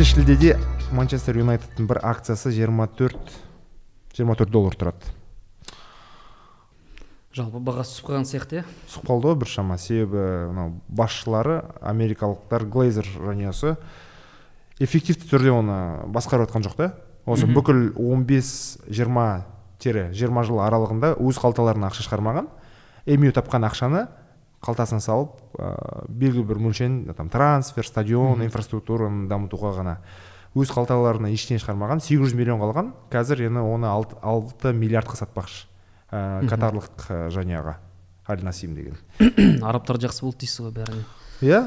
бірінші 0.00 0.16
шілдеде 0.16 0.54
манчестер 0.96 1.36
юнайтедтің 1.36 1.84
бір 1.84 1.98
акциясы 2.08 2.48
24 2.56 3.18
24 4.16 4.48
доллар 4.48 4.72
тұрады. 4.72 5.10
Жалпы 7.36 7.60
бағасы 7.60 7.98
түсіп 7.98 8.06
қалған 8.08 8.24
сияқты 8.30 8.62
иә? 8.62 8.64
Түсіп 8.88 9.04
қалды 9.10 9.28
ғой 9.28 9.36
біршама. 9.42 9.76
Себебі 9.76 10.22
мынау 10.54 10.72
басшылары 10.88 11.58
америкалықтар 11.84 12.64
глейзер 12.64 13.10
жанұясы 13.12 13.74
эффективті 14.80 15.28
түрде 15.28 15.52
оны 15.52 15.76
басқарып 16.16 16.48
жатқан 16.48 16.64
жоқ 16.64 16.78
та. 16.80 16.88
Осы 17.28 17.44
бүкіл 17.44 17.90
15-20 18.00 19.44
тире 19.84 20.08
20 20.16 20.48
жыл 20.48 20.64
аралығында 20.64 21.18
өз 21.20 21.44
қалталарына 21.44 21.92
ақша 21.92 22.08
шығармаған 22.08 22.48
эмю 23.04 23.36
тапқан 23.36 23.68
ақшаны 23.68 24.06
қалтасына 24.64 25.00
салып 25.00 25.36
ә, 25.56 25.70
белгілі 26.08 26.44
бір 26.50 26.60
мөлшерін 26.66 27.14
там 27.16 27.30
трансфер 27.32 27.86
стадион 27.88 28.42
инфраструктураны 28.44 29.28
дамытуға 29.30 29.72
ғана. 29.78 29.96
Өз 30.58 30.72
қалталарына 30.74 31.30
ештеңе 31.30 31.60
шығармаған 31.62 32.02
800 32.02 32.34
миллион 32.34 32.60
қалған. 32.60 32.90
Қазір 33.12 33.44
енді 33.46 33.62
оны 33.62 33.86
6, 33.88 34.18
6 34.20 34.72
миллиардқа 34.74 35.16
сатпақшы. 35.20 35.64
Ә, 36.10 36.42
катарлық 36.50 37.06
ә, 37.08 37.20
жанұяға. 37.30 37.76
Аль 38.28 38.44
насим 38.44 38.74
деген. 38.74 38.98
Арабтар 39.62 39.96
жақсы 40.02 40.24
болды 40.26 40.44
дейсіз 40.44 40.64
ғой 40.66 40.74
бәріне. 40.80 41.04
Иә? 41.40 41.60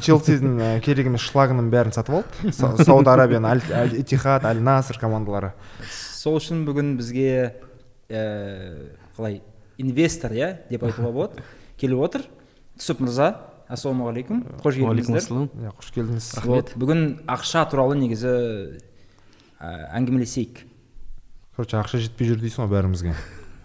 Челсидің 0.00 0.54
ә, 0.62 0.68
керек 0.80 1.10
емес 1.10 1.26
шлагының 1.26 1.66
бәрін 1.74 1.92
сатып 1.92 2.22
алды 2.22 2.54
Са- 2.56 2.72
сауд 2.80 3.10
арабияның 3.12 3.50
аль 3.50 3.60
Аль 3.82 3.92
иттихад 4.00 4.46
аль 4.48 4.62
наср 4.64 4.96
командалары. 5.02 5.50
Сол 5.90 6.38
үшін 6.40 6.62
бүгін 6.64 6.94
бізге 6.96 7.28
ә, 8.08 8.22
қалай 9.18 9.42
инвестор 9.76 10.32
иә 10.32 10.52
деп 10.70 10.86
айтуға 10.88 11.12
болады. 11.18 11.44
Келіп 11.80 12.02
отыр. 12.06 12.26
Түсіп 12.76 13.00
мырза 13.04 13.28
ассалаумағалейкум 13.72 14.42
қош 14.62 14.76
келдіңіздер. 14.78 15.16
Ассалам 15.22 15.48
иә 15.56 15.72
қош 15.74 15.92
келдіңіз. 15.94 16.28
Вот 16.46 16.74
бүгін 16.78 17.02
ақша 17.26 17.64
туралы 17.70 17.96
негізі 17.98 18.34
ә, 19.58 19.70
әңгімелесейік. 19.96 20.60
Короче 21.56 21.80
ақша 21.80 21.98
жетпей 22.04 22.30
жүр 22.30 22.42
дейсің 22.44 22.66
ғой 22.66 22.70
бәрімізге. 22.76 23.16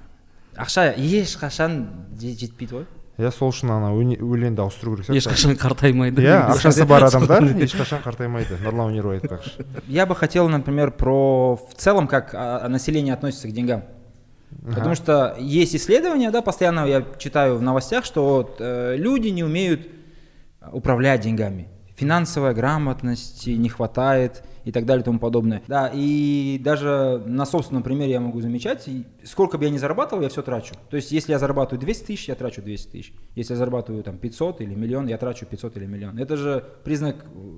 Ақша 0.64 0.90
ешқашан 0.98 1.78
же- 2.20 2.34
жетпейді 2.40 2.80
ғой. 2.80 2.88
Иә 3.22 3.30
сол 3.36 3.52
үшін 3.52 3.70
ана 3.76 3.92
өлеңді 3.94 4.64
ауыстыру 4.64 4.96
керек 4.96 5.10
сияқты. 5.12 5.20
Ешқашан 5.20 5.58
қартаймайды. 5.60 6.24
Иә 6.24 6.40
ақшасы 6.56 6.88
бар 6.90 7.06
адамдар 7.06 7.46
ешқашан 7.62 8.02
қартаймайды. 8.02 8.58
Нұрлан 8.64 8.96
өнербай 8.96 9.20
айтпақшы. 9.20 9.68
Я 9.88 10.08
бы 10.08 10.16
хотел 10.16 10.50
например 10.50 10.92
про 10.92 11.56
в 11.58 11.76
целом 11.76 12.08
как 12.08 12.34
население 12.70 13.14
относится 13.14 13.48
к 13.48 13.52
деньгам. 13.52 13.84
Потому 14.62 14.96
что 14.96 15.36
есть 15.40 15.76
исследования, 15.76 16.30
да, 16.30 16.42
постоянно 16.42 16.86
я 16.86 17.06
читаю 17.18 17.58
в 17.58 17.62
новостях, 17.62 18.06
что 18.06 18.26
вот, 18.26 18.58
э, 18.60 18.96
люди 18.96 19.30
не 19.30 19.44
умеют 19.44 19.88
управлять 20.72 21.22
деньгами. 21.22 21.68
Финансовая 21.96 22.54
грамотность 22.54 23.48
не 23.48 23.70
хватает 23.70 24.44
и 24.64 24.72
так 24.72 24.86
далее 24.86 25.02
и 25.02 25.06
тому 25.06 25.20
подобное. 25.20 25.64
Да, 25.68 25.90
и 25.92 26.60
даже 26.64 27.22
на 27.26 27.46
собственном 27.46 27.82
примере 27.82 28.12
я 28.12 28.20
могу 28.20 28.40
замечать, 28.42 28.88
сколько 29.24 29.58
бы 29.58 29.66
я 29.66 29.72
ни 29.72 29.78
зарабатывал, 29.78 30.22
я 30.22 30.30
все 30.30 30.44
трачу. 30.44 30.76
То 30.90 30.96
есть, 30.96 31.12
если 31.12 31.32
я 31.32 31.40
зарабатываю 31.40 31.80
200 31.80 32.06
тысяч, 32.06 32.28
я 32.28 32.36
трачу 32.36 32.62
200 32.62 32.92
тысяч. 32.92 33.14
Если 33.36 33.54
я 33.54 33.58
зарабатываю 33.58 34.04
там 34.04 34.18
500 34.18 34.62
или 34.62 34.76
миллион, 34.76 35.08
я 35.08 35.18
трачу 35.18 35.46
500 35.48 35.78
или 35.78 35.86
миллион. 35.86 36.20
Это 36.20 36.38
же 36.38 36.64
признак 36.84 37.16
э, 37.26 37.50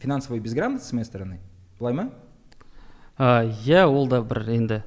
финансовой 0.00 0.40
безграмотности 0.40 0.88
с 0.88 0.92
моей 0.92 1.06
стороны. 1.06 1.40
Былай 1.78 1.94
ма? 1.94 2.10
ә, 3.18 3.46
иә 3.64 3.86
ол 3.86 4.08
да 4.08 4.22
бір 4.22 4.82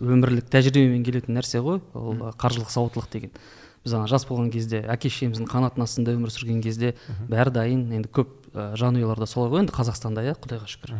өмірлік 0.00 0.48
тәжірибемен 0.52 1.02
келетін 1.04 1.36
нәрсе 1.36 1.60
ғой 1.64 1.80
ол 1.92 2.22
қаржылық 2.40 2.70
сауаттылық 2.72 3.10
деген. 3.12 3.34
Біз 3.82 3.96
ана 3.98 4.06
жас 4.06 4.24
болған 4.28 4.52
кезде 4.54 4.84
әке 4.86 5.10
шешеміздің 5.10 5.48
қанатының 5.50 5.88
астында 5.88 6.14
өмір 6.14 6.30
сүрген 6.30 6.60
кезде 6.62 6.94
бәрі 7.28 7.50
дайын 7.50 7.82
енді 7.98 8.08
көп 8.14 8.30
ә, 8.54 8.72
жанұяларда 8.78 9.26
солай 9.26 9.50
ғой 9.50 9.64
енді 9.64 9.74
қазақстанда 9.74 10.22
иә 10.22 10.36
құдайға 10.38 10.68
шүкір. 10.70 10.94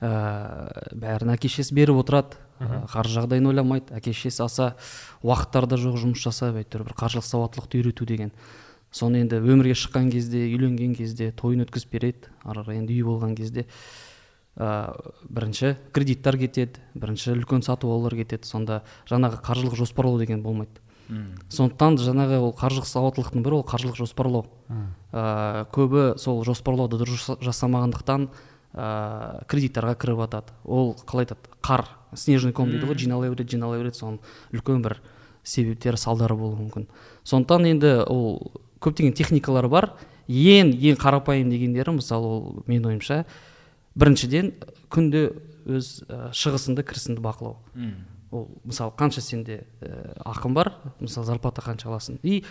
Ә, 0.00 0.12
бәрін 0.96 1.34
әке 1.34 1.50
шешесі 1.52 1.76
беріп 1.76 2.00
отырады 2.00 2.38
ә, 2.58 2.86
қаржы 2.88 3.18
жағдайын 3.20 3.50
ойламайды 3.52 3.92
әке 3.98 4.14
шешесі 4.16 4.46
аса 4.46 4.70
уақыттары 5.20 5.68
да 5.68 5.76
жоқ 5.76 6.00
жұмыс 6.00 6.24
жасап 6.24 6.56
әйтеуір 6.56 6.88
бір 6.88 6.96
қаржылық 6.96 7.28
сауаттылықты 7.28 7.82
үйрету 7.82 8.08
деген. 8.08 8.32
Соны 8.94 9.20
енді 9.20 9.42
өмірге 9.42 9.76
шыққан 9.76 10.08
кезде 10.08 10.46
үйленген 10.48 10.96
кезде 10.96 11.32
тойын 11.36 11.64
өткізіп 11.66 11.92
береді 11.92 12.32
ары 12.44 12.64
қарай 12.64 12.80
енді 12.80 12.94
үй 12.94 13.04
болған 13.04 13.36
кезде. 13.36 13.66
Ә, 14.56 14.94
бірінші 15.28 15.76
кредиттар 15.92 16.38
кетеді 16.38 16.80
бірінші 16.94 17.34
үлкен 17.34 17.62
сатып 17.62 17.90
алулар 17.90 18.14
кетеді 18.14 18.46
сонда 18.46 18.82
жаңағы 19.10 19.42
қаржылық 19.42 19.76
жоспарлау 19.76 20.18
деген 20.18 20.42
болмайды. 20.42 20.80
Сондықтан 21.52 21.98
жаңағы 22.00 22.38
ол 22.40 22.54
қаржылық 22.56 22.86
сауаттылықтың 22.88 23.42
бірі 23.44 23.58
ол 23.60 23.64
қаржылық 23.68 23.98
жоспарлау. 23.98 24.46
Ә, 25.12 25.66
көбі 25.74 26.18
сол 26.18 26.44
жоспарлауды 26.44 26.96
дұрыс 26.96 27.20
жаса- 27.20 27.36
жасамағандықтан 27.44 28.28
ә, 28.74 29.44
кредиттарға 29.46 29.94
кіріп 30.00 30.22
жатады 30.24 30.54
ол 30.64 30.94
қалай 31.04 31.26
айтады 31.26 31.52
қар 31.60 31.84
снежный 32.14 32.52
ком 32.52 32.70
дейді 32.70 32.86
ғой 32.86 32.96
жинала 32.96 33.28
береді 33.28 33.56
жинала 33.58 33.76
береді 33.76 34.00
соның 34.00 34.18
үлкен 34.54 34.82
бір 34.82 35.00
себептері 35.44 35.96
салдары 36.00 36.34
болуы 36.34 36.56
мүмкін. 36.64 36.86
Сондықтан 37.22 37.66
енді 37.68 37.92
ол 38.08 38.52
көптеген 38.80 39.12
техникалар 39.12 39.68
бар. 39.68 39.92
Ең 40.26 40.72
ең 40.72 40.96
қарапайым 40.96 41.50
дегендері 41.52 41.98
мысалы 42.00 42.24
ол 42.24 42.64
менің 42.66 42.94
ойымша 42.94 43.24
біріншіден 43.94 44.52
күнде 44.92 45.28
өз 45.64 46.04
ә, 46.08 46.30
шығысыңды 46.34 46.84
кірісіңді 46.84 47.22
бақылау. 47.24 47.58
Ол 48.34 48.48
мысалы 48.64 48.92
қанша 48.98 49.22
сенде 49.22 49.64
ә, 49.80 50.16
ақын 50.26 50.54
бар 50.54 50.72
мысалы 51.00 51.26
зарплата 51.26 51.62
қанша 51.62 51.88
аласың? 51.88 52.18
И 52.22 52.44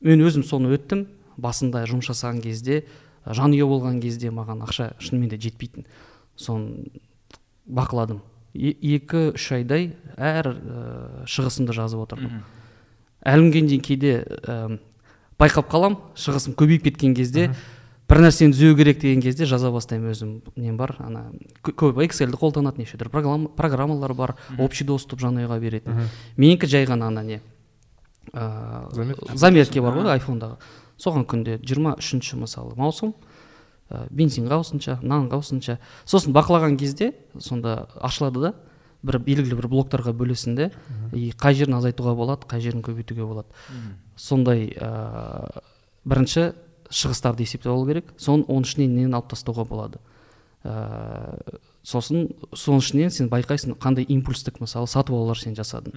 мен 0.00 0.24
өзім 0.24 0.44
соны 0.46 0.72
өттім. 0.74 1.06
Басында 1.40 1.84
жұмыс 1.88 2.10
жасаған 2.10 2.42
кезде 2.44 2.84
жанұя 3.24 3.64
болған 3.68 4.00
кезде 4.02 4.30
маған 4.34 4.64
ақша 4.66 4.90
шынымен 5.00 5.30
де 5.30 5.38
жетпейтін. 5.40 5.86
Соны 6.36 6.90
бақыладым. 7.68 8.20
Е- 8.54 8.74
екі 8.96 9.30
үш 9.36 9.52
айдай 9.54 9.92
әр 10.16 10.50
ә, 10.50 11.24
шығысымды 11.30 11.76
жазып 11.76 12.02
отырдым. 12.02 12.42
Әлі 13.20 13.46
күнге 13.46 13.66
дейін 13.68 13.84
кейде 13.84 14.14
ә, 14.24 14.78
байқап 15.38 15.70
қалам 15.70 16.00
шығысым 16.16 16.56
көбейіп 16.58 16.88
кеткен 16.88 17.14
кезде 17.14 17.50
бір 18.10 18.20
нәрсені 18.26 18.52
түзеу 18.52 18.74
керек 18.76 18.98
деген 19.00 19.22
кезде 19.22 19.46
жаза 19.46 19.70
бастаймын 19.70 20.10
өзім. 20.10 20.30
Нем 20.56 20.76
бар? 20.76 20.96
Ана 20.98 21.30
кө- 21.62 21.74
көп 21.78 22.00
эксельді 22.04 22.36
қолданады 22.40 22.78
неше 22.82 22.98
түрлі 22.98 23.10
программа- 23.14 23.50
программалар 23.54 24.14
бар 24.14 24.34
общий 24.58 24.84
доступ 24.84 25.20
жанұяға 25.22 25.60
беретін. 25.62 26.08
Менікі 26.36 26.66
жай 26.66 26.86
ғана 26.86 27.06
ана 27.06 27.22
не 27.22 27.40
Заметки. 28.34 29.36
заметки 29.36 29.80
бар 29.80 29.94
ғой 29.94 30.18
айфондағы. 30.18 30.56
Соған 31.00 31.24
күнде 31.26 31.58
жиырма 31.64 31.96
үшінші 31.98 32.36
мысалы 32.42 32.74
маусым 32.76 33.14
ә, 33.90 34.06
бензинға 34.10 34.58
осынша 34.60 34.98
нанға 35.02 35.38
осынша 35.40 35.78
сосын 36.04 36.32
бақылаған 36.36 36.76
кезде 36.78 37.14
сонда 37.38 37.88
ашылады 38.00 38.40
да 38.40 38.52
бір 39.02 39.18
белгілі 39.18 39.56
бір 39.56 39.68
блоктарға 39.72 40.12
бөлесің 40.12 40.54
де 40.56 40.70
и 41.16 41.32
қай 41.32 41.54
жерін 41.54 41.78
азайтуға 41.80 42.14
болады 42.14 42.46
қай 42.46 42.60
жерін 42.60 42.82
көбейтуге 42.82 43.24
болады. 43.26 43.48
Сондай 44.16 44.68
ә, 44.76 45.62
бірінші 46.04 46.52
шығыстарды 46.90 47.44
есептеп 47.46 47.72
алу 47.72 47.86
керек. 47.86 48.12
Соның 48.18 48.44
оның 48.50 48.66
ішінен 48.66 48.94
нені 48.96 49.14
алып 49.14 49.28
тастауға 49.32 49.64
болады. 49.70 49.98
Ә, 50.64 51.40
сосын 51.86 52.26
соның 52.52 52.82
ішінен 52.84 53.10
сен 53.14 53.30
байқайсың 53.32 53.76
қандай 53.80 54.04
импульстік 54.12 54.58
мысалы 54.60 54.86
сатып 54.90 55.14
алулар 55.16 55.38
сен 55.40 55.54
жасадың 55.56 55.94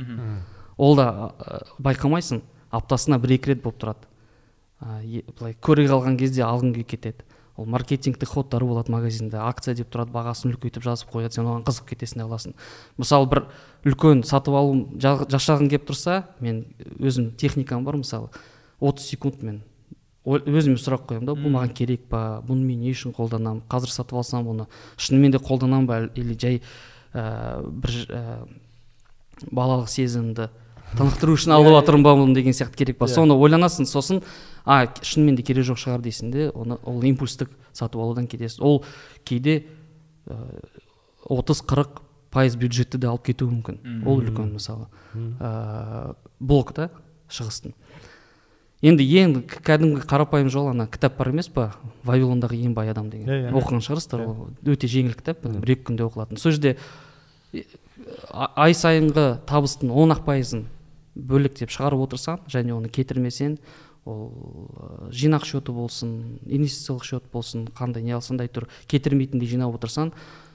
ол 0.78 0.96
да 0.96 1.34
ә, 1.38 1.60
байқамайсың 1.84 2.40
аптасына 2.72 3.20
бір 3.20 3.36
екі 3.38 3.52
рет 3.54 3.64
болып 3.66 3.82
тұрады. 3.84 4.08
Ә, 4.82 5.22
былай 5.40 5.54
көре 5.62 5.86
қалған 5.90 6.16
кезде 6.18 6.44
алғың 6.48 6.74
келіп 6.78 6.88
кетеді. 6.96 7.26
Ол 7.58 7.68
маркетингтік 7.70 8.30
ходтары 8.32 8.66
болады 8.66 8.90
магазинде 8.92 9.38
акция 9.38 9.76
деп 9.78 9.92
тұрады 9.94 10.10
бағасын 10.16 10.56
үлкейтіп 10.56 10.82
жазып 10.88 11.12
қояды 11.14 11.36
сен 11.36 11.46
оған 11.46 11.62
қызығып 11.68 11.92
кетесің 11.92 12.18
де 12.18 12.24
аласың. 12.26 12.56
Мысалы 12.98 13.28
бір 13.30 13.44
үлкен 13.86 14.24
сатып 14.26 14.56
алу 14.58 14.88
жа- 14.98 15.28
жасағың 15.30 15.70
келіп 15.70 15.86
тұрса 15.92 16.24
мен 16.42 16.64
өзім 16.98 17.30
техникам 17.38 17.84
бар 17.86 18.00
мысалы 18.02 18.32
30 18.82 19.06
секунд 19.06 19.44
мен 19.44 19.62
өзіме 20.26 20.80
сұрақ 20.80 21.08
қоямын 21.10 21.28
да 21.28 21.36
бұл 21.36 21.52
маған 21.52 21.74
керек 21.76 22.06
па? 22.10 22.42
Бұны 22.48 22.64
мен 22.64 22.80
не 22.84 22.94
үшін 22.96 23.14
қолданамын? 23.16 23.64
Қазір 23.72 23.92
сатып 23.92 24.20
алсам 24.22 24.48
оны 24.48 24.68
шынымен 24.96 25.34
де 25.36 25.42
қолданамын 25.44 25.88
ба 25.88 25.98
или 26.16 26.38
жай 26.40 26.62
ә, 27.14 27.60
бір 27.64 27.98
ә, 28.08 28.22
балалық 29.52 29.90
сезімді 29.92 30.48
тынықтыру 30.94 31.36
үшін 31.36 31.56
алып 31.58 31.76
жатырмын 31.76 32.06
ба 32.08 32.16
мұны 32.22 32.38
деген 32.38 32.56
сияқты 32.56 32.80
керек 32.80 32.98
па? 33.02 33.10
Соны 33.12 33.36
ойланасың 33.36 33.88
сосын 33.90 34.24
а 34.64 34.86
шынымен 35.02 35.36
де 35.36 35.44
керек 35.44 35.68
жоқ 35.68 35.82
шығар 35.84 36.04
дейсің 36.06 36.32
де 36.32 36.50
оны 36.54 36.78
ол 36.84 37.04
импульстік 37.04 37.52
сатып 37.74 38.00
алудан 38.00 38.30
кетесің 38.32 38.64
ол 38.64 38.84
кейде 39.26 39.66
отыз 41.28 41.64
қырық 41.68 42.00
пайыз 42.34 42.56
бюджетті 42.58 42.98
де 42.98 43.08
алып 43.10 43.28
кетуі 43.28 43.52
мүмкін. 43.52 44.06
Ол 44.08 44.22
үлкен 44.22 44.54
мысалы 44.56 44.88
ә, 45.40 46.16
блок 46.40 46.74
та 46.74 46.90
шығыстың. 47.30 47.74
Енді 48.84 49.06
ең 49.24 49.36
кәдімгі 49.48 50.04
қарапайым 50.10 50.52
жол 50.52 50.70
ана 50.74 50.88
кітап 50.92 51.16
бар 51.18 51.32
емес 51.32 51.48
па? 51.50 51.72
Вавилондағы 52.04 52.60
ең 52.60 52.76
бай 52.76 52.92
адам 52.92 53.10
деген. 53.10 53.30
Иә, 53.30 53.48
иә. 53.48 53.54
оқыған 53.56 53.84
шығарсыздар 53.86 54.26
ол 54.28 54.52
өте 54.68 54.90
жеңіл 54.92 55.16
кітап 55.16 55.46
бір 55.48 55.76
екі 55.78 55.88
күнде 55.90 56.04
оқылатын. 56.04 56.42
Сол 56.42 56.52
жерде 56.52 56.76
ай 58.34 58.76
сайынғы 58.76 59.40
табыстың 59.48 59.94
он 59.96 60.12
ақ 60.16 60.26
пайызын 60.28 60.68
бөлектеп 61.16 61.72
шығарып 61.72 62.08
отырсаң 62.08 62.44
және 62.52 62.74
оны 62.76 62.92
кетірмесең 62.92 63.58
ол 64.10 65.10
жинақ 65.16 65.46
счеты 65.48 65.72
болсын 65.72 66.40
инвестициялық 66.44 67.06
счет 67.08 67.28
болсын 67.32 67.68
қандай 67.78 68.04
не 68.04 68.16
алсаң 68.18 68.40
да 68.40 68.48
әйтеуір 68.48 68.68
кетірмейтіндей 68.92 69.48
жинап 69.48 69.78
отырсаң 69.78 70.12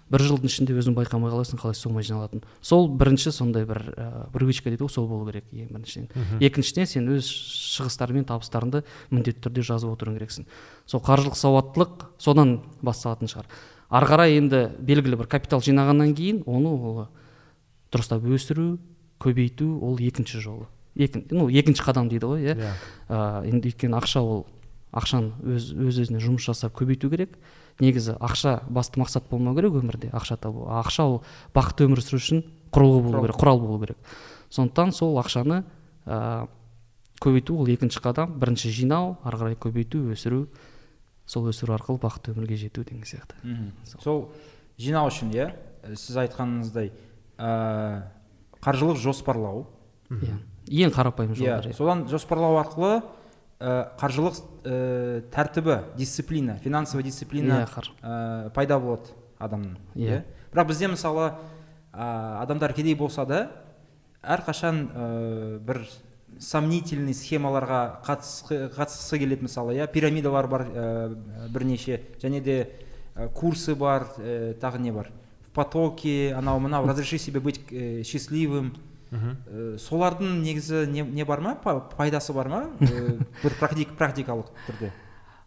бір 0.09 0.25
жылдың 0.25 0.49
ішінде 0.49 0.75
өзің 0.79 0.95
байқамай 0.97 1.33
қаласың 1.33 1.61
қалай 1.61 1.77
сома 1.77 2.03
жиналатынын. 2.03 2.45
Сол 2.65 2.89
бірінші 2.89 3.33
сондай 3.35 3.67
бір 3.69 3.81
ә, 3.93 4.07
привычка 4.33 4.71
дейді 4.73 4.87
ғой 4.87 4.93
сол 4.93 5.09
болу 5.09 5.29
керек 5.29 5.45
ең 5.53 5.69
біріншіден. 5.75 6.09
Екіншіден 6.41 6.89
сен 6.89 7.09
өз 7.13 7.29
шығыстарың 7.29 8.21
мен 8.21 8.29
табыстарыңды 8.29 8.85
міндетті 9.11 9.45
түрде 9.47 9.67
жазып 9.69 9.93
отыруың 9.93 10.17
керексің. 10.19 10.49
Сол 10.89 11.03
қаржылық 11.05 11.37
сауаттылық 11.37 12.09
содан 12.19 12.61
басталатын 12.81 13.29
шығар. 13.29 13.49
Ары 13.89 14.09
қарай 14.09 14.37
енді 14.41 14.65
белгілі 14.81 15.21
бір 15.21 15.29
капитал 15.29 15.61
жинағаннан 15.65 16.15
кейін 16.17 16.43
оны 16.49 16.73
ол 16.73 17.07
дұрыстап 17.93 18.25
өсіру 18.25 18.79
көбейту 19.21 19.79
ол 19.81 19.97
екінші 20.01 20.41
жолы. 20.41 20.69
Екі, 20.99 21.25
ну 21.31 21.49
екінші 21.49 21.85
қадам 21.85 22.09
дейді 22.11 22.29
ғой 22.29 22.43
иә? 22.43 22.57
Иә. 22.57 22.73
ә, 23.09 23.45
енді 23.49 23.71
өйткені 23.71 23.97
ақша 24.01 24.21
ол 24.21 24.47
ақшаны 24.93 25.33
өз 25.45 25.71
өз 25.73 26.01
өзіне 26.05 26.21
жұмыс 26.21 26.45
жасап 26.49 26.75
көбейту 26.77 27.11
керек. 27.13 27.37
Негізі 27.81 28.17
ақша 28.21 28.63
басты 28.69 29.01
мақсат 29.01 29.29
болмау 29.31 29.55
керек 29.57 29.77
өмірде 29.79 30.11
ақша 30.13 30.37
табу. 30.37 30.67
А 30.69 30.83
ақша 30.83 31.05
ол 31.07 31.23
бақытты 31.55 31.87
өмір 31.87 32.03
сүру 32.03 32.21
үшін 32.21 32.43
құрылғы 32.75 33.03
болу 33.07 33.23
керек 33.23 33.39
құрал 33.39 33.61
болу 33.61 33.81
керек. 33.85 33.99
Сондықтан 34.51 34.93
сол 34.93 35.19
ақшаны 35.21 35.65
ә, 36.07 36.49
көбейту 37.21 37.59
ол 37.59 37.69
екінші 37.69 38.03
қадам. 38.03 38.35
Бірінші 38.39 38.73
жинау 38.75 39.17
ары 39.23 39.39
қарай 39.39 39.57
көбейту 39.57 40.09
өсіру. 40.13 40.49
Сол 41.27 41.49
өсіру 41.51 41.77
арқылы 41.77 42.01
бақытты 42.03 42.35
өмірге 42.35 42.57
жету 42.57 42.85
деген 42.85 43.05
сияқты. 43.05 43.37
Мгм. 43.43 43.73
сол. 44.03 44.31
Жинау 44.79 45.09
үшін 45.09 45.33
иә? 45.35 45.53
Ә, 45.85 45.95
сіз 45.95 46.17
айтқаныңыздай 46.25 46.93
ә, 47.39 48.03
қаржылық 48.63 48.97
жоспарлау. 48.97 49.67
Иә 50.11 50.39
ең 50.69 50.93
қарапайым 50.93 51.33
иә 51.33 51.39
жолдар 51.39 51.67
иә. 51.69 51.77
содан 51.77 52.07
жоспарлау 52.09 52.59
арқылы 52.61 53.03
ә, 53.61 53.91
қаржылық 53.99 54.41
ә, 54.65 55.23
тәртібі 55.35 55.79
дисциплина 55.97 56.59
финансовый 56.63 57.03
дисциплина 57.03 57.65
Иә, 57.65 57.85
ә, 58.03 58.51
пайда 58.51 58.79
болады 58.79 59.11
адамның 59.39 59.77
Иә. 59.95 60.23
бірақ 60.53 60.67
бізде 60.69 60.89
мысалы 60.89 61.33
ә, 61.93 62.43
адамдар 62.43 62.73
кедей 62.73 62.95
болса 62.95 63.27
да 63.27 63.51
әрқашан 64.23 64.89
ә, 64.95 65.59
бір 65.59 65.87
сомнительный 66.39 67.15
схемаларға 67.15 68.01
қатысқы, 68.07 68.69
қатысқысы 68.77 69.19
келеді 69.19 69.43
мысалы 69.49 69.75
иә. 69.75 69.89
Пирамидалар 69.91 70.47
бар 70.47 70.63
ә, 70.69 71.49
бірнеше 71.51 72.01
және 72.23 72.41
де 72.41 72.71
ә, 73.17 73.29
курсы 73.33 73.75
бар 73.75 74.07
ә, 74.19 74.55
тағы 74.61 74.79
не 74.79 74.93
бар. 74.93 75.11
В 75.49 75.51
потоке 75.51 76.35
анау 76.37 76.61
мынау 76.61 76.87
разреши 76.87 77.19
себе 77.19 77.41
быть 77.41 77.61
ә, 77.73 78.05
счастливым. 78.05 78.77
Ә, 79.13 79.77
солардың 79.81 80.41
негізі 80.43 80.87
не, 80.91 81.03
не 81.03 81.25
бар 81.25 81.41
ма? 81.41 81.55
Па- 81.63 81.81
пайдасы 81.97 82.33
бар 82.37 82.49
ма? 82.49 82.63
Ә, 82.81 83.19
бір 83.43 83.57
практик, 83.61 83.95
практикалық 83.99 84.51
түрде. 84.67 84.93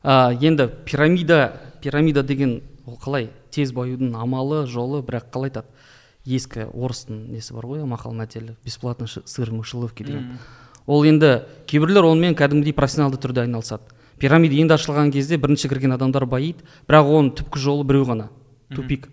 А, 0.04 0.32
енді 0.34 0.68
пирамида 0.86 1.54
пирамида 1.82 2.24
деген 2.24 2.62
ол 2.86 2.98
қалай? 2.98 3.30
Тез 3.52 3.74
баюдың 3.76 4.16
амалы 4.18 4.66
жолы 4.66 5.04
бірақ 5.06 5.30
қалай 5.34 5.52
айтады 5.52 5.68
ескі 6.26 6.66
орыстың 6.74 7.28
несі 7.34 7.54
бар 7.54 7.70
ғой? 7.70 7.86
Мақал 7.86 8.16
мәтелі 8.18 8.56
бесплатный 8.66 9.08
сыр 9.08 9.52
в 9.52 9.54
мышеловке 9.54 10.04
деген 10.04 10.38
ол 10.88 11.06
енді 11.06 11.44
кейбіреулер 11.70 12.06
онымен 12.10 12.36
кәдімгідей 12.36 12.74
профессионалды 12.74 13.20
түрде 13.22 13.46
айналысады. 13.46 13.84
Пирамида 14.22 14.58
енді 14.58 14.76
ашылған 14.76 15.12
кезде 15.14 15.38
бірінші 15.38 15.70
кірген 15.70 15.96
адамдар 15.96 16.26
байиды 16.30 16.66
бірақ 16.90 17.10
оның 17.10 17.32
түпкі 17.38 17.62
жолы 17.62 17.86
біреу 17.86 18.06
ғана. 18.10 18.30
Тупик. 18.74 19.10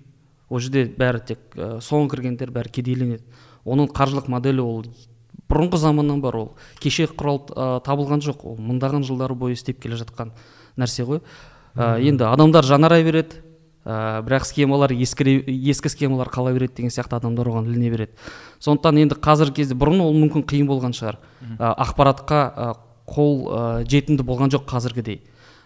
Ол 0.49 0.61
жерде 0.61 0.87
бәрі 0.89 1.21
тек 1.29 1.39
ә, 1.57 1.79
соңғы 1.85 2.15
кіргендер 2.15 2.51
бәрі 2.53 2.73
кедейленеді. 2.73 3.23
Оның 3.69 3.91
қаржылық 3.95 4.29
моделі 4.33 4.65
ол 4.65 4.83
бұрынғы 5.49 5.81
заманнан 5.81 6.21
бар 6.21 6.37
ол. 6.37 6.49
Кеше 6.81 7.09
құрал 7.09 7.43
ә, 7.49 7.69
табылған 7.85 8.23
жоқ. 8.25 8.45
Ол 8.45 8.59
мыңдаған 8.61 9.05
жылдар 9.09 9.35
бойы 9.35 9.57
істеп 9.57 9.81
келе 9.81 9.97
жатқан 9.97 10.33
нәрсе 10.77 11.07
ғой. 11.09 11.23
Ә, 11.75 11.97
енді 12.05 12.27
адамдар 12.29 12.67
жаңара 12.69 13.01
береді 13.05 13.41
ә, 13.85 14.21
бірақ 14.27 14.45
схемалар 14.45 14.93
ескіре, 14.93 15.39
ескі 15.47 15.89
схемалар 15.89 16.29
қала 16.29 16.53
береді 16.53 16.77
деген 16.83 16.93
сияқты 16.93 17.17
адамдар 17.17 17.49
оған 17.49 17.71
іліне 17.71 17.91
береді. 17.95 18.13
Сондықтан 18.61 19.01
енді 19.05 19.17
қазіргі 19.25 19.63
кезде 19.63 19.79
бұрын 19.79 20.05
ол 20.05 20.13
мүмкін 20.19 20.45
қиын 20.45 20.69
болған 20.69 20.93
шығар. 20.93 21.21
Ә, 21.57 21.73
ақпаратқа 21.87 22.43
ә, 22.45 22.69
қол 23.09 23.35
ә, 23.49 23.65
жетімді 23.89 24.27
болған 24.29 24.53
жоқ 24.53 24.69
қазіргідей. 24.69 25.23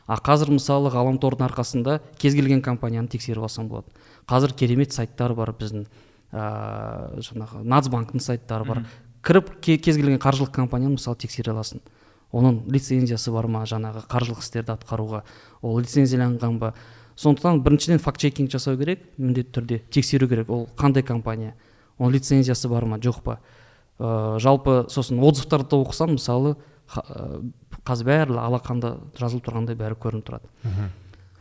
А 0.07 0.19
қазір 0.19 0.51
мысалы 0.55 0.91
ғаламтордың 0.93 1.47
арқасында 1.47 2.01
кез 2.19 2.35
келген 2.35 2.63
компанияны 2.63 3.09
тексеріп 3.09 3.47
алсаң 3.47 3.69
болады. 3.71 3.91
Қазір 4.29 4.55
керемет 4.59 4.93
сайттар 4.93 5.35
бар 5.35 5.55
біздің. 5.59 5.87
Ә, 6.33 7.21
жаңағы 7.21 7.63
нацбанктың 7.65 8.21
сайттары 8.21 8.65
бар. 8.67 8.83
Кіріп 9.23 9.61
ке- 9.61 9.79
кез 9.79 9.97
келген 9.97 10.19
қаржылық 10.19 10.51
компанияны 10.51 10.97
мысалы 10.97 11.17
тексере 11.17 11.53
аласың. 11.53 11.81
Оның 12.33 12.63
лицензиясы 12.73 13.31
бар 13.31 13.47
ма 13.47 13.63
жаңағы 13.69 14.07
қаржылық 14.09 14.41
істерді 14.41 14.73
атқаруға? 14.73 15.23
Ол 15.63 15.79
лицензияланған 15.79 16.59
ба? 16.59 16.73
Сондықтан 17.17 17.61
біріншіден 17.63 17.99
факт 18.01 18.19
чекинг 18.19 18.51
жасау 18.51 18.79
керек 18.81 19.05
міндетті 19.19 19.61
түрде 19.61 19.79
тексеру 19.91 20.27
керек. 20.29 20.49
Ол 20.51 20.69
қандай 20.77 21.03
компания? 21.05 21.55
Оның 21.99 22.17
лицензиясы 22.17 22.69
бар 22.69 22.85
ма 22.87 22.99
жоқ 22.99 23.23
па? 23.23 23.39
Ә, 24.01 24.39
жалпы 24.41 24.87
сосын 24.89 25.21
отзывтарды 25.21 25.77
оқысаң 25.77 26.17
мысалы 26.17 26.57
қазір 27.85 28.09
бәрі 28.09 28.41
алақанда 28.41 28.97
жазылып 29.19 29.45
тұрғандай 29.47 29.77
бәрі 29.77 29.95
көрініп 30.01 30.25
тұрады. 30.27 30.49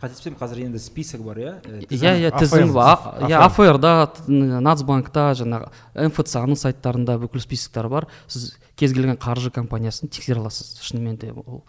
Қателеспесем 0.02 0.36
қазір 0.40 0.66
енді 0.66 0.80
список 0.82 1.22
бар 1.22 1.38
иә 1.38 1.54
иә 1.90 2.14
иә 2.26 2.32
тізім 2.40 2.74
иә 2.74 3.38
AFR. 3.38 3.38
афр 3.46 3.78
да 3.78 3.94
нацбанкта 4.28 5.32
жаңағы 5.38 5.70
мфц 6.10 6.36
ның 6.42 6.58
сайттарында 6.58 7.20
бүкіл 7.22 7.44
списоктар 7.44 7.90
бар. 7.90 8.08
Сіз 8.28 8.56
кез 8.76 8.94
келген 8.94 9.20
қаржы 9.22 9.52
компаниясын 9.54 10.10
тексере 10.10 10.40
аласыз 10.42 10.80
шынымен 10.82 11.18
де 11.22 11.32
ол 11.32 11.64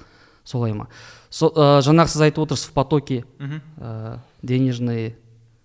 солай 0.44 0.73
ма? 0.73 0.88
Со, 1.31 1.52
ә, 1.52 1.82
жаңағы 1.84 2.14
сіз 2.14 2.25
айтып 2.29 2.46
отырсыз 2.46 2.70
в 2.70 2.73
потоке 2.73 3.25
ә, 3.79 4.19
денежный 4.43 5.17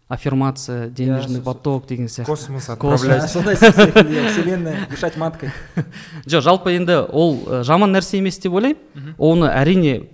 аффирмация 0.08 0.90
денежный 0.90 1.42
поток 1.42 1.88
деген 1.88 2.08
сияқты. 2.08 2.26
Космос 2.26 2.70
отправлять. 2.70 3.30
Сондай 3.32 3.56
вселенная 3.56 4.88
дышать 4.90 5.18
маткой. 5.18 5.52
Жоқ 6.26 6.42
жалпы 6.42 6.76
енді 6.76 7.00
ол 7.12 7.40
ә, 7.48 7.64
жаман 7.64 7.96
нәрсе 7.96 8.20
емес 8.20 8.40
деп 8.40 8.54
ойлаймын. 8.54 9.16
Оны 9.18 9.52
әрине 9.52 10.08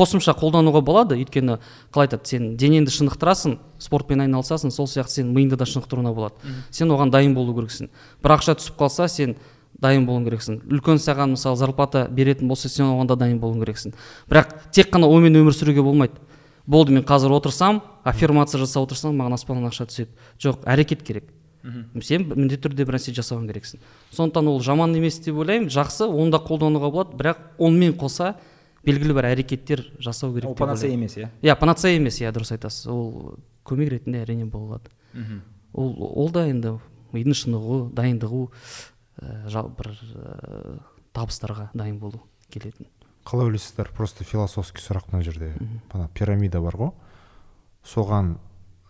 қосымша 0.00 0.32
қолдануға 0.40 0.80
болады. 0.80 1.18
Өйткені 1.20 1.58
қалай 1.92 2.08
айтады 2.08 2.26
сен 2.26 2.56
денеңді 2.56 2.92
шынықтырасың 2.96 3.58
спортпен 3.78 4.24
айналысасың 4.24 4.72
сол 4.72 4.88
сияқты 4.88 5.20
сен 5.20 5.34
миыңды 5.36 5.60
да 5.60 5.68
шынықтыруына 5.68 6.14
болады. 6.16 6.56
Сен 6.70 6.88
оған 6.90 7.12
дайын 7.12 7.34
болу 7.36 7.52
керексің. 7.58 7.90
Бір 8.24 8.36
ақша 8.38 8.56
түсіп 8.56 8.80
қалса 8.80 9.08
сен 9.12 9.36
дайын 9.80 10.06
болуың 10.08 10.26
керексің. 10.28 10.60
Үлкен 10.70 11.00
саған 11.00 11.34
мысалы 11.36 11.56
зарплата 11.60 12.06
беретін 12.10 12.48
болса 12.48 12.68
сен 12.68 12.86
оған 12.86 13.12
да 13.12 13.16
дайын 13.20 13.38
болуың 13.40 13.64
керексің. 13.64 13.94
Бірақ 14.30 14.56
тек 14.72 14.90
қана 14.92 15.08
онымен 15.08 15.40
өмір 15.42 15.56
сүруге 15.56 15.84
болмайды. 15.84 16.16
Болды 16.66 16.92
мен 16.92 17.04
қазір 17.04 17.32
отырсам 17.36 17.82
аффирмация 18.04 18.60
жасап 18.60 18.88
отырсам 18.88 19.16
маған 19.16 19.36
аспаннан 19.36 19.70
ақша 19.70 19.88
түседі. 19.88 20.10
Жоқ 20.40 20.64
әрекет 20.68 21.02
керек. 21.06 21.30
Сен 22.00 22.28
міндетті 22.28 22.68
түрде 22.68 22.86
бір 22.88 22.96
нәрсе 22.96 23.12
жасауың 23.16 23.48
керексің. 23.50 23.80
Сондықтан 24.16 24.48
ол 24.48 24.60
жаман 24.64 24.94
емес 24.96 25.18
деп 25.20 25.36
ойлаймын. 25.40 25.68
Жақсы 25.72 26.06
оны 26.08 26.32
да 26.32 26.40
қолдануға 26.40 26.90
болады. 26.92 27.16
Бірақ 27.16 27.42
онымен 27.58 27.96
қоса 28.00 28.34
белгілі 28.86 29.16
бір 29.16 29.30
әрекеттер 29.32 29.84
жасау 29.98 30.34
керек 30.34 30.50
ол 30.50 30.56
панацея 30.58 30.94
емес 30.94 31.16
иә? 31.18 31.30
Иә 31.42 31.56
панацея 31.60 31.98
емес 31.98 32.20
иә 32.22 32.32
дұрыс 32.34 32.54
айтасыз. 32.56 32.86
Ол 32.92 33.38
көмек 33.68 33.94
ретінде 33.96 34.22
әрине 34.24 34.46
бола 34.50 34.80
алады 34.80 35.42
ол 35.72 35.94
ол 35.98 36.30
да 36.34 36.46
енді 36.48 36.78
мидың 37.14 37.36
шынығу 37.36 37.80
дайындығу 37.94 38.46
ә, 39.20 39.48
жал 39.50 39.70
бір 39.76 39.92
ә, 39.92 40.78
табыстарға 41.14 41.70
дайын 41.74 41.98
болу 41.98 42.22
келетін. 42.50 42.88
Қалай 43.26 43.50
ойлайсыздар? 43.50 43.90
Просто 43.94 44.24
философский 44.24 44.82
сұрақ 44.82 45.10
мына 45.12 45.22
жерде. 45.26 45.52
Ана 45.92 46.08
пирамида 46.14 46.62
бар 46.62 46.78
ғой. 46.78 46.92
Соған 47.86 48.36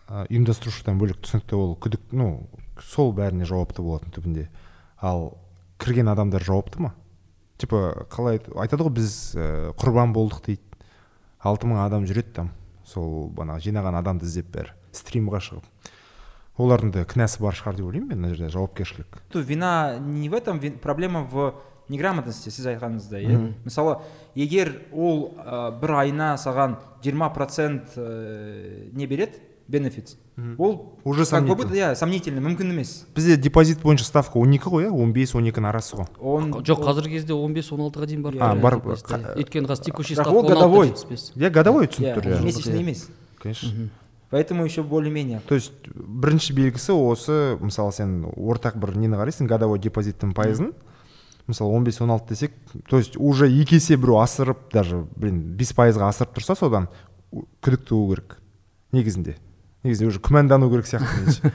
ә, 0.07 0.25
ұйымдастырушыдан 0.29 1.01
бөлек 1.01 1.21
түсінікті 1.25 1.57
ол 1.57 1.75
күдік 1.81 2.13
ну 2.15 2.47
сол 2.81 3.13
бәріне 3.17 3.45
жауапты 3.49 3.83
болатын 3.85 4.13
түбінде. 4.15 4.47
Ал 5.01 5.37
кірген 5.81 6.09
адамдар 6.13 6.43
жауапты 6.45 6.81
ма? 6.81 6.93
Типа 7.61 8.05
қалай 8.11 8.39
айт- 8.39 8.49
айтады 8.57 8.87
ғой 8.87 8.95
біз 8.97 9.15
ә, 9.37 9.71
құрбан 9.77 10.13
болдық 10.15 10.41
дейді. 10.45 10.61
алты 11.41 11.65
мың 11.69 11.85
адам 11.85 12.05
жүреді 12.05 12.33
там 12.33 12.51
сол 12.85 13.29
бағанағы 13.33 13.63
жинаған 13.69 13.95
адамды 14.01 14.25
іздеп 14.25 14.51
бәрі 14.53 14.73
стримға 14.93 15.39
шығып. 15.41 15.63
олардың 16.61 16.91
да 16.93 17.05
кінәсі 17.05 17.39
бар 17.41 17.55
шығар 17.57 17.75
деп 17.79 17.85
ойлаймын 17.87 18.09
мен 18.09 18.19
мына 18.21 18.35
жерде 18.35 18.51
жауапкершілік. 18.53 19.21
То 19.31 19.39
вина 19.41 19.97
не 19.99 20.29
в 20.29 20.33
этом 20.35 20.59
проблема 20.81 21.23
в 21.23 21.53
неграмотности 21.89 22.49
сіз 22.49 22.67
айтқаныңыздай 22.67 23.25
иә? 23.25 23.53
Мысалы 23.65 24.01
егер 24.35 24.81
ол 24.93 25.33
ә, 25.37 25.71
бір 25.79 25.91
айына 26.03 26.35
саған 26.37 26.77
20 27.01 27.33
процент 27.33 27.95
не 27.97 29.07
береді 29.07 29.39
бенефит 29.67 30.17
ол 30.57 30.97
Уже 31.03 31.25
как 31.25 31.43
бы 31.43 31.49
сомнительно. 31.63 31.73
иә 31.75 31.95
сомнительно 31.95 32.39
мүмкін 32.41 32.69
емес. 32.71 33.05
Бізде 33.15 33.37
депозит 33.37 33.81
бойынша 33.81 34.05
ставка 34.05 34.39
12 34.39 34.67
ғой 34.67 34.85
иә? 34.85 34.91
15 34.91 35.35
12-ның 35.35 35.67
арасы 35.69 35.95
ғой. 35.97 36.07
Он 36.21 36.51
жоқ 36.53 36.83
қазіргі 36.85 37.15
кезде 37.17 37.33
15-16-ға 37.33 38.05
дейін 38.07 38.21
бар. 38.23 38.35
А, 38.39 38.55
бар, 38.55 38.77
өйткені 38.81 39.67
қазір 39.67 39.83
текущий 39.83 40.15
бірақ 40.15 40.21
ставка 40.23 40.37
ол 40.37 40.47
годовой. 40.47 40.89
16-75 40.91 41.37
иә 41.37 41.49
годовой 41.49 41.85
иә, 41.87 42.15
ол 42.15 42.21
иә 42.21 42.43
месячный 42.43 42.77
иә. 42.77 42.81
емес. 42.81 43.07
Конечно. 43.39 43.89
Поэтому 44.31 44.63
еще 44.63 44.81
более 44.81 45.11
менее 45.11 45.41
то 45.45 45.55
есть 45.55 45.73
бірінші 45.93 46.53
белгісі 46.53 46.93
осы 46.95 47.57
мысалы 47.59 47.91
сен 47.91 48.23
ортақ 48.31 48.77
бір 48.79 48.95
нені 48.95 49.17
қарайсың? 49.19 49.45
Годовой 49.47 49.77
депозиттің 49.79 50.31
пайызын. 50.33 50.71
Мысалы 51.47 51.73
он 51.75 51.83
бес 51.83 51.99
он 51.99 52.11
алты 52.11 52.29
десек 52.29 52.51
то 52.87 52.97
есть 52.97 53.17
уже 53.17 53.49
екі 53.49 53.75
есе 53.75 53.97
біреу 53.97 54.21
асырып 54.23 54.71
даже 54.71 55.03
блин 55.17 55.41
бес 55.57 55.73
пайызға 55.75 56.07
асырып 56.07 56.37
тұрса 56.37 56.55
содан 56.55 56.87
у- 57.31 57.43
күдікті 57.61 57.89
болу 57.91 58.15
керек 58.15 58.37
негізінде. 58.93 59.35
Негізінде 59.83 60.09
уже 60.11 60.19
күмәндану 60.21 60.69
керек 60.69 60.85
сияқты 60.89 61.09
меніңше. 61.21 61.51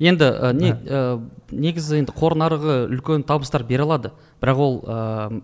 Енді 0.00 0.28
ә, 0.28 0.52
не, 0.56 0.72
ә, 0.74 1.20
негізі 1.50 2.00
енді 2.02 2.12
қор 2.16 2.36
нарығы 2.36 2.76
үлкен 2.92 3.24
табыстар 3.28 3.64
бере 3.64 3.86
алады. 3.86 4.12
Бірақ 4.42 4.60
ол 4.60 4.76
ә, 4.84 5.40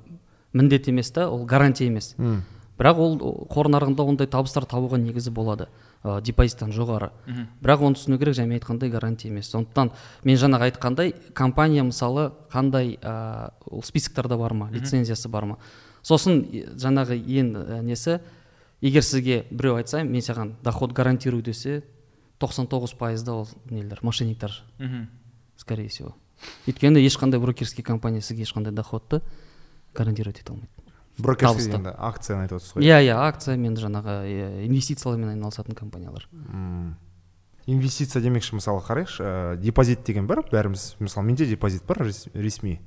міндет 0.52 0.88
емес 0.92 1.10
та 1.10 1.30
ол 1.30 1.46
гарантия 1.48 1.88
емес. 1.88 2.14
М. 2.18 2.42
бірақ 2.76 2.98
ол 3.00 3.16
қор 3.48 3.70
нарығында 3.72 4.04
ондай 4.04 4.28
табыстар 4.28 4.66
табуға 4.68 4.98
негізі 5.00 5.32
болады. 5.32 5.70
Ә, 6.04 6.20
депозиттан 6.20 6.74
жоғары. 6.76 7.08
Бірақ 7.64 7.86
оны 7.88 7.96
түсіну 7.96 8.18
керек 8.20 8.36
жаңа 8.36 8.52
мен 8.52 8.60
айтқандай 8.60 8.90
гарантия 8.92 9.30
емес. 9.32 9.48
Сондықтан 9.48 9.92
мен 10.24 10.36
жаңағы 10.36 10.70
айтқандай 10.70 11.14
компания 11.32 11.82
мысалы 11.82 12.32
қандай 12.52 12.98
ә, 13.00 13.50
ол 13.64 13.82
списоктарда 13.82 14.36
бар 14.36 14.52
ма 14.52 14.68
лицензиясы 14.72 15.28
бар 15.28 15.44
ма? 15.44 15.58
Сосын 16.02 16.44
жаңағы 16.76 17.16
ең 17.16 17.54
ә, 17.56 17.82
несі? 17.82 18.20
Егер 18.82 19.02
сізге 19.02 19.46
біреу 19.50 19.78
айтса 19.80 20.04
мен 20.04 20.20
саған 20.20 20.52
доход 20.62 20.92
гарантирую 20.92 21.42
десе 21.42 21.82
99 22.40 22.96
пайызда 22.98 23.32
ол 23.32 23.48
нелер 23.70 23.98
мошенниктер 24.02 24.52
Мгм. 24.78 25.08
скорее 25.56 25.88
всего. 25.88 26.14
Өйткені 26.66 27.00
ешқандай 27.06 27.38
брокерский 27.40 27.82
компания 27.82 28.20
сізге 28.20 28.42
ешқандай 28.42 28.72
доходты 28.72 29.22
гарантировать 29.94 30.38
ете 30.40 30.52
алмайды. 30.52 30.68
Брокерский 31.18 31.72
акцияны 31.72 32.42
айтып 32.44 32.58
отырсыз 32.58 32.76
ғой. 32.76 32.82
Иә 32.84 33.00
иә 33.08 33.16
акциямен 33.16 33.74
жаңағы 33.74 34.16
иә, 34.28 34.66
инвестициялармен 34.66 35.30
айналысатын 35.30 35.74
компаниялар. 35.74 36.28
М. 36.32 36.96
инвестиция 37.66 38.20
демекші 38.22 38.54
мысалы 38.54 38.78
қарайықшы 38.80 39.24
ә, 39.24 39.56
депозит 39.56 40.04
деген 40.04 40.26
бар. 40.28 40.44
Бәріміз 40.52 40.96
мысалы 41.00 41.24
менде 41.26 41.46
депозит 41.46 41.82
бар 41.84 41.98
рес- 42.04 42.28
ресми 42.34 42.80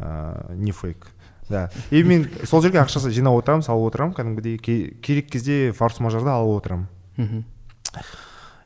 ә, 0.00 0.52
не 0.56 0.72
фейк. 0.72 1.06
Да. 1.48 1.70
И 1.90 2.02
мен 2.02 2.28
сол 2.46 2.62
жерге 2.62 2.78
ақшасын 2.78 3.10
жинап 3.10 3.34
отырамын 3.38 3.62
салып 3.62 3.92
отырамын 3.92 4.14
кәдімгідей 4.14 4.58
ке- 4.58 4.94
керек 5.02 5.30
кезде 5.30 5.70
форс 5.72 6.00
мажорда 6.00 6.32
алып 6.40 6.62
отырамын. 6.64 6.88
Мхм. 7.18 7.44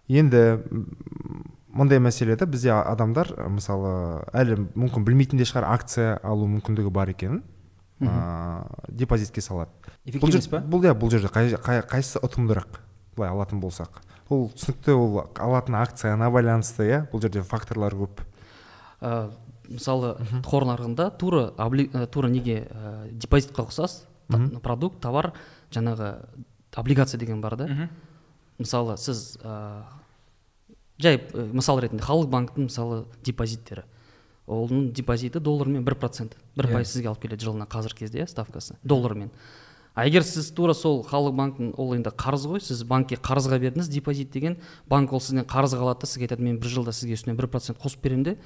Енді 0.08 0.40
мындай 1.74 1.98
мәселеде 1.98 2.46
бізде 2.46 2.70
адамдар 2.76 3.32
мысалы 3.50 4.22
әлі 4.36 4.58
мүмкін 4.78 5.04
білмейтін 5.06 5.40
де 5.40 5.46
шығар 5.48 5.66
акция 5.74 6.18
алу 6.22 6.46
мүмкіндігі 6.50 6.90
бар 6.94 7.10
екенін 7.10 7.42
ә, 8.04 8.66
депозитке 8.88 9.40
салады. 9.40 9.70
Бұл, 9.80 10.10
эффективность 10.12 10.50
жер, 10.50 10.60
па? 10.60 10.66
бұл 10.70 10.84
иә 10.84 10.92
бұл 10.98 11.10
жерде 11.10 11.30
қай, 11.32 11.50
қай, 11.56 11.80
қайсысы 11.88 12.20
ұтымдырақ 12.26 12.78
былай 13.16 13.30
алатын 13.32 13.60
болсақ. 13.62 14.02
Ол 14.28 14.48
түсінікті 14.54 14.94
ол 14.98 15.18
алатын 15.40 15.74
акцияна 15.80 16.30
байланысты 16.30 16.86
иә 16.90 17.00
бұл 17.12 17.22
жерде 17.24 17.42
факторлар 17.42 17.94
көп. 17.96 18.22
Ә, 19.00 19.30
мысалы 19.70 20.14
қор 20.44 20.66
нарығында 20.68 21.10
тура 21.18 21.46
обли- 21.56 21.90
ә, 21.92 22.06
тура 22.06 22.28
неге 22.28 22.68
ә, 22.70 23.08
депозитқа 23.10 23.64
ұқсас 23.66 24.02
та- 24.30 24.60
продукт 24.60 25.00
товар 25.00 25.32
жаңағы 25.72 26.14
облигация 26.76 27.18
деген 27.18 27.40
бар 27.40 27.56
да. 27.56 27.88
Мысалы 28.58 28.96
сіз 28.98 29.36
ә, 29.42 29.82
жай 30.98 31.20
мысал 31.52 31.80
ретінде 31.82 32.02
халық 32.04 32.30
банктің 32.30 32.68
мысалы 32.68 33.04
депозиттері. 33.24 33.84
Оның 34.46 34.90
депозиті 34.92 35.40
доллармен 35.40 35.84
бір 35.84 35.96
процент. 35.96 36.36
Бір 36.56 36.68
Иә. 36.68 36.72
пайыз 36.78 36.92
сізге 36.92 37.08
алып 37.08 37.22
келеді 37.22 37.46
жылына 37.46 37.66
қазіргі 37.66 38.04
кезде 38.04 38.20
иә 38.22 38.28
ставкасы 38.28 38.76
доллармен. 38.84 39.30
А 39.94 40.06
егер 40.06 40.22
сіз 40.22 40.50
тура 40.52 40.74
сол 40.74 41.02
халық 41.06 41.34
банктің 41.38 41.74
ол 41.78 41.94
енді 41.94 42.10
қарыз 42.10 42.44
ғой 42.50 42.60
сіз 42.60 42.82
банкке 42.84 43.16
қарызға 43.16 43.58
бердіңіз 43.62 43.88
депозит 43.88 44.30
деген 44.32 44.58
банк 44.90 45.12
ол 45.12 45.20
сізден 45.20 45.46
қарызға 45.46 45.80
алады 45.86 46.00
да 46.02 46.06
сізге 46.06 46.26
айтады 46.26 46.42
мен 46.42 46.58
бір 46.58 46.68
жылда 46.68 46.92
сізге 46.92 47.14
үстіне 47.14 47.36
бір 47.38 47.46
процент 47.46 47.78
қосып 47.78 48.02
беремін 48.02 48.24
де 48.24 48.36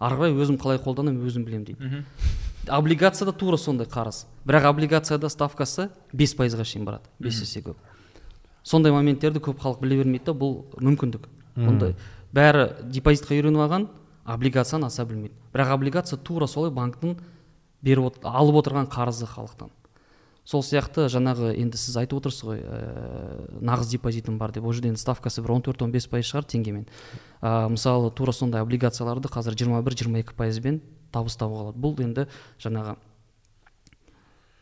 ары 0.00 0.16
қарай 0.16 0.32
өзім 0.34 0.56
қалай 0.58 0.80
қолданамын 0.80 1.20
өзім 1.28 1.44
білемін 1.44 1.64
дейді. 1.64 1.84
Мгм. 1.84 2.04
облигацияда 2.68 3.32
тура 3.32 3.56
сондай 3.56 3.86
қарыз. 3.86 4.24
Бірақ 4.46 4.64
облигацияда 4.72 5.28
ставкасы 5.28 5.90
бес 6.12 6.34
пайызға 6.34 6.64
шейін 6.64 6.86
барады. 6.88 7.04
Бес 7.20 7.40
есе 7.42 7.60
көп. 7.60 7.76
Сондай 8.64 8.92
моменттерді 8.92 9.42
көп 9.44 9.60
халық 9.62 9.84
біле 9.84 10.00
бермейді 10.00 10.30
да 10.30 10.34
бұл 10.40 10.58
мүмкіндік. 10.80 11.28
Бұндай 11.54 11.94
бәрі 12.34 12.66
депозитқа 12.90 13.36
үйреніп 13.36 13.62
алған 13.62 13.86
облигацияны 14.24 14.88
аса 14.88 15.04
білмейді. 15.06 15.34
Бірақ 15.54 15.76
облигация 15.76 16.18
тура 16.18 16.48
солай 16.50 16.72
банктің 16.74 17.18
беріп 17.84 18.24
алып 18.24 18.60
отырған 18.62 18.88
қарызы 18.90 19.28
халықтан. 19.28 19.70
Сол 20.44 20.60
сияқты 20.60 21.06
жаңағы 21.08 21.54
енді 21.56 21.78
сіз 21.80 21.94
айтып 22.02 22.18
отырсыз 22.20 22.44
ғой 22.44 22.58
ә, 22.60 22.80
нағыз 23.64 23.94
депозитім 23.94 24.36
бар 24.36 24.52
деп. 24.52 24.66
Ол 24.66 24.74
жерде 24.76 24.90
енді 24.90 25.00
ставкасы 25.00 25.40
бір 25.40 25.54
он 25.54 25.62
төрт 25.64 25.80
он 25.86 25.92
бес 25.92 26.04
пайыз 26.10 26.28
шығар 26.28 26.44
теңгемен. 26.52 26.84
Ә, 27.40 27.70
мысалы 27.72 28.10
тура 28.12 28.32
сондай 28.36 28.60
облигацияларды 28.60 29.30
қазір 29.32 29.56
жиырма 29.56 29.80
бір 29.80 29.96
жиырма 29.96 30.20
екі 30.20 30.36
пайызбен 30.36 30.82
табыс 31.12 31.38
табуға 31.40 31.70
болады. 31.70 31.80
Бұл 31.80 32.04
енді 32.04 32.26
жаңағы 32.60 32.98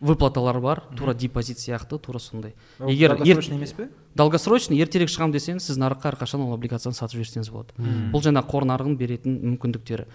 выплаталар 0.03 0.59
бар 0.61 0.83
тура 0.99 1.15
депозит 1.15 1.59
сияқты 1.59 1.99
тура 1.99 2.19
сондай. 2.19 2.55
Егер 2.81 3.17
долгосрочный 3.17 3.57
емес 3.57 3.73
пе? 3.73 3.89
Долгосрочный 4.15 4.77
ертерек 4.77 5.09
шығамын 5.09 5.33
десеңіз 5.37 5.69
сіз 5.71 5.79
нарыққа 5.79 6.11
әрқашан 6.11 6.43
ол 6.43 6.57
облигацияны 6.57 6.97
сатып 6.99 7.21
жіберсеңіз 7.21 7.51
болады. 7.55 7.77
Бұл 8.13 8.25
жаңағы 8.27 8.51
қор 8.51 8.67
нарығының 8.67 8.99
беретін 8.99 9.39
мүмкіндіктері. 9.53 10.09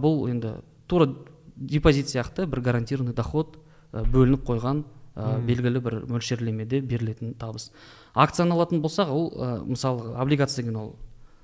Бұл 0.00 0.30
енді 0.32 0.54
тура 0.88 1.10
депозит 1.56 2.08
сияқты 2.08 2.46
бір 2.48 2.64
гарантированный 2.64 3.14
доход 3.14 3.58
бөлініп 3.92 4.48
қойған 4.48 4.82
ә, 5.14 5.38
белгілі 5.44 5.80
бір 5.84 6.00
мөлшерлемеде 6.08 6.80
берілетін 6.80 7.34
табыс. 7.38 7.70
Акцияны 8.14 8.56
алатын 8.56 8.80
болсақ 8.80 9.12
ол 9.12 9.30
ә, 9.36 9.64
мысалы 9.64 10.14
облигация 10.16 10.62
деген 10.64 10.76
ол 10.80 10.92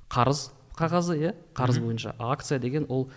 қарыз 0.08 0.48
қағазы 0.78 1.18
иә? 1.18 1.34
Қарыз 1.54 1.80
бойынша. 1.82 2.14
Акция 2.18 2.58
деген 2.58 2.86
ол 2.88 3.10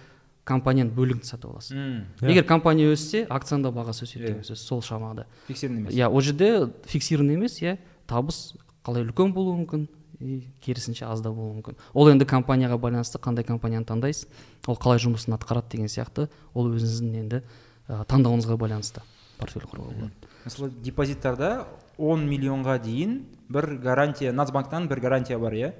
компанияның 0.47 0.93
бөлігін 0.95 1.23
сатып 1.27 1.51
аласыз 1.51 1.75
М, 1.75 2.05
егер 2.23 2.45
компания 2.47 2.87
өссе 2.93 3.25
акцияның 3.27 3.67
да 3.67 3.71
бағасы 3.75 4.07
өседі 4.07 4.23
Иә. 4.23 4.27
деген 4.31 4.43
сөз 4.47 4.63
сол 4.63 4.81
шамада. 4.81 5.25
Фиксированный 5.47 5.81
емес. 5.83 5.93
Иә 5.93 6.07
ол 6.09 6.21
жерде 6.21 6.69
фиксированный 6.87 7.35
емес 7.35 7.59
иә 7.61 7.77
табыс 8.07 8.53
қалай 8.85 9.03
үлкен 9.05 9.33
болуы 9.35 9.57
мүмкін 9.65 9.87
и 10.19 10.47
керісінше 10.65 11.05
аз 11.05 11.21
да 11.21 11.29
болуы 11.31 11.59
мүмкін. 11.61 11.75
Ол 11.93 12.09
енді 12.09 12.25
компанияға 12.25 12.79
байланысты 12.79 13.19
қандай 13.21 13.43
компанияны 13.45 13.85
таңдайсыз 13.85 14.27
ол 14.67 14.75
қалай 14.79 14.97
жұмысын 15.03 15.35
атқарады 15.37 15.69
деген 15.75 15.87
сияқты 15.91 16.29
ол 16.55 16.71
өзіңіздің 16.71 17.19
енді 17.19 17.43
ә, 17.89 18.05
таңдауыңызға 18.07 18.57
байланысты 18.57 19.01
портфель 19.37 19.67
құруға 19.67 19.91
болады. 19.93 20.11
Мысалы 20.45 20.71
депозиттарда 20.81 21.67
10 21.97 22.23
миллионға 22.29 22.79
дейін 22.81 23.25
бір 23.49 23.75
гарантия 23.83 24.31
нацбанктан 24.33 24.87
бір 24.87 24.99
гарантия 24.99 25.37
бар 25.37 25.53
иә? 25.53 25.73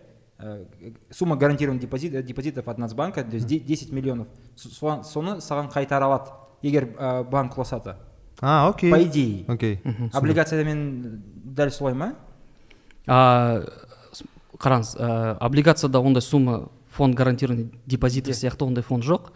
Сумма 1.10 1.36
гарантированных 1.36 1.82
депозит, 1.82 2.14
э, 2.14 2.22
депозитов 2.24 2.68
от 2.68 2.78
нацбанка 2.78 3.24
то 3.24 3.36
есть 3.36 3.48
де- 3.48 3.60
10 3.60 3.92
миллионов. 3.92 4.28
Соны 4.56 5.40
саған 5.42 5.72
қайтара 5.74 6.04
алады 6.06 6.30
егер 6.62 6.86
ә, 6.98 7.24
банк 7.24 7.56
құласады 7.56 7.96
а 8.40 8.70
окей. 8.70 8.92
По 8.92 9.02
идее. 9.02 9.46
Окей. 9.48 9.82
Облигациямен 10.14 11.24
дәл 11.44 11.72
солай 11.72 11.94
ма? 11.96 12.14
Қараңыз 14.58 14.96
ә, 14.98 15.38
облигацияда 15.40 16.00
ондай 16.00 16.22
сумма 16.22 16.70
фонд 16.90 17.16
гарантированный 17.16 17.72
депозиты 17.86 18.32
сияқты 18.34 18.66
ондай 18.66 18.84
фонд 18.84 19.04
жоқ. 19.04 19.32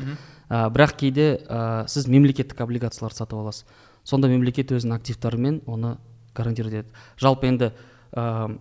Ә, 0.50 0.70
бірақ 0.70 0.96
кейде 0.98 1.42
ә, 1.48 1.88
сіз 1.88 2.08
мемлекеттік 2.08 2.60
облигациялар 2.62 3.14
сатып 3.14 3.40
аласыз. 3.40 3.66
Сонда 4.04 4.28
мемлекет 4.30 4.72
өзінің 4.72 4.96
активтарымен 4.98 5.62
оны 5.66 5.98
гарантировать 6.36 6.74
етеді 6.82 6.94
жалпы 7.22 7.48
енді 7.48 7.72
ә, 8.14 8.58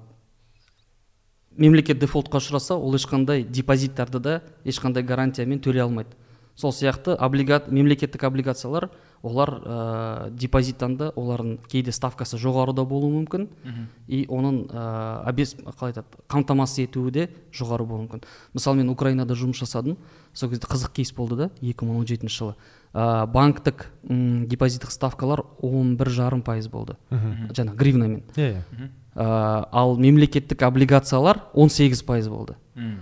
мемлекет 1.61 2.01
дефолтқа 2.01 2.41
ұшыраса 2.41 2.75
ол 2.81 2.97
ешқандай 2.97 3.45
депозиттарды 3.45 4.21
да 4.21 4.41
ешқандай 4.65 5.05
гарантиямен 5.05 5.61
төлей 5.61 5.85
алмайды. 5.85 6.17
Сол 6.57 6.73
сияқты 6.73 7.15
облига... 7.17 7.63
мемлекеттік 7.69 8.25
облигациялар 8.25 8.91
олар 9.23 9.51
ә, 9.65 10.31
депозиттан 10.31 10.97
да 10.97 11.11
олардың 11.17 11.59
кейде 11.69 11.93
ставкасы 11.93 12.37
жоғары 12.41 12.75
да 12.77 12.85
болуы 12.85 13.13
мүмкін. 13.15 13.49
И 14.09 14.27
оның 14.29 14.67
ә, 14.69 15.23
обес... 15.29 15.55
қалай 15.57 15.93
айтады 15.95 16.25
қамтамасыз 16.29 16.85
етуі 16.85 17.13
де 17.13 17.29
жоғары 17.53 17.85
болуы 17.85 18.07
мүмкін. 18.07 18.25
Мысалы 18.53 18.81
мен 18.81 18.93
украинада 18.93 19.37
жұмыс 19.37 19.61
жасадым. 19.61 19.97
Сол 20.33 20.51
кезде 20.53 20.69
қызық 20.69 20.93
кейс 20.97 21.13
болды 21.13 21.37
да 21.37 21.51
2017 21.61 22.29
жылы. 22.29 22.57
Ә, 22.93 23.27
банктік 23.27 23.89
депозиттік 24.05 24.93
ставкалар 24.93 25.45
он 25.61 25.97
бір 25.97 26.11
жарым 26.11 26.43
пайыз 26.43 26.69
болды. 26.69 26.97
Жаңағы 27.11 27.77
гривнамен. 27.77 28.25
Иә 28.37 28.57
иә. 28.61 28.91
Ә, 29.15 29.69
ал 29.71 29.97
мемлекеттік 29.97 30.63
облигациялар 30.63 31.43
18 31.55 32.05
пайыз 32.07 32.29
болды. 32.29 32.57
М. 32.75 33.01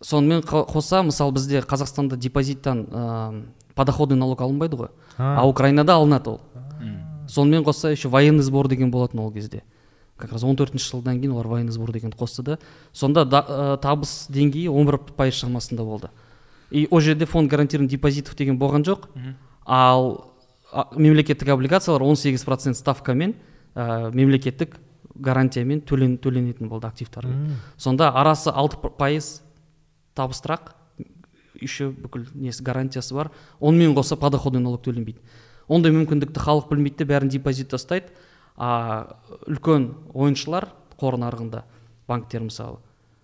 сонымен 0.00 0.42
қоса 0.42 1.02
мысалы 1.02 1.32
бізде 1.32 1.60
қазақстанда 1.60 2.16
депозиттан 2.16 2.84
ә, 2.90 3.44
подоходный 3.74 4.16
налог 4.16 4.40
алынбайды 4.40 4.76
ғой. 4.76 4.88
А. 5.16 5.40
а 5.40 5.46
украинада 5.46 5.94
алынады 5.94 6.30
ол. 6.30 6.40
Сонымен 7.28 7.64
қоса 7.64 7.90
еще 7.90 8.08
военный 8.08 8.42
сбор 8.42 8.68
деген 8.68 8.90
болатын 8.90 9.20
ол 9.20 9.32
кезде. 9.32 9.62
Как 10.16 10.32
раз 10.32 10.42
он 10.44 10.56
төртінші 10.56 10.90
жылдан 10.90 11.20
кейін 11.20 11.32
олар 11.32 11.46
военный 11.46 11.72
сбор 11.72 11.92
дегенді 11.92 12.16
қосты 12.16 12.42
да. 12.42 12.58
Сонда 12.92 13.24
да, 13.24 13.44
ә, 13.46 13.76
табыс 13.78 14.26
деңгейі 14.28 14.68
он 14.68 14.86
бір 14.86 14.98
пайыз 14.98 15.34
шамасында 15.34 15.84
болды. 15.84 16.10
И 16.70 16.88
ол 16.90 17.00
жерде 17.00 17.26
фонд 17.26 17.50
гарантированных 17.50 17.90
депозитов 17.90 18.34
деген 18.36 18.58
болған 18.58 18.82
жоқ. 18.82 19.06
Ал 19.64 20.32
а, 20.72 20.88
мемлекеттік 20.96 21.48
облигациялар 21.48 22.02
18 22.02 22.44
процент 22.44 22.76
ставкамен 22.76 23.34
ә, 23.74 24.10
мемлекеттік 24.12 24.76
гарантиямен 25.18 25.82
төлен, 25.82 26.16
төленетін 26.18 26.68
болды 26.68 26.86
активтар 26.86 27.26
сонда 27.76 28.10
арасы 28.10 28.50
алты 28.50 28.78
пайыз 28.78 29.42
табыстырақ 30.14 30.74
еще 31.60 31.90
бүкіл 31.90 32.26
несі 32.34 32.62
гарантиясы 32.62 33.14
бар. 33.14 33.30
Онымен 33.60 33.94
қоса 33.96 34.16
подоходный 34.16 34.62
налог 34.62 34.82
төленбейді. 34.84 35.20
Ондай 35.68 35.92
мүмкіндікті 35.92 36.42
халық 36.42 36.68
білмейді 36.70 37.02
де 37.02 37.08
бәрін 37.08 37.32
депозит 37.32 37.70
тастайды. 37.72 38.12
А 38.56 39.18
үлкен 39.46 39.92
ойыншылар 40.14 40.68
қор 40.98 41.18
нарығында 41.20 41.64
банктер 42.08 42.46
мысалы. 42.46 42.80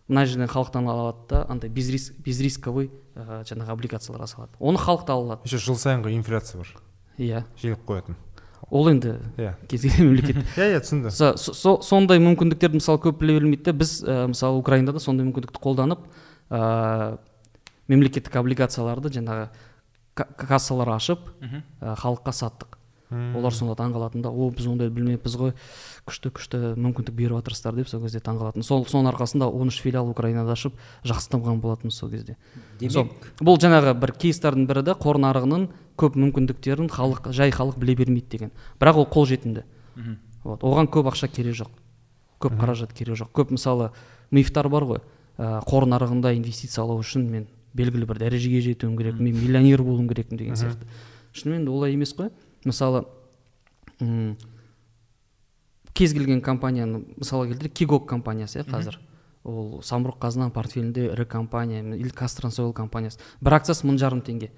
Мына 0.09 0.27
жерден 0.27 0.51
халықтан 0.51 0.89
ала 0.89 1.09
алады 1.09 1.29
да 1.31 1.47
андай 1.49 1.71
безриск 1.71 2.15
безрисковый 2.23 2.91
ә, 3.15 3.43
жаңағы 3.49 3.73
облигацияларға 3.73 4.29
салады. 4.29 4.53
Оны 4.61 4.79
халық 4.79 5.07
та 5.07 5.15
ала 5.15 5.25
алады. 5.25 5.49
Еще 5.49 5.59
жыл 5.59 5.79
сайынғы 5.81 6.13
инфляция 6.15 6.61
бар. 6.61 6.75
Иә. 7.19 7.45
Жиылып 7.63 7.87
қоятын. 7.89 8.19
Ол 8.71 8.89
енді 8.91 9.17
иә. 9.37 9.55
кез 9.69 9.83
келген 9.83 10.07
мемлекет. 10.09 10.37
Иә 10.57 10.71
иә 10.77 10.81
түсіндім 10.85 11.11
Со- 11.11 11.37
со- 11.37 11.55
со- 11.55 11.81
сондай 11.83 12.19
мүмкіндіктерді 12.23 12.81
мысалы 12.81 12.99
көп 13.05 13.19
біле 13.21 13.39
бермейді 13.39 13.65
да 13.71 13.73
біз 13.73 14.03
ә, 14.05 14.27
мысалы 14.33 14.59
украинада 14.59 14.99
сондай 15.03 15.27
мүмкіндікті 15.29 15.61
қолданып 15.63 16.07
ә, 16.51 17.19
мемлекеттік 17.89 18.37
облигацияларды 18.41 19.11
жаңағы 19.13 19.49
ка- 20.15 20.29
кассалар 20.39 20.89
ашып 20.97 21.21
ә, 21.43 21.95
халыққа 22.01 22.33
саттық. 22.33 22.74
Олар 23.11 23.53
сонда 23.55 23.75
таңқалатын 23.79 24.23
да 24.23 24.31
о 24.31 24.49
біз 24.51 24.67
ондайды 24.67 24.95
білмеппіз 24.95 25.37
ғой 25.37 25.53
күшті 26.09 26.31
күшті 26.35 26.61
мүмкіндік 26.81 27.15
беріп 27.15 27.37
жатырсыздар 27.39 27.77
деп 27.77 27.89
сол 27.89 28.03
кезде 28.03 28.21
таңқалатын 28.25 28.65
сол 28.65 28.85
соның 28.89 29.13
арқасында 29.13 29.49
он 29.53 29.69
үш 29.69 29.81
филиал 29.85 30.09
украинада 30.09 30.53
ашып 30.57 30.75
жақсы 31.05 31.31
дамыған 31.35 31.61
болатынбыз 31.61 31.99
сол 31.99 32.11
кезде. 32.11 32.37
Сол- 32.89 33.07
демек 33.07 33.31
бұл 33.41 33.61
жаңағы 33.61 33.95
бір 34.01 34.15
кейстардың 34.19 34.67
бірі 34.67 34.83
да 34.83 34.97
қор 34.99 35.21
нарығының 35.21 35.69
көп 36.01 36.17
мүмкіндіктерін 36.17 36.91
халық 36.91 37.31
жай 37.33 37.53
халық 37.53 37.79
біле 37.79 37.95
бермейді 37.95 38.29
деген. 38.31 38.51
Бірақ 38.81 39.05
ол 39.05 39.07
қолжетімді 39.07 39.65
вот 40.45 40.63
оған 40.65 40.89
көп 40.89 41.13
ақша 41.13 41.29
керек 41.29 41.55
жоқ. 41.55 41.71
Көп 42.41 42.59
қаражат 42.59 42.93
керек 42.93 43.17
жоқ. 43.17 43.31
Көп 43.33 43.53
мысалы 43.55 43.93
мифтар 44.31 44.69
бар 44.69 44.85
ғой 44.85 45.01
ә, 45.39 45.63
қор 45.65 45.87
нарығында 45.87 46.35
инвестициялау 46.37 46.99
үшін 47.01 47.29
мен 47.31 47.47
белгілі 47.75 48.07
бір 48.07 48.19
дәрежеге 48.19 48.61
жетуім 48.61 48.97
керек 48.99 49.21
мен 49.21 49.35
миллионер 49.35 49.83
болуым 49.83 50.09
керекпін 50.09 50.39
деген 50.39 50.55
сияқты. 50.55 50.85
Шынымен 51.33 51.65
де 51.65 51.71
олай 51.71 51.95
емес 51.95 52.13
қой. 52.15 52.31
Мысалы 52.65 53.05
м, 54.01 54.37
кез 55.95 56.15
келген 56.15 56.43
компанияны 56.43 57.05
мысалға 57.17 57.53
келтірейік 57.53 57.75
кигок 57.79 58.09
компаниясы 58.11 58.61
иә 58.61 58.67
қазір. 58.69 58.99
Ол 59.45 59.81
самұрық 59.85 60.19
қазына 60.23 60.51
портфелінде 60.51 61.11
ірі 61.13 61.27
компания 61.29 61.83
или 61.85 62.09
казтрансойл 62.09 62.73
компаниясы. 62.73 63.21
Бір 63.41 63.59
акциясы 63.61 63.87
мың 63.87 63.99
жарым 64.01 64.23
теңге. 64.25 64.51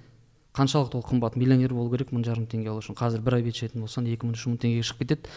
Қаншалықты 0.55 0.97
ол 0.97 1.03
қымбат? 1.05 1.35
Миллионер 1.35 1.73
болу 1.75 1.91
керек 1.91 2.13
мың 2.15 2.23
жарым 2.25 2.47
теңге 2.47 2.71
алу 2.71 2.79
үшін. 2.81 2.95
Қазір 2.97 3.21
бір 3.21 3.41
обед 3.41 3.53
ішетін 3.53 3.83
болсаң 3.83 4.07
екі 4.09 4.25
мың 4.25 4.37
үш 4.39 4.45
мың 4.47 4.55
теңгеге 4.63 4.87
шығып 4.87 5.03
кетеді. 5.03 5.33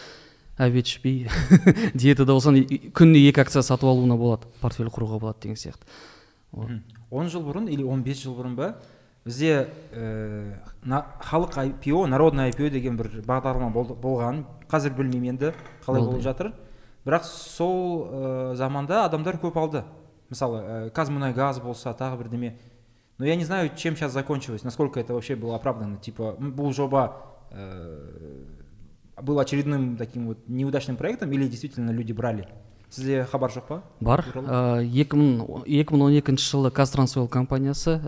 Обед 0.57 0.87
ішпей 0.87 1.27
диетада 1.93 2.31
болсаң 2.31 2.57
күніне 2.95 3.27
екі 3.29 3.43
акция 3.43 3.61
сатып 3.61 3.91
алуына 3.91 4.17
болады. 4.17 4.47
Портфель 4.61 4.89
құруға 4.89 5.19
болады 5.19 5.43
деген 5.43 5.59
сияқты. 5.59 5.85
Он 7.11 7.29
жыл 7.29 7.43
бұрын 7.45 7.69
или 7.69 7.83
15 7.83 8.23
жыл 8.23 8.39
бұрын 8.39 8.55
ба 8.55 8.73
бізде 9.25 9.69
ә, 9.93 10.57
на, 10.83 11.05
халық 11.21 11.57
IPO 11.57 12.07
народный 12.07 12.49
IPO 12.51 12.69
деген 12.69 12.97
бір 12.97 13.21
бағдарлама 13.27 13.71
болған. 13.71 14.45
Қазір 14.71 14.95
білмеймін 14.97 15.35
енді 15.35 15.53
қалай 15.85 16.01
болып 16.01 16.21
жатыр. 16.25 16.53
Бірақ 17.05 17.25
сол 17.25 18.07
ә, 18.07 18.55
заманда 18.55 19.05
адамдар 19.05 19.37
көп 19.41 19.57
алды. 19.61 19.83
Мысалы 20.29 20.61
ә, 20.61 20.89
казмунайгаз 20.89 21.59
болса 21.59 21.93
тағы 21.93 22.23
бірдеме 22.23 22.57
но 23.21 23.27
я 23.27 23.35
не 23.35 23.43
знаю 23.43 23.69
чем 23.75 23.95
сейчас 23.95 24.13
закончилось 24.13 24.63
насколько 24.63 24.99
это 24.99 25.13
вообще 25.13 25.35
было 25.35 25.55
оправдано. 25.55 25.97
Типа 25.97 26.35
бұл 26.39 26.73
жоба 26.73 27.17
ә, 27.51 28.47
был 29.21 29.39
очередным 29.39 29.95
таким 29.95 30.25
вот 30.25 30.39
неудачным 30.47 30.97
проектом 30.97 31.31
или 31.31 31.47
действительно 31.47 31.91
люди 31.91 32.13
брали? 32.13 32.47
Сізде 32.89 33.27
хабар 33.29 33.51
жоқ 33.51 33.67
па? 33.67 33.83
Бар. 33.99 34.25
Екі 34.81 35.15
мың 35.15 35.61
екі 35.67 35.93
мың 35.93 36.07
он 36.07 36.17
екінші 36.17 36.49
жылы 36.49 36.71
казтрансойл 36.71 37.27
компаниясы 37.27 38.01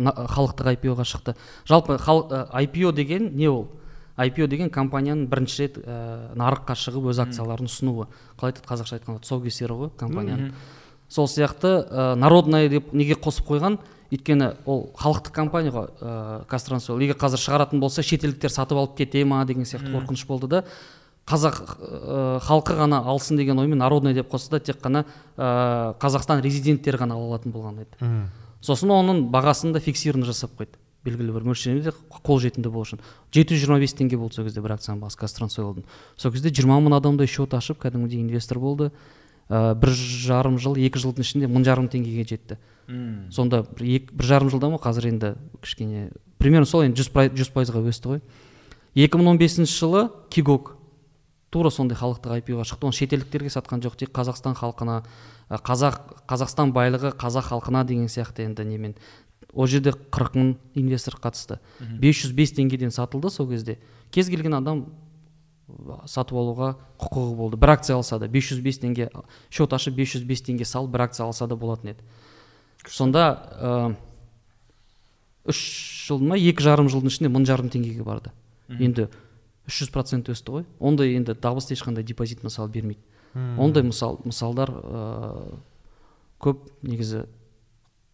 халықтық 0.00 0.72
IPO-ға 0.76 1.04
шықты. 1.04 1.34
Жалпы 1.68 1.98
хал- 1.98 2.28
ә, 2.30 2.48
IPO 2.64 2.92
деген 2.92 3.34
не 3.36 3.48
ол? 3.48 3.68
IPO 4.18 4.46
деген 4.48 4.70
компанияның 4.70 5.26
бірінші 5.28 5.58
рет 5.62 5.78
ә, 5.78 6.34
нарыққа 6.36 6.74
шығып 6.76 7.10
өз 7.12 7.20
акцияларын 7.24 7.68
ұсынуы. 7.68 8.06
Қалай 8.40 8.52
айтады 8.52 8.66
қазақша 8.68 8.98
айтқанда 8.98 9.22
тұсаукесері 9.24 9.76
ғой 9.80 9.90
компанияның 9.96 10.52
сол 11.08 11.26
сияқты 11.26 11.86
ә, 11.88 12.14
народная 12.14 12.68
деп 12.68 12.92
неге 12.92 13.14
қосып 13.14 13.46
қойған? 13.48 13.78
Өйткені 14.10 14.56
ол 14.66 14.90
халықтық 14.98 15.30
компания 15.32 15.70
ғой. 15.70 15.88
Ә, 16.00 16.44
казтрансойл. 16.46 16.98
Егер 17.00 17.14
қазір 17.16 17.38
шығаратын 17.38 17.80
болса 17.80 18.02
шетелдіктер 18.02 18.50
сатып 18.50 18.76
алып 18.78 18.96
кете 18.96 19.24
ма 19.24 19.44
деген 19.46 19.62
сияқты 19.64 19.90
қорқыныш 19.94 20.26
болды 20.26 20.48
да. 20.48 20.64
Қазақ 21.30 22.40
халқы 22.42 22.74
ғана 22.74 23.04
алсын 23.06 23.36
деген 23.36 23.58
оймен 23.58 23.78
народный 23.78 24.14
деп 24.14 24.28
қосты 24.32 24.50
да 24.50 24.60
тек 24.60 24.80
қана 24.82 25.04
ә, 25.38 25.94
қазақстан 26.00 26.42
резиденттері 26.42 26.98
ғана 26.98 27.14
ала 27.14 27.36
алатын 27.36 27.52
болған 27.52 27.80
еді. 27.84 28.30
Сосын 28.60 28.90
оның 28.94 29.30
бағасын 29.32 29.72
да 29.72 29.80
фиксированно 29.80 30.26
жасап 30.26 30.56
қойды. 30.58 30.76
Белгілі 31.04 31.32
бір 31.32 31.46
мөлшерде 31.48 31.92
қолжетімді 32.24 32.68
болу 32.68 32.84
үшін. 32.84 33.00
жеті 33.32 33.54
жүз 33.56 33.62
жиырма 33.64 33.78
бес 33.80 33.94
теңге 33.96 34.18
болды 34.20 34.34
сол 34.34 34.44
кезде 34.44 34.60
бір 34.60 34.74
акцияның 34.76 35.00
бағасы 35.00 35.16
казтрансойлдың 35.16 35.84
сол 36.16 36.32
кезде 36.32 36.50
жиырма 36.50 36.76
мың 36.80 36.98
адамдай 37.00 37.26
счет 37.26 37.54
ашып 37.54 37.80
кәдімгідей 37.80 38.20
инвестор 38.20 38.58
болды. 38.58 38.90
Ә, 39.48 39.74
бір 39.74 39.88
жарым 39.96 40.58
жыл 40.60 40.76
екі 40.76 41.00
жылдың 41.00 41.24
ішінде 41.24 41.48
мың 41.48 41.64
жарым 41.64 41.88
теңгеге 41.88 42.28
жетті. 42.28 42.58
М. 42.86 43.30
сонда 43.32 43.62
бір, 43.62 43.86
екі, 43.96 44.12
бір 44.12 44.24
жарым 44.26 44.50
жылда 44.50 44.68
ма? 44.68 44.76
Қазір 44.76 45.08
енді 45.08 45.34
кішкене 45.62 46.10
примерно 46.38 46.66
сол 46.66 46.82
енді 46.82 47.00
жүз 47.00 47.10
пайыз- 47.14 47.34
жүз 47.38 47.50
пайызға 47.54 47.80
өсті 47.86 48.08
ғой. 48.12 48.20
Екі 48.94 49.16
мың 49.18 49.28
он 49.30 49.38
бесінші 49.38 49.72
жылы 49.72 50.10
кигок 50.28 50.76
тура 51.50 51.70
сондай 51.70 51.96
халықтық 51.98 52.42
IPO-ға 52.42 52.64
шықты. 52.66 52.86
Оны 52.86 52.92
шетелдіктерге 52.94 53.48
сатқан 53.50 53.80
жоқ 53.80 53.96
тек 53.96 54.10
қазақстан 54.10 54.54
халқына 54.54 55.04
қазақ 55.50 56.22
қазақстан 56.30 56.70
байлығы 56.72 57.10
қазақ 57.18 57.50
халқына 57.50 57.84
деген 57.84 58.06
сияқты 58.06 58.46
енді 58.46 58.64
немен 58.64 58.94
ол 59.52 59.66
жерде 59.66 59.92
қырық 59.92 60.36
мың 60.38 60.50
инвестор 60.78 61.16
қатысты. 61.20 61.58
505 62.00 62.54
теңгеден 62.58 62.92
сатылды 62.94 63.30
сол 63.30 63.48
кезде. 63.50 63.78
Кез 64.10 64.28
келген 64.30 64.54
адам 64.54 64.84
ә, 65.68 66.06
сатып 66.06 66.38
алуға 66.38 66.76
құқығы 67.00 67.34
болды. 67.36 67.58
Бір 67.60 67.74
акция 67.74 67.96
алса 67.96 68.18
да 68.18 68.28
505 68.28 68.80
теңге 68.84 69.08
счет 69.50 69.72
ашып 69.72 69.96
505 69.98 70.44
теңге 70.46 70.64
салып 70.64 70.94
бір 70.94 71.08
акция 71.08 71.26
алса 71.26 71.48
да 71.50 71.56
болатын 71.56 71.94
еді. 71.94 72.04
Сонда 72.86 73.26
ә, 73.58 73.94
үш 75.50 76.06
жыл 76.06 76.22
ма 76.22 76.38
екі 76.38 76.62
жарым 76.62 76.90
жылдың 76.92 77.10
ішінде 77.10 77.32
мың 77.32 77.46
жарым 77.50 77.70
теңгеге 77.72 78.06
барды. 78.06 78.30
Енді 78.70 79.08
үш 79.66 79.82
жүз 79.82 79.90
процент 79.94 80.30
өсті 80.30 80.60
ғой. 80.60 80.68
Ондай 80.78 81.16
енді 81.16 81.34
дабысты 81.34 81.74
ешқандай 81.74 82.06
депозит 82.06 82.44
мысалы 82.46 82.70
бермейді. 82.70 83.02
Ондай 83.34 83.84
мысал 83.86 84.18
мысалдар 84.24 84.70
ә, 84.70 85.58
көп 86.40 86.64
негізі. 86.82 87.26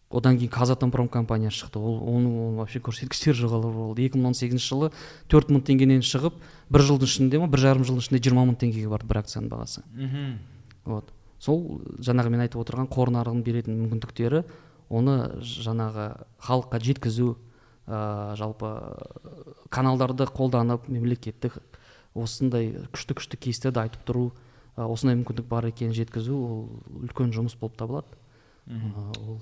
Одан 0.09 0.37
кейін 0.37 0.51
казатомпром 0.53 1.09
компаниясы 1.11 1.65
шықты. 1.65 1.79
Ол 1.79 1.97
оның 2.07 2.55
вообще 2.61 2.79
көрсеткіштері 2.79 3.35
жоғары 3.41 3.73
болды. 3.73 4.05
Екі 4.07 4.21
мың 4.21 4.31
он 4.31 4.37
сегізінші 4.39 4.67
жылы 4.69 4.91
төрт 5.27 5.51
мың 5.51 5.65
теңгеден 5.67 6.05
шығып 6.05 6.37
бір 6.71 6.85
жылдың 6.87 7.11
ішінде 7.11 7.41
ма 7.41 7.49
бір 7.51 7.65
жарым 7.65 7.83
жылдың 7.83 8.05
ішінде 8.05 8.21
жиырма 8.23 8.45
мың 8.47 8.55
теңгеге 8.61 8.87
барды 8.87 9.09
бір 9.09 9.19
акцияның 9.23 9.51
бағасы. 9.51 9.83
Мхм. 9.91 10.37
Вот. 10.85 11.11
Сол 11.43 11.81
жаңағы 11.99 12.31
мен 12.31 12.45
айтып 12.45 12.63
отырған 12.63 12.87
қор 12.87 13.11
нарығының 13.17 13.43
беретін 13.43 13.81
мүмкіндіктері 13.83 14.45
оны 14.87 15.17
жаңағы 15.43 16.07
халыққа 16.47 16.79
жеткізу 16.87 17.35
ә, 17.87 18.35
жалпы 18.39 18.71
каналдарды 19.69 20.27
қолданып 20.31 20.87
мемлекеттік 20.87 21.59
осындай 22.15 22.71
күшті 22.95 23.17
күшті 23.19 23.39
кейстерді 23.43 23.83
айтып 23.83 24.07
тұру 24.07 24.31
осындай 24.77 25.17
мүмкіндік 25.17 25.47
бар 25.49 25.65
екенін 25.71 25.95
жеткізу 25.97 26.37
ол 26.37 26.57
үлкен 27.03 27.33
жұмыс 27.33 27.57
болып 27.59 27.77
табылады. 27.79 28.17
Ол 28.69 29.39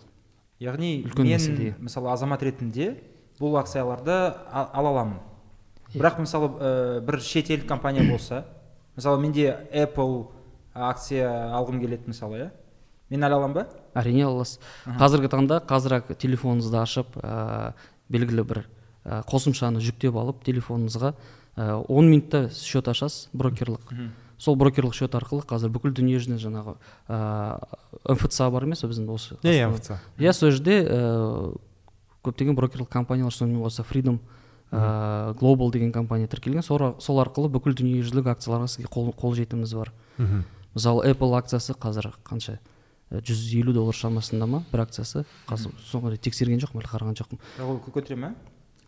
яғни 0.60 1.04
Үлкен 1.04 1.28
мен 1.28 1.36
мәселе. 1.36 1.74
мысалы 1.80 2.12
азамат 2.14 2.44
ретінде 2.44 2.96
бұл 3.40 3.58
акцияларды 3.60 4.12
ала 4.52 4.90
аламын. 4.92 5.18
Бірақ 5.94 6.22
мысалы 6.24 6.50
ә, 6.60 7.02
бір 7.02 7.20
шетелдік 7.20 7.68
компания 7.68 8.04
болса 8.12 8.46
мысалы 8.96 9.20
менде 9.22 9.68
Apple 9.74 10.28
акция 10.74 11.52
алғым 11.56 11.82
келеді 11.84 12.08
мысалы 12.08 12.40
иә. 12.40 12.52
Мен 13.10 13.24
ала 13.24 13.36
аламын 13.42 13.54
ба? 13.60 13.68
Әрине 13.94 14.24
ала 14.26 14.40
аласыз. 14.40 14.60
Қазіргі 14.86 15.30
таңда 15.30 15.60
қазір 15.68 16.00
телефоныңызды 16.16 16.80
ашып 16.80 17.18
ә, 17.22 17.74
белгілі 18.10 18.44
бір 18.48 18.64
ә, 19.04 19.22
қосымшаны 19.30 19.84
жүктеп 19.84 20.16
алып 20.18 20.44
телефоныңызға 20.48 21.12
ә, 21.56 21.84
10 21.88 22.10
минутта 22.10 22.50
счет 22.50 22.88
ашасыз 22.88 23.30
брокерлік. 23.34 23.92
Сол 24.38 24.56
брокерлік 24.56 24.94
счет 24.94 25.16
арқылы 25.16 25.46
қазір 25.48 25.70
бүкіл 25.72 25.94
дүниежүзіне 25.96 26.38
жаңағы 26.42 26.76
ә, 27.08 27.60
мфца 28.10 28.50
бар 28.52 28.64
емес 28.68 28.82
пе 28.82 28.88
біздің 28.92 29.10
осы 29.14 29.38
иә 29.44 29.54
иә 29.62 29.70
мфца. 29.72 30.00
иә 30.20 30.34
сол 30.34 30.52
жерде 30.52 30.82
ә, 30.84 31.56
көптеген 32.26 32.56
брокерлік 32.56 32.90
компаниялар 32.90 33.34
сонымен 33.34 33.64
қоса 33.64 33.86
freedom 33.88 34.20
ә, 34.72 35.34
global 35.40 35.72
деген 35.72 35.92
компания 35.92 36.28
тіркелген. 36.28 36.64
Сол, 36.64 36.82
ар- 36.82 36.96
сол 37.00 37.22
арқылы 37.22 37.50
бүкіл 37.54 37.76
дүниежүзілік 37.78 38.28
акцияларға 38.34 38.68
сізге 38.68 38.90
қол, 38.92 39.14
қолжетіміңіз 39.16 39.76
бар. 39.78 39.92
Мгм. 40.18 40.44
мысалы 40.76 41.06
apple 41.08 41.38
акциясы 41.38 41.74
қазір 41.80 42.12
қанша? 42.26 42.58
Жүз 43.12 43.54
елу 43.62 43.72
доллар 43.72 43.94
шамасында 43.94 44.48
ма 44.50 44.64
бір 44.72 44.82
акциясы? 44.88 45.24
Қазір 45.48 45.72
соңғы 45.86 46.16
рет 46.16 46.22
тексерген 46.26 46.60
жоқпын 46.60 46.82
әлі 46.82 46.90
қараған 46.90 47.16
жоқпын. 47.16 47.40
Бірақ 47.56 47.70
ол 47.70 47.80
көтере 47.94 48.18
ма 48.18 48.34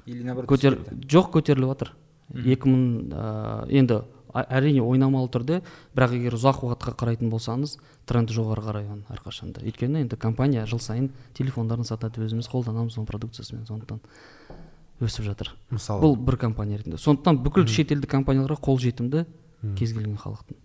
или 0.06 0.24
наоборот 0.24 0.50
көтер 0.50 0.76
жоқ 1.08 1.30
көтеріліп 1.38 1.70
жатыр. 1.72 1.94
Екі 2.34 2.68
мың 2.68 3.14
ә, 3.14 3.70
енді 3.70 4.02
әрине 4.34 4.82
ойнамалы 4.84 5.30
түрде. 5.34 5.62
Бірақ 5.96 6.16
егер 6.18 6.38
ұзақ 6.38 6.64
уақытқа 6.68 6.96
қарайтын 7.00 7.32
болсаңыз 7.32 7.78
тренд 8.08 8.32
жоғары 8.34 8.64
қарай 8.66 8.88
оның 8.88 9.08
әрқашанда. 9.16 9.64
Өйткені 9.68 10.04
енді 10.04 10.18
компания 10.18 10.66
жыл 10.66 10.80
сайын 10.84 11.12
телефондарын 11.38 11.88
сатады 11.88 12.24
өзіміз 12.26 12.50
қолданамыз 12.52 12.98
оның 12.98 13.08
продукциясымен. 13.10 13.66
Сондықтан 13.68 14.02
өсіп 15.02 15.28
жатыр. 15.28 15.54
Мысалы? 15.70 16.02
Бұл 16.02 16.16
бір 16.18 16.40
компания 16.42 16.78
ретінде. 16.78 16.98
Сондықтан 16.98 17.42
бүкіл 17.46 17.68
шетелдік 17.70 18.10
компанияларға 18.12 18.58
қолжетімді 18.66 19.26
кез 19.78 19.94
келген 19.94 20.18
халықтың. 20.18 20.58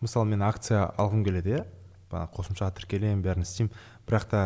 Мысалы 0.00 0.30
мен 0.30 0.42
акция 0.42 0.86
алғым 0.96 1.24
келеді 1.26 1.56
иә? 1.58 1.64
Бағана 2.10 2.30
қосымшаға 2.34 2.72
тіркелемін 2.78 3.20
бәрін 3.24 3.44
істеймін. 3.44 3.74
Бірақ 4.08 4.24
та 4.30 4.40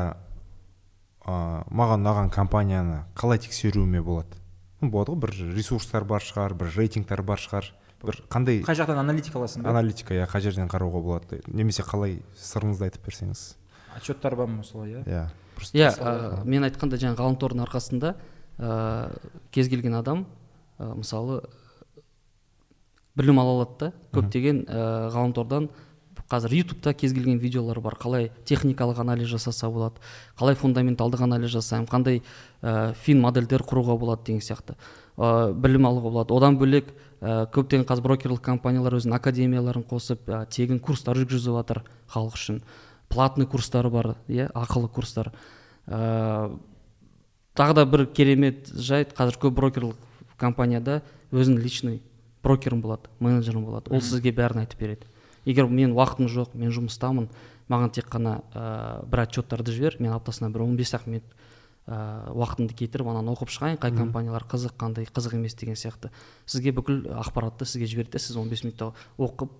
ә, 1.25 1.63
маған 1.71 2.03
ұнаған 2.03 2.33
компанияны 2.35 3.05
қалай 3.17 3.39
тексеруіме 3.45 4.03
болады? 4.05 4.41
Болады 4.81 5.15
ғой 5.15 5.21
бір 5.23 5.55
ресурстар 5.55 6.05
бар 6.05 6.25
шығар 6.25 6.57
бір 6.59 6.75
рейтингтар 6.77 7.23
бар 7.23 7.41
шығар. 7.41 7.71
Бір 8.07 8.21
қандай 8.33 8.61
қай 8.67 8.77
жақтан 8.79 9.01
аналитика 9.01 9.41
аласың 9.41 9.65
ба 9.65 9.73
аналитика 9.75 10.15
иә 10.15 10.29
қай 10.31 10.45
жерден 10.45 10.69
қарауға 10.71 11.03
болады? 11.03 11.41
Немесе 11.49 11.83
қалай 11.87 12.21
сырыңызды 12.39 12.89
айтып 12.89 13.09
берсеңіз. 13.09 13.57
Отчеттар 13.97 14.37
бар 14.37 14.49
ма 14.51 14.65
солай 14.65 14.97
иә? 14.99 15.05
Иә. 15.05 15.25
Просто 15.57 15.79
иә 15.79 16.45
мен 16.45 16.67
айтқандай 16.67 16.99
жаңағы 16.99 17.21
ғаламтордың 17.23 17.65
арқасында 17.67 18.15
ә, 18.59 19.11
кез 19.55 19.69
келген 19.69 19.95
адам 19.95 20.27
ә, 20.79 20.95
мысалы 20.95 21.43
білім 23.15 23.39
ала 23.39 23.59
алады 23.61 23.79
да. 23.79 23.93
Көптеген 24.13 24.65
ә, 24.67 25.11
ғаламтордан 25.15 25.71
қазір 26.31 26.55
ютубта 26.57 26.95
кез 26.97 27.13
келген 27.13 27.39
видеолар 27.39 27.79
бар. 27.85 27.95
Қалай 28.01 28.31
техникалық 28.49 28.99
анализ 29.03 29.29
жасаса 29.29 29.69
болады 29.71 30.03
қалай 30.39 30.57
фундаменталдық 30.59 31.23
анализ 31.23 31.53
жасаймын 31.55 31.87
қандай 31.87 32.23
ә, 32.63 32.95
фин 32.95 33.21
модельдер 33.21 33.63
құруға 33.63 33.99
болады 34.01 34.25
деген 34.27 34.43
сияқты. 34.43 34.75
Ә, 35.17 35.53
білім 35.53 35.87
алуға 35.87 36.11
болады. 36.11 36.35
Одан 36.35 36.59
бөлек 36.59 36.91
ә, 37.25 37.47
көптеген 37.53 37.87
қазір 37.89 38.05
брокерлік 38.05 38.43
компаниялар 38.45 38.99
өзінің 38.99 39.17
академияларын 39.17 39.85
қосып 39.89 40.29
ә, 40.29 40.45
тегін 40.53 40.81
курстар 40.85 41.17
жүргізіп 41.17 41.57
жатыр 41.57 41.81
халық 42.13 42.37
үшін. 42.37 42.61
Платный 43.09 43.49
курстары 43.49 43.91
бар 43.91 44.15
иә 44.29 44.51
ақылы 44.53 44.91
курстар. 44.93 45.33
Ә, 45.87 46.53
тағы 47.57 47.79
да 47.81 47.87
бір 47.89 48.07
керемет 48.13 48.69
жайт 48.69 49.15
қазір 49.17 49.41
көп 49.47 49.57
брокерлік 49.57 49.97
компанияда 50.37 51.01
өзінің 51.33 51.65
личный 51.65 52.03
брокерің 52.45 52.85
болады 52.85 53.11
менеджерің 53.25 53.65
болады. 53.65 53.95
Ол 53.95 54.05
сізге 54.05 54.35
бәрін 54.37 54.65
айтып 54.65 54.85
береді. 54.85 55.09
Егер 55.45 55.69
мен 55.69 55.97
уақытым 55.97 56.29
жоқ 56.29 56.55
мен 56.59 56.73
жұмыстамын 56.75 57.31
маған 57.73 57.93
тек 57.97 58.11
қана 58.13 58.43
ә, 58.53 59.05
бір 59.09 59.25
отчеттарды 59.25 59.73
жібер 59.73 59.97
мен 60.01 60.13
аптасына 60.13 60.51
бір 60.53 60.67
15 60.67 60.95
ақ 60.99 61.09
минут 61.09 61.37
ә, 61.87 62.31
уақытымды 62.33 62.77
кетіріп 62.79 63.11
ананы 63.13 63.35
оқып 63.35 63.53
шығайын. 63.53 63.79
Қай 63.81 63.93
компаниялар 63.97 64.47
қызық 64.49 64.77
қандай 64.81 65.09
қызық 65.09 65.37
емес 65.37 65.55
деген 65.59 65.77
сияқты. 65.77 66.11
Сізге 66.47 66.73
бүкіл 66.77 67.05
ақпаратты 67.21 67.69
сізге 67.69 67.89
жібереді 67.91 68.19
сіз 68.19 68.39
15 68.39 68.65
минутта 68.65 68.93
оқып 69.19 69.53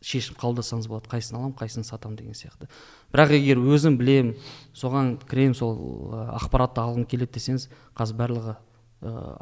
шешім 0.00 0.38
қабылдасаңыз 0.40 0.88
болады. 0.88 1.10
Қайсысын 1.12 1.36
аламын 1.36 1.56
қайсысын 1.58 1.84
сатамын 1.84 2.16
деген 2.16 2.36
сияқты. 2.36 2.70
Бірақ 3.12 3.36
егер 3.36 3.60
өзім 3.60 3.98
білем 4.00 4.34
соған 4.74 5.16
кіремін 5.28 5.56
сол 5.56 5.76
ә, 6.12 6.24
ақпаратты 6.40 6.80
алғым 6.80 7.06
келеді 7.08 7.36
десеңіз 7.36 7.68
қазір 7.96 8.20
барлығы 8.20 8.56
ә, 9.02 9.36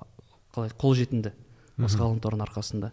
қалай 0.55 0.75
қолжетімді 0.79 1.35
осы 1.79 1.99
ғаламтордың 1.99 2.47
арқасында. 2.47 2.93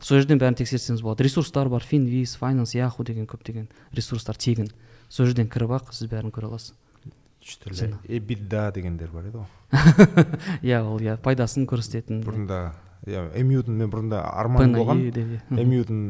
Сол 0.00 0.22
жерден 0.22 0.38
бәрін 0.40 0.56
тексерсеңіз 0.56 1.02
болады. 1.04 1.26
Ресурстар 1.26 1.68
бар. 1.68 1.84
Финвиз 1.84 2.36
файнанс 2.40 2.74
яху 2.74 3.04
деген 3.04 3.26
көптеген 3.28 3.68
ресурстар 3.92 4.38
тегін. 4.40 4.70
Сол 5.12 5.28
жерден 5.28 5.50
кіріп 5.50 5.74
ақ 5.76 5.92
сіз 5.92 6.08
бәрін 6.08 6.32
көре 6.32 6.48
аласыз. 6.48 6.72
Үш 7.40 7.56
түрлі 7.62 7.96
эбида 8.08 8.70
дегендер 8.74 9.10
бар 9.14 9.30
еді 9.30 9.42
ғой. 9.42 9.48
Иә 10.66 10.82
ол 10.84 11.00
иә 11.00 11.16
пайдасын 11.22 11.66
көрсететін. 11.70 12.22
Бұрында 12.26 12.72
иә 13.08 13.26
эмюдың 13.40 13.78
мен 13.80 13.90
бұрында 13.92 14.22
арманым 14.28 14.74
болған. 14.76 15.02
эмюдың 15.50 16.00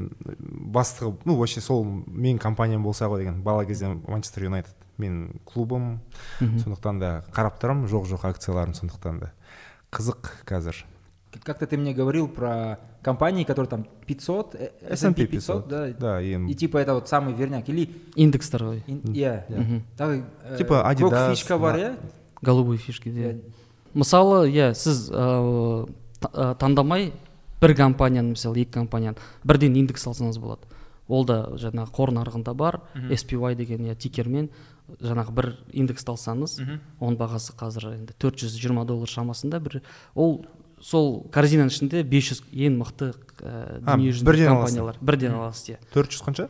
бастығы 0.74 1.14
ну 1.24 1.36
вообще 1.38 1.60
сол 1.62 1.84
менің 1.84 2.40
компаниям 2.42 2.82
болса 2.82 3.06
ғой 3.06 3.22
деген 3.22 3.42
бала 3.42 3.64
кезде 3.64 3.92
манчестер 4.08 4.48
юнайтед 4.48 4.74
менің 4.98 5.40
клубым. 5.46 6.00
Сондықтан 6.40 6.98
да 7.00 7.12
қарап 7.32 7.60
тұрамын 7.62 7.88
жоқ 7.88 8.10
жоқ 8.10 8.26
акцияларын 8.32 8.74
сондықтан 8.74 9.20
да. 9.22 9.32
Қызық 9.94 10.34
қазір. 10.46 10.84
Как-то 11.44 11.66
ты 11.66 11.76
мне 11.78 11.94
говорил 11.94 12.26
про 12.28 12.78
компании, 13.02 13.44
которые 13.44 13.68
там 13.70 13.86
500, 14.06 14.54
э, 14.56 14.70
S&P 14.90 15.26
500 15.26 15.68
да, 15.68 15.88
да 15.92 16.20
и 16.20 16.34
и 16.50 16.54
типа 16.54 16.78
это 16.78 16.94
вот 16.94 17.08
самый 17.08 17.34
верняк. 17.34 17.68
Или, 17.68 17.88
индекстер 18.16 18.62
ғой 18.64 18.82
ин- 18.86 19.00
иә, 19.14 19.44
Мгм. 19.48 19.82
так, 19.96 20.24
э, 20.44 20.56
Типа 20.58 20.82
Adidas, 20.90 21.30
фишка 21.30 21.56
бар, 21.58 21.76
иә? 21.76 21.96
голубой 22.42 22.76
фишки 22.78 23.08
Иә. 23.08 23.40
мысалы 23.94 24.50
иә 24.50 24.74
сіз 24.74 25.10
ә, 25.10 25.88
ә, 26.20 26.54
таңдамай 26.58 27.12
бір 27.60 27.74
компанияны 27.76 28.30
мысалы 28.34 28.58
екі 28.58 28.72
компанияны. 28.72 29.16
Бірден 29.44 29.74
индекс 29.76 30.06
алсаңыз 30.06 30.38
болады. 30.38 30.62
Ол 31.08 31.24
да 31.24 31.46
жаңағы 31.54 31.90
қор 31.92 32.10
нарығында 32.12 32.54
бар. 32.54 32.80
SPY 33.10 33.54
деген 33.54 33.86
иә 33.86 33.94
тикермен. 33.96 34.48
Жаңағы 35.00 35.30
бір 35.32 35.56
индексті 35.72 36.10
алсаңыз 36.10 36.58
оның 37.00 37.16
бағасы 37.16 37.54
қазір 37.56 37.94
енді 37.94 38.14
420 38.18 38.84
доллар 38.86 39.06
шамасында. 39.08 39.60
Бір 39.60 39.82
ол 40.14 40.44
сол 40.80 41.22
корзинаның 41.32 41.70
ішінде 41.72 42.02
500 42.08 42.42
ең 42.52 42.78
мықты 42.80 43.10
ә, 43.42 43.80
дүниежүзілік 43.84 44.26
бірден 44.30 44.50
компаниялар. 44.54 44.96
Бірден 45.00 45.36
аласыз 45.36 45.74
иә. 45.74 45.78
Төрт 45.92 46.14
жүз 46.14 46.24
қанша? 46.26 46.48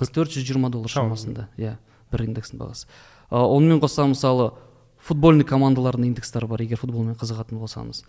Төрт 0.00 0.34
жүз 0.34 0.44
жиырма 0.46 0.70
доллар 0.72 0.90
шамасында 0.90 1.48
иә 1.60 1.76
бір 2.10 2.26
индекстің 2.26 2.60
бағасы. 2.62 2.86
Ә, 3.30 3.38
онымен 3.38 3.80
қоса 3.82 4.06
мысалы 4.10 4.52
футбольный 5.00 5.44
командалардың 5.48 6.10
индекстері 6.10 6.48
бар 6.50 6.62
егер 6.64 6.80
футболмен 6.80 7.14
қызығатын 7.20 7.60
болсаңыз. 7.60 8.04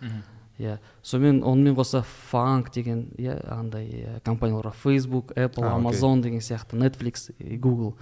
Иә 0.60 0.76
сонымен 1.02 1.42
онымен 1.48 1.74
қоса 1.78 2.02
фанк 2.30 2.70
деген 2.74 3.06
иә 3.16 3.38
андай 3.50 3.86
иә, 3.88 4.20
компаниялар 4.24 4.68
бар. 4.68 4.74
Facebook 4.84 5.32
apple 5.34 5.64
А, 5.64 5.78
amazon 5.78 6.20
деген 6.22 6.40
сияқты 6.40 6.76
netflix 6.76 7.30
и 7.38 7.56
google. 7.56 7.94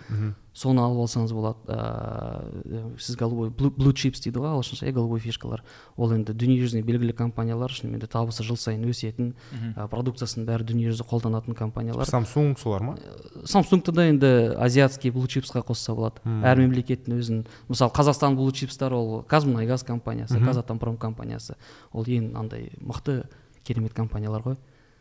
Соны 0.57 0.83
алып 0.83 1.05
алсаңыз 1.05 1.33
болады. 1.35 1.59
Ыыы 1.71 2.99
сіз 2.99 3.17
голубой 3.17 3.51
blue, 3.51 3.71
blue 3.71 3.95
chips 3.95 4.23
дейді 4.25 4.43
ғой 4.43 4.51
ағылшынша 4.57 4.89
иә 4.89 4.95
голубой 4.97 5.21
фишкалар. 5.23 5.63
Ол 5.97 6.13
енді 6.15 6.35
дүниежүзіне 6.35 6.83
белгілі 6.87 7.15
компаниялар 7.17 7.71
шынымен 7.71 8.03
де 8.03 8.09
табысы 8.11 8.43
жыл 8.47 8.59
сайын 8.59 8.83
өсетін 8.91 9.35
ә, 9.77 9.87
продукциясын 9.91 10.47
бәрі 10.49 10.67
дүниежүзі 10.71 11.07
қолданатын 11.07 11.55
компаниялар. 11.59 12.09
Самсунг 12.09 12.59
солар 12.59 12.83
ма? 12.83 12.97
Самсунгты 13.45 13.95
да 13.95 14.09
енді 14.11 14.33
азиатский 14.59 15.15
blue 15.15 15.31
chipsқа 15.31 15.63
қосса 15.63 15.95
болады. 15.95 16.25
Әр 16.25 16.59
мемлекеттің 16.65 17.21
өзінің 17.21 17.47
мысалы 17.71 17.95
қазақстан 17.95 18.35
blue 18.39 18.53
chipстар 18.53 18.93
ол 18.97 19.23
казмунайгаз 19.23 19.85
компаниясы 19.87 20.41
казатомпром 20.43 20.99
компаниясы. 20.99 21.55
Ол 21.93 22.05
ең 22.05 22.35
андай 22.35 22.73
мықты 22.81 23.23
керемет 23.63 23.95
компаниялар 23.95 24.43
ғой. 24.43 24.59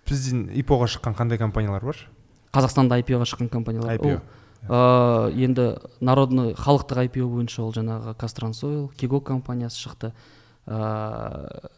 Бізден 0.07 0.47
ипоға 0.53 0.87
шыққан 0.89 1.17
қандай 1.17 1.37
компаниялар 1.41 1.83
бар? 1.85 1.97
Қазақстанда 2.53 2.97
IPO-ға 3.03 3.27
шыққан 3.29 3.49
компаниялар. 3.53 3.99
IPO. 3.99 4.21
Ә, 4.67 5.31
енді 5.31 5.77
народный 6.01 6.53
халықтық 6.53 7.05
IPO 7.07 7.27
бойынша 7.29 7.63
ол 7.63 7.71
жаңағы 7.73 8.15
казтрансойл 8.17 8.89
киго 8.97 9.21
компаниясы 9.21 9.77
шықты. 9.79 10.11
Ә, 10.67 11.69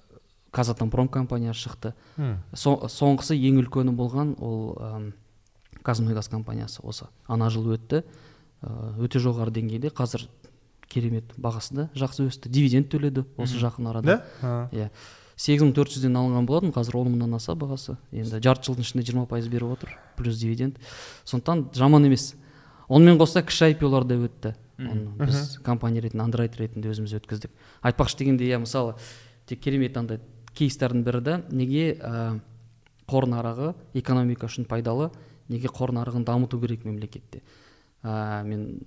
казатомпром 0.51 1.07
компаниясы 1.07 1.67
шықты. 1.69 1.93
Со- 2.53 2.87
соңғысы 2.89 3.35
ең 3.37 3.61
үлкені 3.63 3.93
болған 3.95 4.35
ол 4.39 4.77
ам, 4.81 5.13
казмунайгаз 5.83 6.27
компаниясы 6.29 6.81
осы. 6.83 7.05
Ана 7.27 7.49
жыл 7.49 7.71
өтті. 7.75 8.03
Ә, 8.61 8.97
өте 8.99 9.19
жоғары 9.19 9.51
деңгейде. 9.51 9.89
Қазір 9.95 10.27
керемет 10.91 11.31
бағасы 11.37 11.73
да 11.73 11.89
жақсы 11.95 12.27
өсті. 12.27 12.49
Дивиденд 12.49 12.89
төледі 12.91 13.25
осы 13.37 13.57
жақын 13.61 13.87
арада. 13.89 14.23
Иә. 14.75 14.89
Сегіз 15.41 15.63
мың 15.63 15.71
төрт 15.73 15.89
жүзден 15.95 16.13
алынған 16.19 16.45
болатын 16.45 16.73
қазір 16.75 16.99
он 16.99 17.13
мыңнан 17.15 17.37
аса 17.39 17.55
бағасы. 17.57 17.95
Енді 18.11 18.41
жарты 18.43 18.67
жылдың 18.67 18.83
ішінде 18.85 19.05
жиырма 19.07 19.23
пайыз 19.25 19.47
беріп 19.49 19.71
отыр 19.73 19.95
плюс 20.17 20.37
дивиденд. 20.37 20.75
Сондықтан 21.25 21.69
жаман 21.73 22.05
емес. 22.05 22.35
Онымен 22.91 23.17
қоса 23.21 23.41
кіші 23.47 23.71
IPO-лар 23.71 24.05
да 24.05 24.17
өтті. 24.19 24.53
Оны 24.77 25.15
біз 25.15 25.57
компания 25.63 26.01
ретінде 26.03 26.23
андроид 26.23 26.57
ретінде 26.59 26.91
өзіміз 26.91 27.15
өткіздік. 27.21 27.51
Айтпақшы 27.85 28.19
дегенде 28.19 28.49
иә 28.49 28.59
мысалы 28.59 28.97
тек 29.47 29.61
керемет 29.63 29.97
андай 29.97 30.19
кейстардың 30.57 31.03
бірі 31.05 31.21
да 31.23 31.35
неге 31.51 31.93
ә, 31.95 32.39
қор 33.07 33.27
нарығы 33.31 33.73
экономика 33.93 34.49
үшін 34.49 34.67
пайдалы 34.67 35.11
неге 35.49 35.71
қор 35.71 35.93
нарығын 35.95 36.25
дамыту 36.27 36.59
керек 36.59 36.83
мемлекетте? 36.85 37.43
Ә, 38.03 38.43
мен 38.43 38.81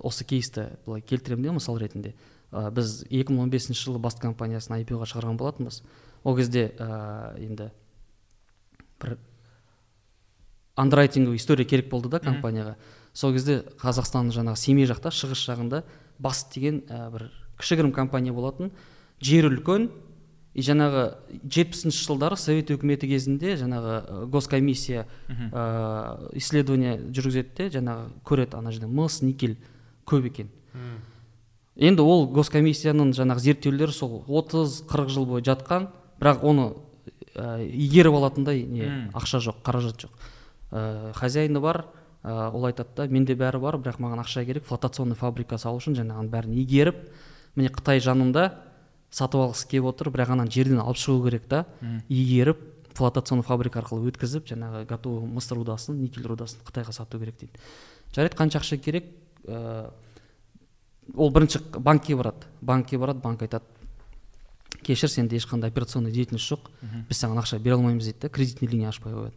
осы 0.00 0.24
кейсті 0.24 0.70
былай 0.86 1.04
келтіремін 1.04 1.44
де 1.44 1.54
мысал 1.58 1.78
ретінде. 1.78 2.14
Ә, 2.50 2.70
біз 2.74 3.04
2015 3.10 3.78
жылы 3.78 4.00
баст 4.02 4.22
компаниясын 4.22 4.80
IPO-ға 4.80 5.06
шығарған 5.12 5.38
болатынбыз. 5.38 5.82
Ол 6.24 6.36
кезде 6.38 6.72
ә, 6.78 7.36
енді 7.38 7.70
бір 9.02 9.18
андеррайтинговый 10.74 11.36
история 11.36 11.64
керек 11.64 11.90
болды 11.90 12.08
да 12.08 12.18
компанияға. 12.18 12.76
Сол 13.14 13.32
кезде 13.32 13.62
қазақстан 13.80 14.32
жаңағы 14.34 14.58
семей 14.58 14.88
жақта 14.90 15.12
шығыс 15.14 15.46
жағында 15.46 15.84
баст 16.18 16.52
деген 16.54 16.82
ә, 16.88 17.10
бір 17.14 17.28
кішігірім 17.60 17.92
компания 17.94 18.32
болатын. 18.34 18.72
Жері 19.22 19.52
үлкен. 19.52 19.88
И 20.54 20.62
жаңағы 20.62 21.16
жетпісінші 21.50 22.04
жылдары 22.06 22.36
совет 22.38 22.68
өкіметі 22.70 23.08
кезінде 23.10 23.56
жаңағы 23.58 24.26
госкомиссия 24.30 25.06
ә, 25.26 26.30
исследование 26.38 27.00
жүргізеді 27.10 27.56
де 27.58 27.66
жаңағы 27.74 28.04
көреді 28.22 28.60
ана 28.60 28.70
жерде 28.70 28.86
мыс 28.86 29.18
никель 29.22 29.56
көп 30.06 30.28
екен. 30.30 30.52
Енді 31.74 32.06
ол 32.06 32.28
госкомиссияның 32.30 33.10
жаңағы 33.18 33.42
зерттеулері 33.48 33.94
сол 33.94 34.22
30-40 34.28 35.10
жыл 35.10 35.26
бойы 35.26 35.42
жатқан 35.42 35.88
бірақ 36.22 36.46
оны 36.46 36.68
ә, 37.34 37.66
игеріп 37.66 38.14
алатындай 38.14 38.62
не 38.62 39.10
ақша 39.10 39.42
жоқ 39.42 39.58
қаражат 39.66 40.06
жоқ. 40.06 40.14
Ә, 40.70 41.12
хозяины 41.18 41.58
бар 41.58 41.88
ә, 42.24 42.50
ол 42.50 42.66
айтады 42.66 42.90
да 42.96 43.06
менде 43.06 43.36
бәрі 43.38 43.60
бар 43.60 43.78
бірақ 43.78 44.00
маған 44.00 44.24
ақша 44.24 44.44
керек 44.48 44.64
флотационный 44.64 45.16
фабрика 45.16 45.58
салу 45.58 45.78
үшін 45.78 45.94
жаңағының 46.00 46.30
бәрін 46.32 46.56
игеріп 46.64 47.02
міне 47.54 47.70
қытай 47.70 48.00
жанында 48.00 48.50
сатып 49.14 49.44
алғысы 49.44 49.68
келіп 49.70 49.92
отыр 49.92 50.10
бірақ 50.10 50.34
ананы 50.34 50.50
жерден 50.50 50.80
алып 50.82 50.98
шығу 50.98 51.26
керек 51.28 51.46
та 51.48 51.66
игеріп 52.08 52.58
флотационный 52.94 53.44
фабрика 53.44 53.82
арқылы 53.82 54.08
өткізіп 54.10 54.46
жаңағы 54.48 54.84
готовый 54.88 55.28
мыс 55.28 55.50
рудасын 55.50 55.98
никель 56.00 56.26
рудасын 56.30 56.62
қытайға 56.66 56.94
сату 56.94 57.18
керек 57.18 57.38
дейді. 57.40 57.58
Жарайды 58.14 58.38
қанша 58.38 58.60
ақша 58.60 58.78
керек? 58.78 59.08
Ә, 59.46 59.90
ол 61.14 61.32
бірінші 61.34 61.60
банкке 61.74 62.14
барады. 62.16 62.46
Банкке 62.60 62.98
барады 62.98 63.20
банк 63.20 63.42
айтады 63.42 63.64
кешір 64.82 65.10
сенде 65.10 65.36
ешқандай 65.36 65.70
операционный 65.70 66.12
деятельность 66.12 66.46
жоқ. 66.50 66.70
Біз 67.08 67.18
саған 67.18 67.42
ақша 67.42 67.58
бере 67.58 67.74
алмаймыз 67.74 68.04
дейді 68.04 68.20
да 68.20 68.28
кредитный 68.28 68.68
линия 68.68 68.88
ашпай 68.88 69.12
қояды. 69.12 69.34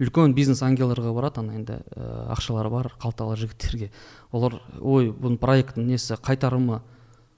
Үлкен 0.00 0.34
бизнес 0.34 0.62
ангелдарға 0.66 1.12
барады 1.14 1.42
ана 1.42 1.54
енді 1.58 1.78
ә, 1.94 2.32
ақшалары 2.34 2.70
бар 2.70 2.90
қалталы 3.00 3.36
жігіттерге. 3.38 3.90
Олар 4.32 4.58
ой 4.80 5.12
бұның 5.12 5.38
проекттің 5.42 5.86
несі 5.86 6.18
қайтарымы 6.18 6.80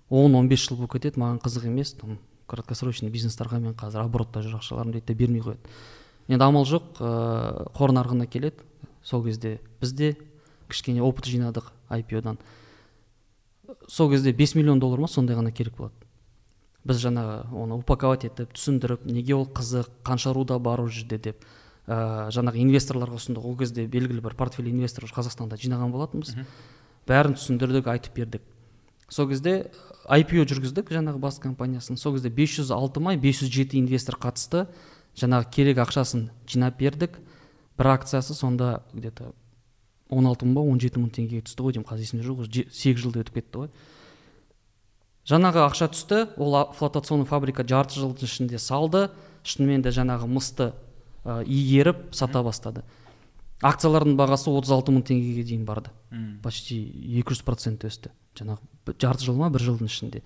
он 0.09 0.35
он 0.35 0.49
бес 0.49 0.65
жыл 0.65 0.77
болып 0.77 0.97
кетеді 0.97 1.21
маған 1.21 1.41
қызық 1.45 1.67
емес 1.69 1.93
там 2.01 2.19
краткосрочный 2.47 3.11
бизнестарға 3.11 3.61
мен 3.61 3.75
қазір 3.75 4.07
оборотта 4.07 4.41
жүр 4.41 4.61
ақшаларым 4.61 4.93
дейді 4.93 5.13
де 5.13 5.15
бермей 5.15 5.43
қояды 5.43 5.75
енді 6.29 6.45
амал 6.45 6.65
жоқ 6.65 7.01
ә, 7.01 7.69
қор 7.77 7.93
нарығына 7.93 8.27
келеді. 8.27 8.65
Сол 9.03 9.25
кезде 9.25 9.61
біз 9.81 9.93
де 9.93 10.17
кішкене 10.69 11.03
опыт 11.03 11.27
жинадық 11.27 11.71
IPO-дан 11.91 12.39
сол 13.89 14.11
кезде 14.11 14.33
5 14.33 14.55
миллион 14.55 14.81
доллар 14.81 15.01
ма 15.01 15.09
сондай 15.09 15.37
ғана 15.37 15.53
керек 15.53 15.77
болады. 15.77 15.95
Біз 16.85 17.01
жаңағы 17.03 17.51
оны 17.55 17.79
упаковать 17.81 18.27
етіп 18.29 18.55
түсіндіріп 18.55 19.07
неге 19.07 19.35
ол 19.35 19.47
қызық 19.47 19.91
қанша 20.07 20.33
руда 20.35 20.59
бар 20.59 20.81
ол 20.81 20.89
жерде 20.89 21.19
деп. 21.19 21.45
Ә, 21.87 22.29
жаңағы 22.35 22.61
инвесторларға 22.65 23.19
ұсындық 23.21 23.47
ол 23.47 23.57
кезде 23.59 23.87
белгілі 23.87 24.23
бір 24.25 24.35
портфель 24.39 24.69
инвестор 24.71 25.07
қазақстанда 25.07 25.59
жинаған 25.61 25.95
болатынбыз. 25.95 26.35
Бәрін 27.07 27.37
түсіндірдік 27.39 27.87
айтып 27.93 28.19
бердік. 28.19 28.43
Сол 29.09 29.29
кезде 29.31 29.71
IPO 30.11 30.43
жүргіздік 30.51 30.91
жаңағы 30.91 31.21
бас 31.23 31.39
компаниясын. 31.39 31.97
Сол 31.97 32.17
кезде 32.17 32.31
506 32.35 33.01
ма 33.01 33.15
507 33.23 33.79
инвестор 33.79 34.19
қатысты. 34.19 34.67
Жаңағы 35.17 35.51
керек 35.55 35.79
ақшасын 35.85 36.31
жинап 36.51 36.79
бердік. 36.81 37.21
Бір 37.79 37.93
акциясы 37.95 38.35
сонда 38.35 38.83
где 38.93 39.11
то 39.11 39.35
16 40.11 40.47
мың 40.47 40.55
ба 40.55 40.65
17 40.67 40.99
мың 41.03 41.13
теңгеге 41.15 41.47
түсті 41.47 41.63
ғой 41.63 41.77
деймін 41.77 41.87
қазір 41.87 42.07
есімде 42.07 42.27
жоқ 42.27 42.43
уже 42.43 42.67
сегіз 42.71 43.03
жылда 43.05 43.23
өтіп 43.23 43.39
кетті 43.39 43.63
ғой. 43.63 43.71
Жаңағы 45.27 45.63
ақша 45.67 45.89
түсті 45.91 46.21
ол 46.39 46.59
флотационный 46.79 47.27
фабрика 47.27 47.67
жарты 47.67 47.99
жылдың 47.99 48.27
ішінде 48.27 48.59
салды. 48.63 49.09
Шынымен 49.47 49.83
де 49.83 49.91
жаңағы 49.95 50.27
мысты 50.31 50.73
ә, 51.27 51.43
игеріп 51.43 52.15
сата 52.15 52.43
бастады. 52.47 52.85
Акциялардың 53.65 54.15
бағасы 54.19 54.51
36 54.53 54.95
мың 54.95 55.05
теңгеге 55.09 55.43
дейін 55.49 55.65
барды. 55.67 55.91
Почти 56.45 56.79
200 57.19 57.43
процент 57.47 57.85
өсті. 57.89 58.13
Жаңағы 58.37 58.95
жарты 59.01 59.27
жыл 59.27 59.39
ма 59.41 59.51
бір 59.51 59.65
жылдың 59.65 59.91
ішінде. 59.91 60.23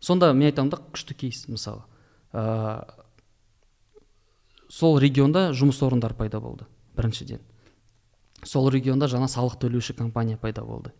Сонда 0.00 0.32
мен 0.34 0.50
айтамын 0.50 0.74
да 0.74 0.80
күшті 0.92 1.16
кейс 1.16 1.46
мысалы. 1.48 1.86
Ә, 2.34 2.84
сол 4.68 4.98
регионда 5.00 5.52
жұмыс 5.56 5.80
орындары 5.86 6.18
пайда 6.18 6.40
болды 6.42 6.66
біріншіден. 6.98 7.40
Сол 8.44 8.68
регионда 8.70 9.08
жаңа 9.08 9.30
салық 9.30 9.56
төлеуші 9.62 9.96
компания 9.96 10.36
пайда 10.36 10.64
болды 10.66 10.92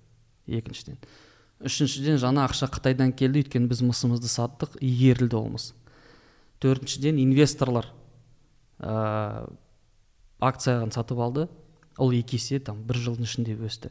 екіншіден. 0.47 0.97
Үшіншіден 1.67 2.21
жаңа 2.23 2.47
ақша 2.47 2.69
қытайдан 2.71 3.13
келді 3.17 3.43
өйткені 3.43 3.69
біз 3.71 3.83
мысымызды 3.83 4.31
саттық 4.31 4.79
игерілді 4.81 5.39
ол 5.39 5.49
мыс. 5.57 5.71
Төртіншіден 6.61 7.19
инвесторлар 7.21 7.91
ә, 8.81 9.47
акцияны 10.41 10.93
сатып 10.93 11.21
алды. 11.21 11.49
Ол 11.99 12.13
екі 12.13 12.37
есе 12.37 12.61
там 12.61 12.83
бір 12.85 13.01
жылдың 13.01 13.29
ішінде 13.29 13.57
өсті. 13.57 13.91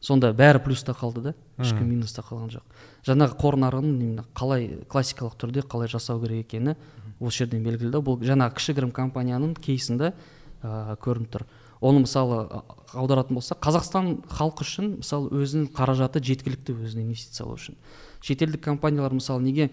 Сонда 0.00 0.30
бәрі 0.36 0.60
плюста 0.62 0.92
қалды 0.94 1.22
да. 1.30 1.34
Ешкім 1.58 1.88
минуста 1.88 2.22
қалған 2.22 2.52
жоқ. 2.52 2.80
Жаңағы 3.08 3.38
қор 3.40 3.56
нарығын 3.58 3.94
именно 3.94 4.24
қалай 4.36 4.84
классикалық 4.86 5.34
түрде 5.40 5.64
қалай 5.66 5.90
жасау 5.90 6.20
керек 6.22 6.46
екені 6.46 6.76
осы 7.18 7.42
жерден 7.42 7.64
белгілі 7.64 7.90
да 7.90 8.02
бұл 8.04 8.20
жаңағы 8.22 8.60
кішігірім 8.60 8.92
компанияның 8.94 9.56
кейсінде 9.58 10.12
ә, 10.62 10.94
көрініп 11.02 11.32
тұр. 11.34 11.46
Оны 11.80 12.04
мысалы 12.04 12.44
а- 12.46 12.62
аударатын 12.94 13.38
болсақ 13.38 13.58
қазақстан 13.62 14.12
халқы 14.30 14.64
үшін 14.66 14.92
мысалы 15.00 15.30
өзінің 15.34 15.72
қаражаты 15.74 16.22
жеткілікті 16.22 16.74
өзіне 16.78 17.04
инвестициялау 17.08 17.58
үшін. 17.58 17.74
Шетелдік 18.22 18.62
компаниялар 18.62 19.14
мысалы 19.14 19.42
неге 19.42 19.70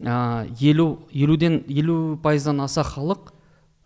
елу 0.00 0.88
елуден 1.12 1.64
елу 1.68 2.18
пайыздан 2.22 2.60
аса 2.60 2.82
халық 2.82 3.32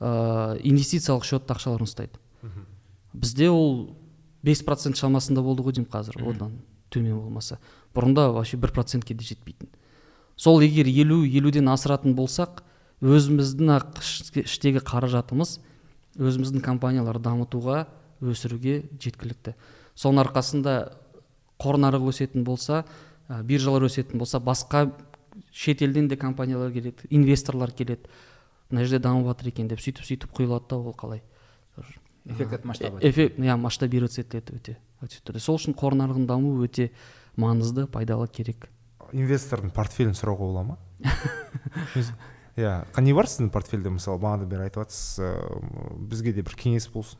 ә, 0.04 0.58
инвестициялық 0.60 1.24
счетта 1.24 1.54
ақшаларын 1.56 1.88
ұстайды. 1.88 2.20
Бізде 3.14 3.48
ол 3.48 3.94
5 4.44 4.64
процент 4.66 4.98
шамасында 5.00 5.40
болды 5.42 5.62
ғой 5.64 5.72
деймін 5.78 5.88
қазір 5.90 6.18
одан 6.28 6.58
төмен 6.92 7.16
болмаса. 7.16 7.58
Бұрында 7.94 8.28
вообще 8.34 8.58
бір 8.60 8.72
процентке 8.74 9.14
де 9.14 9.24
жетпейтін. 9.24 9.68
Сол 10.36 10.60
егер 10.60 10.86
елу 10.90 11.22
елуден 11.24 11.68
асыратын 11.72 12.14
болсақ 12.18 12.60
өзіміздің 13.00 13.70
ақ 13.78 14.00
іш- 14.02 14.42
іштегі 14.44 14.82
қаражатымыз 14.82 15.58
өзіміздің 16.18 16.60
компанияларды 16.62 17.22
дамытуға 17.22 17.86
өсіруге 18.20 18.82
жеткілікті. 19.00 19.54
Соның 19.94 20.24
арқасында 20.26 20.74
қор 21.62 21.78
нарығы 21.78 22.10
өсетін 22.12 22.44
болса 22.44 22.84
ә, 23.28 23.42
биржалар 23.42 23.86
өсетін 23.86 24.18
болса 24.18 24.40
басқа 24.42 24.90
шетелден 25.52 26.08
де 26.08 26.16
компаниялар 26.16 26.72
келеді 26.72 27.06
инвесторлар 27.10 27.70
келеді. 27.70 28.10
Мына 28.74 28.84
жерде 28.84 28.98
дамып 29.06 29.30
жатыр 29.30 29.52
екен 29.52 29.70
деп 29.70 29.80
сөйтіп 29.80 30.04
сөйтіп 30.08 30.34
құйылады 30.34 30.68
да 30.68 30.78
ол 30.82 30.96
қалай. 30.98 31.22
Эффект 32.24 32.52
от 32.58 32.64
масштаба 32.64 32.98
эффект 33.00 33.38
иә 33.38 33.56
масштабироваться 33.56 34.22
етеді 34.24 34.58
өте 34.58 34.76
активті 35.00 35.30
түрде. 35.30 35.40
Сол 35.44 35.58
үшін 35.60 35.76
қор 35.78 35.94
нарығының 35.94 36.26
дамуы 36.26 36.66
өте 36.66 36.90
маңызды 37.36 37.86
пайдалы 37.86 38.26
керек. 38.28 38.66
Инвестордың 39.12 39.70
портфелін 39.76 40.16
сұрауға 40.16 40.48
бола 40.48 40.64
ма? 40.64 40.78
Иә 42.54 42.84
не 43.02 43.12
бар 43.14 43.26
сіздің 43.26 43.50
портфельде 43.50 43.90
мысалы 43.90 44.20
бағанадан 44.22 44.50
бері 44.50 44.68
айтып 44.68 44.84
жатсыз 44.84 45.18
ыыы, 45.26 45.96
бізге 46.06 46.32
де 46.36 46.44
бір 46.46 46.54
кеңес 46.54 46.86
болсын. 46.92 47.18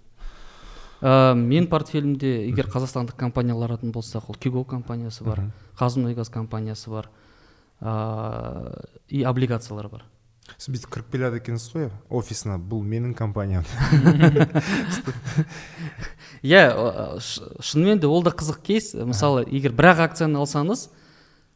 Ә, 1.03 1.35
мен 1.35 1.67
портфелімде 1.67 2.47
егер 2.47 2.69
қазақстандық 2.71 3.19
компаниялар 3.19 3.75
алатын 3.75 3.91
болсақ 3.93 4.31
ол 4.31 4.39
киго 4.39 4.63
компаниясы 4.65 5.27
бар 5.27 5.43
қазмұнайгаз 5.81 6.31
компаниясы 6.31 6.89
бар 6.91 7.11
ә, 7.81 8.87
и 9.09 9.25
облигациялар 9.27 9.91
бар. 9.91 10.07
Сіз 10.59 10.75
бүйтіп 10.75 10.91
кіріп 10.95 11.11
келеді 11.13 11.41
екенсіз 11.41 11.73
ғой 11.75 11.89
офисына 12.11 12.59
бұл 12.59 12.83
менің 12.85 13.15
компаниям 13.17 13.65
иә 16.43 16.67
шынымен 17.65 18.03
де 18.03 18.07
ол 18.07 18.23
да 18.23 18.31
қызық 18.31 18.61
кейс. 18.63 18.93
Мысалы 18.95 19.47
егер 19.49 19.73
бір 19.73 19.95
ақ 19.95 20.05
акцияны 20.11 20.43
алсаңыз 20.43 20.89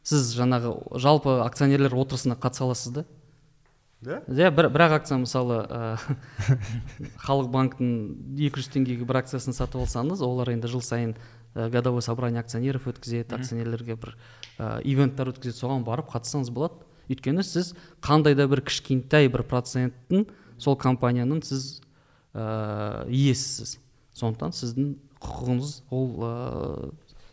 сіз 0.03 0.33
жаңағы 0.37 0.73
жалпы 0.97 1.39
акционерлер 1.45 1.95
отырысына 1.95 2.37
қатыса 2.39 2.65
аласыз 2.65 2.93
да? 2.93 3.05
Да? 4.01 4.21
Иә 4.31 4.47
бір, 4.55 4.69
ақ 4.71 4.93
акция 4.95 5.17
мысалы 5.19 5.59
ә, 5.67 5.79
халық 7.25 7.49
банктің 7.51 7.89
200 8.39 8.69
теңгеге 8.71 9.07
бір 9.07 9.19
акциясын 9.19 9.55
сатып 9.57 9.83
алсаңыз 9.83 10.23
олар 10.23 10.53
енді 10.53 10.71
жыл 10.71 10.79
сайын 10.79 11.17
ә, 11.53 11.67
годовой 11.69 12.01
собрание 12.01 12.39
акционеров 12.39 12.87
өткізеді 12.87 13.35
акционерлерге 13.35 13.97
бір 13.99 14.15
ә, 14.55 14.79
ивенттер 14.87 15.33
өткізеді 15.33 15.59
соған 15.59 15.83
барып 15.83 16.13
қатыссаңыз 16.13 16.47
болады. 16.55 16.79
Өйткені 17.09 17.43
сіз 17.45 17.73
қандай 18.05 18.35
да 18.37 18.47
бір 18.49 18.61
кішкентай 18.65 19.29
бір 19.31 19.43
проценттің 19.49 20.27
сол 20.61 20.77
компанияның 20.79 21.43
сіз 21.45 21.79
ә, 22.33 23.05
иесісіз. 23.09 23.77
Сондықтан 24.19 24.53
сіздің 24.55 24.89
құқығыңыз 25.23 25.75
ол 25.95 26.09
ә, 26.25 26.33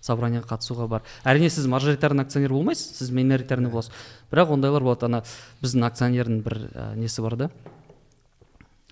собранияға 0.07 0.55
қатысуға 0.55 0.87
бар. 0.91 1.05
Әрине 1.27 1.51
сіз 1.51 1.67
мажоритарный 1.71 2.27
акционер 2.27 2.55
болмайсыз 2.55 3.01
сіз 3.01 3.11
миноритарный 3.15 3.71
боласыз. 3.71 3.93
Бірақ 4.31 4.55
ондайлар 4.55 4.87
болады. 4.87 5.09
Ана 5.11 5.23
біздің 5.62 5.87
акционердің 5.91 6.41
бір 6.47 6.59
ә, 6.71 6.89
несі 6.99 7.25
бар 7.27 7.37
да? 7.41 7.51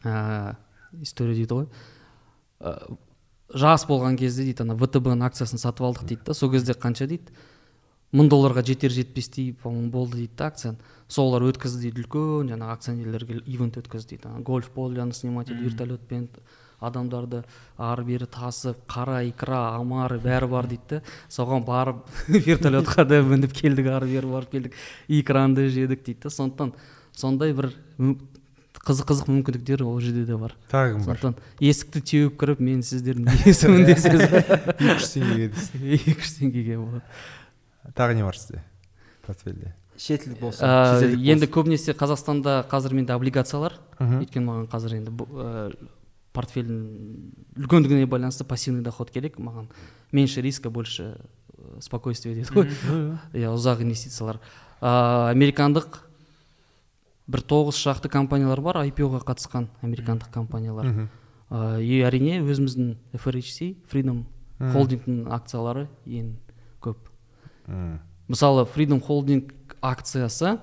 Ә, 0.03 0.57
история 1.03 1.39
дейді 1.39 1.61
ғой. 1.61 1.69
Ә, 2.61 2.77
жас 3.55 3.87
болған 3.87 4.19
кезде 4.19 4.47
дейді 4.49 4.67
ана 4.67 4.77
втб 4.79 5.15
акциясын 5.15 5.63
сатып 5.63 5.87
алдық 5.87 6.09
дейді 6.09 6.27
да 6.27 6.35
сол 6.35 6.51
кезде 6.53 6.75
қанша 6.75 7.07
дейді? 7.07 7.31
Мың 8.15 8.29
долларға 8.31 8.63
жетер 8.67 8.93
жетпестей 8.95 9.53
по 9.53 9.71
моему 9.71 9.91
болды 9.91 10.23
дейді 10.23 10.37
да 10.39 10.47
акцияны. 10.53 10.79
Солар 11.09 11.45
өткізді 11.51 11.89
дейді 11.89 12.05
үлкен 12.05 12.53
жаңағы 12.53 12.77
акционерлерге 12.79 13.41
ивент 13.45 13.79
өткізді 13.81 14.15
дейді. 14.15 14.29
Ана 14.31 14.45
гольф 14.47 14.71
поляны 14.75 15.13
снимать 15.13 15.51
етіп 15.51 15.67
вертолетпен 15.67 16.29
адамдарды 16.81 17.43
ары 17.79 18.05
бері 18.05 18.29
тасып 18.31 18.79
қара 18.91 19.23
икра 19.27 19.77
омар 19.81 20.17
бәрі 20.23 20.49
бар 20.53 20.69
дейді 20.71 21.01
да. 21.01 21.03
Соған 21.29 21.67
барып 21.67 22.05
вертолетқа 22.29 23.05
да 23.09 23.21
мініп 23.23 23.53
келдік 23.57 23.91
ары 23.93 24.11
бері 24.13 24.31
барып 24.31 24.55
келдік 24.55 24.79
икранды 25.09 25.69
жедік 25.69 26.05
дейді 26.05 26.25
да. 26.25 26.35
Сондықтан 26.35 26.75
сондай 27.17 27.53
бір 27.53 27.73
қызық 28.85 29.09
қызық 29.09 29.31
мүмкіндіктер 29.31 29.85
ол 29.87 30.01
жерде 30.01 30.27
де 30.29 30.37
бар. 30.37 30.55
Тағы 30.71 30.99
бар 30.99 31.17
сондықтан 31.17 31.39
есікті 31.63 32.03
теуіп 32.11 32.37
кіріп 32.41 32.61
мен 32.61 32.83
сіздердің 32.85 33.47
иесімін 33.47 33.87
десеңіз 33.89 34.25
екі 34.35 34.99
жүз 34.99 35.15
теңгеге 35.15 35.49
екі 35.97 36.19
жүз 36.21 36.35
теңгеге 36.41 36.77
болады. 36.83 37.05
Тағы 37.93 38.15
не 38.17 38.25
бар 38.25 38.37
сізде? 38.39 38.63
Портфельде. 39.27 39.75
Шетелдік 39.97 40.41
болсын 40.41 40.67
Ә, 40.67 41.01
шетелдік 41.01 41.29
енді 41.35 41.49
көбінесе 41.55 41.95
қазақстанда 41.95 42.65
қазір 42.71 42.97
менде 42.97 43.15
облигациялар. 43.15 43.77
Өйткені 44.01 44.49
маған 44.49 44.65
қазір 44.73 44.97
енді 44.99 45.13
бұл, 45.15 45.29
ә, 45.39 45.91
портфельдің 46.35 46.81
үлкендігіне 47.63 48.09
байланысты 48.11 48.45
пассивный 48.45 48.83
доход 48.83 49.13
керек. 49.15 49.39
Маған 49.39 49.69
меньше 50.13 50.43
риска 50.43 50.71
больше 50.71 51.15
ә, 51.15 51.81
спокойствие 51.81 52.35
дейді 52.35 52.51
ғой. 52.51 52.73
Иә 53.33 53.53
ұзақ 53.55 53.85
инвестициялар. 53.87 54.41
Ә, 54.81 55.31
американдық 55.31 56.01
бір 57.31 57.41
тоғыз 57.47 57.79
шақты 57.79 58.11
компаниялар 58.13 58.61
бар 58.61 58.83
IPO-ға 58.85 59.23
қатысқан 59.25 59.71
американдық 59.81 60.35
компаниялар. 60.35 60.91
Ә, 61.55 61.81
и 61.81 62.03
әрине 62.03 62.43
өзіміздің 62.43 62.97
FRHC 63.15 63.77
Freedom 63.89 64.25
холдингтің 64.59 65.29
акциялары 65.33 65.89
ең 66.07 66.35
көп. 66.83 67.14
М. 67.69 68.01
мысалы 68.29 68.65
Freedom 68.65 69.01
Holding 69.05 69.51
акциясы 69.81 70.59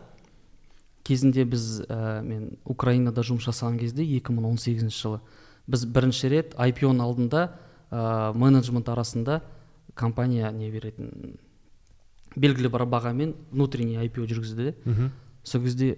кезінде 1.03 1.45
біз 1.45 1.81
ә, 1.87 2.21
мен 2.21 2.57
украинада 2.65 3.21
жұмыс 3.25 3.47
жасаған 3.49 3.79
кезде 3.79 4.03
2018 4.05 4.89
жылы 4.89 5.21
біз 5.67 5.85
бірінші 5.85 6.29
рет 6.29 6.55
IPO-ның 6.57 7.01
алдында 7.01 7.47
ә, 7.91 8.33
менеджмент 8.37 8.89
арасында 8.89 9.41
компания 9.95 10.51
не 10.51 10.69
беретін 10.71 11.37
белгілі 12.35 12.71
бір 12.71 12.85
бағамен 12.87 13.33
внутренний 13.51 13.99
IPO 14.07 14.25
жүргізді. 14.29 14.71
Де 14.85 15.09
сол 15.43 15.61
кезде 15.65 15.97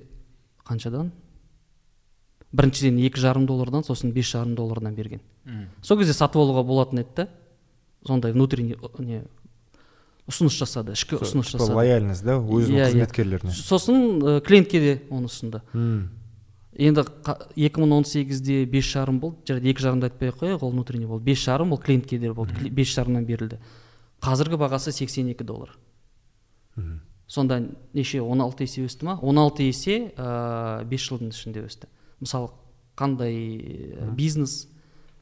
қаншадан? 0.66 1.12
Біріншіден 2.54 2.98
екі 3.06 3.22
жарым 3.22 3.46
доллардан 3.50 3.84
сосын 3.86 4.12
бес 4.14 4.32
жарым 4.32 4.56
доллардан 4.56 4.96
берген. 4.96 5.22
Сол 5.82 5.98
кезде 6.00 6.14
сатып 6.14 6.42
алуға 6.42 6.64
болатын 6.66 7.04
еді 7.04 7.16
да 7.16 7.28
сондай 8.08 8.32
внутренний 8.34 8.78
не 9.00 9.24
ұсыныс 10.30 10.56
жасады 10.56 10.94
ішкі 10.96 11.18
ұсыныс 11.20 11.50
жасады. 11.52 11.74
лояльность 11.76 12.24
да? 12.24 12.38
Өзінің 12.40 12.78
Иә, 12.80 12.86
иә. 12.86 12.92
қызметкерлеріне. 12.94 13.52
Сосын 13.52 14.20
ә, 14.24 14.42
клиентке 14.42 14.80
де 14.80 15.02
оны 15.10 15.28
ұсынды. 15.28 15.62
М. 15.74 16.10
енді 16.78 17.02
қа- 17.24 17.48
2018-де 17.56 18.66
бес 18.66 18.86
жарым 18.86 19.20
болды. 19.20 19.38
Жарайды 19.46 19.70
екі 19.70 19.84
жарымды 19.84 20.08
айтпай 20.10 20.30
ақ 20.32 20.40
қояйық 20.42 20.64
ол 20.64 20.72
внутренний 20.72 21.06
болды. 21.06 21.24
Бес 21.26 21.38
жарым 21.46 21.72
ол 21.74 21.78
клиентке 21.78 22.18
де 22.18 22.32
болды. 22.34 22.54
Кли- 22.56 22.70
бес 22.72 22.88
жарымнан 22.96 23.26
берілді. 23.26 23.60
Қазіргі 24.22 24.58
бағасы 24.58 24.92
82 24.92 25.44
доллар. 25.44 25.78
Мгм. 26.76 27.02
сонда 27.28 27.62
неше 27.94 28.20
16 28.22 28.62
есе 28.64 28.82
өсті 28.86 29.04
ма? 29.06 29.20
16 29.22 29.64
есе 29.68 30.14
ә, 30.18 30.88
5 30.88 31.00
жылдың 31.10 31.30
ішінде 31.30 31.64
өсті. 31.66 31.86
Мысалы 32.22 32.50
қандай 32.98 33.34
ә, 34.00 34.16
бизнес 34.16 34.68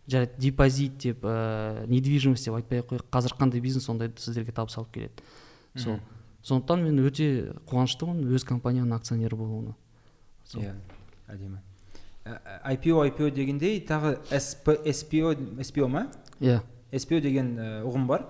жарайды 0.08 0.34
депозит 0.38 0.98
деп 0.98 1.24
ә, 1.24 1.86
недвижимость 1.88 2.46
деп 2.46 2.56
айтпай 2.56 2.82
ақ 2.82 2.90
қояйық. 2.92 3.06
Қазір 3.12 3.36
қандай 3.40 3.62
бизнес 3.62 3.86
сондайды 3.86 4.20
сіздерге 4.22 4.52
табыс 4.52 4.78
алып 4.78 4.92
келеді. 4.94 5.12
Сол. 5.76 6.00
Сондықтан 6.44 6.84
мен 6.84 7.00
өте 7.06 7.54
қуаныштымын 7.70 8.26
өз 8.34 8.46
компанияның 8.50 8.96
акционері 8.98 9.36
болуына. 9.38 9.76
Сол. 10.46 10.62
иә 10.64 10.74
әдемі. 11.30 11.62
Ә, 12.26 12.38
ә, 12.38 12.76
IPO 12.76 13.06
IPO 13.12 13.30
дегендей 13.32 13.80
тағы 13.86 14.18
SP, 14.30 14.76
SPO 14.90 15.36
SPO 15.62 15.88
ма? 15.88 16.08
Иә. 16.40 16.62
SPO 16.92 17.22
деген 17.22 17.56
ә, 17.58 17.70
ұғым 17.86 18.08
бар. 18.08 18.26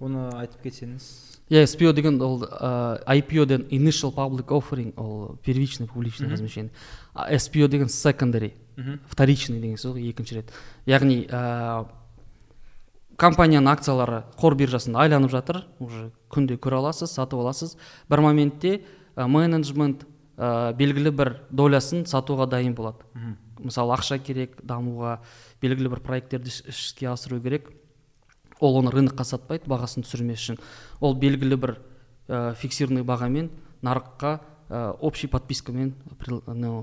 Оны 0.00 0.30
айтып 0.38 0.62
кетсеңіз. 0.64 1.04
Иә 1.50 1.66
SPO 1.66 1.92
деген 1.92 2.20
ол 2.22 2.44
ә, 2.46 3.02
IPO 3.18 3.44
деген 3.46 3.66
initial 3.70 4.14
public 4.14 4.46
offering 4.48 4.94
ол 4.96 5.36
первичный 5.44 5.86
публичный 5.86 6.26
Мгм. 6.26 6.32
размещение. 6.32 6.72
А 7.12 7.30
SPO 7.34 7.68
деген 7.68 7.88
secondary. 7.88 8.54
Вторичный 9.08 9.60
деген 9.60 9.76
сөз 9.76 9.94
ғой 9.96 10.08
екінші 10.10 10.34
рет. 10.40 10.52
Яғни 10.86 11.26
ә, 11.28 11.86
компанияның 13.20 13.72
акциялары 13.74 14.22
қор 14.40 14.54
биржасында 14.56 15.00
айланып 15.04 15.30
жатыр. 15.30 15.64
Уже 15.78 16.10
күнде 16.32 16.56
көре 16.56 16.78
аласыз 16.80 17.10
сатып 17.12 17.40
аласыз. 17.42 17.76
Бір 18.08 18.20
моментте 18.24 18.82
ә, 19.16 19.26
менеджмент 19.28 20.06
ә, 20.38 20.72
белгілі 20.76 21.10
бір 21.12 21.34
долясын 21.50 22.06
сатуға 22.06 22.48
дайын 22.48 22.74
болады. 22.74 23.04
Мгм. 23.14 23.36
мысалы 23.60 23.92
ақша 23.92 24.16
керек 24.24 24.62
дамуға 24.64 25.18
белгілі 25.60 25.90
бір 25.92 26.00
проекттерді 26.00 26.48
іс- 26.48 26.64
іске 26.66 27.10
асыру 27.12 27.40
керек. 27.40 27.68
Ол 28.60 28.78
оны 28.80 28.90
рынокқа 28.90 29.24
сатпайды 29.24 29.68
бағасын 29.68 30.00
түсірмес 30.04 30.40
үшін. 30.40 30.58
Ол 31.00 31.14
белгілі 31.14 31.56
бір 31.60 31.76
ә, 32.28 32.54
фиксированный 32.54 33.04
бағамен 33.04 33.50
нарыққа 33.82 34.40
ә, 34.70 34.96
общий 35.00 35.28
подпискамен 35.28 35.92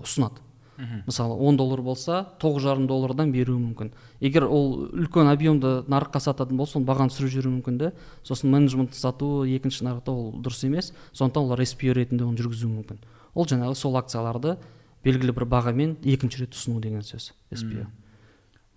ұсынады. 0.03 0.37
Мысалы 0.77 1.35
10 1.41 1.57
доллар 1.57 1.81
болса 1.81 2.23
тоғыз 2.39 2.63
жарым 2.63 2.87
доллардан 2.87 3.31
беруі 3.31 3.57
мүмкін. 3.57 3.91
Егер 4.21 4.45
ол 4.45 4.87
үлкен 4.93 5.29
объемды 5.31 5.83
нарыққа 5.89 6.21
сататын 6.21 6.57
болса 6.57 6.77
оны 6.77 6.85
бағаны 6.85 7.09
түсіріп 7.09 7.33
жіберуі 7.33 7.55
мүмкін 7.57 7.77
да 7.81 7.91
сосын 8.23 8.51
менеджмент 8.53 8.93
сату 8.93 9.43
екінші 9.43 9.87
нарықта 9.89 10.13
ол 10.13 10.33
дұрыс 10.37 10.65
емес. 10.67 10.93
Сондықтан 11.13 11.49
олар 11.49 11.65
SPO 11.65 11.97
ретінде 11.97 12.27
оны 12.27 12.37
жүргізуі 12.37 12.73
мүмкін. 12.75 13.01
Ол 13.33 13.49
жаңағы 13.49 13.75
сол 13.75 13.97
акцияларды 13.97 14.57
белгілі 15.03 15.33
бір 15.33 15.47
бағамен 15.49 15.97
екінші 16.05 16.45
рет 16.45 16.53
ұсыну 16.53 16.81
деген 16.81 17.01
сөз 17.01 17.33
SPO 17.51 17.87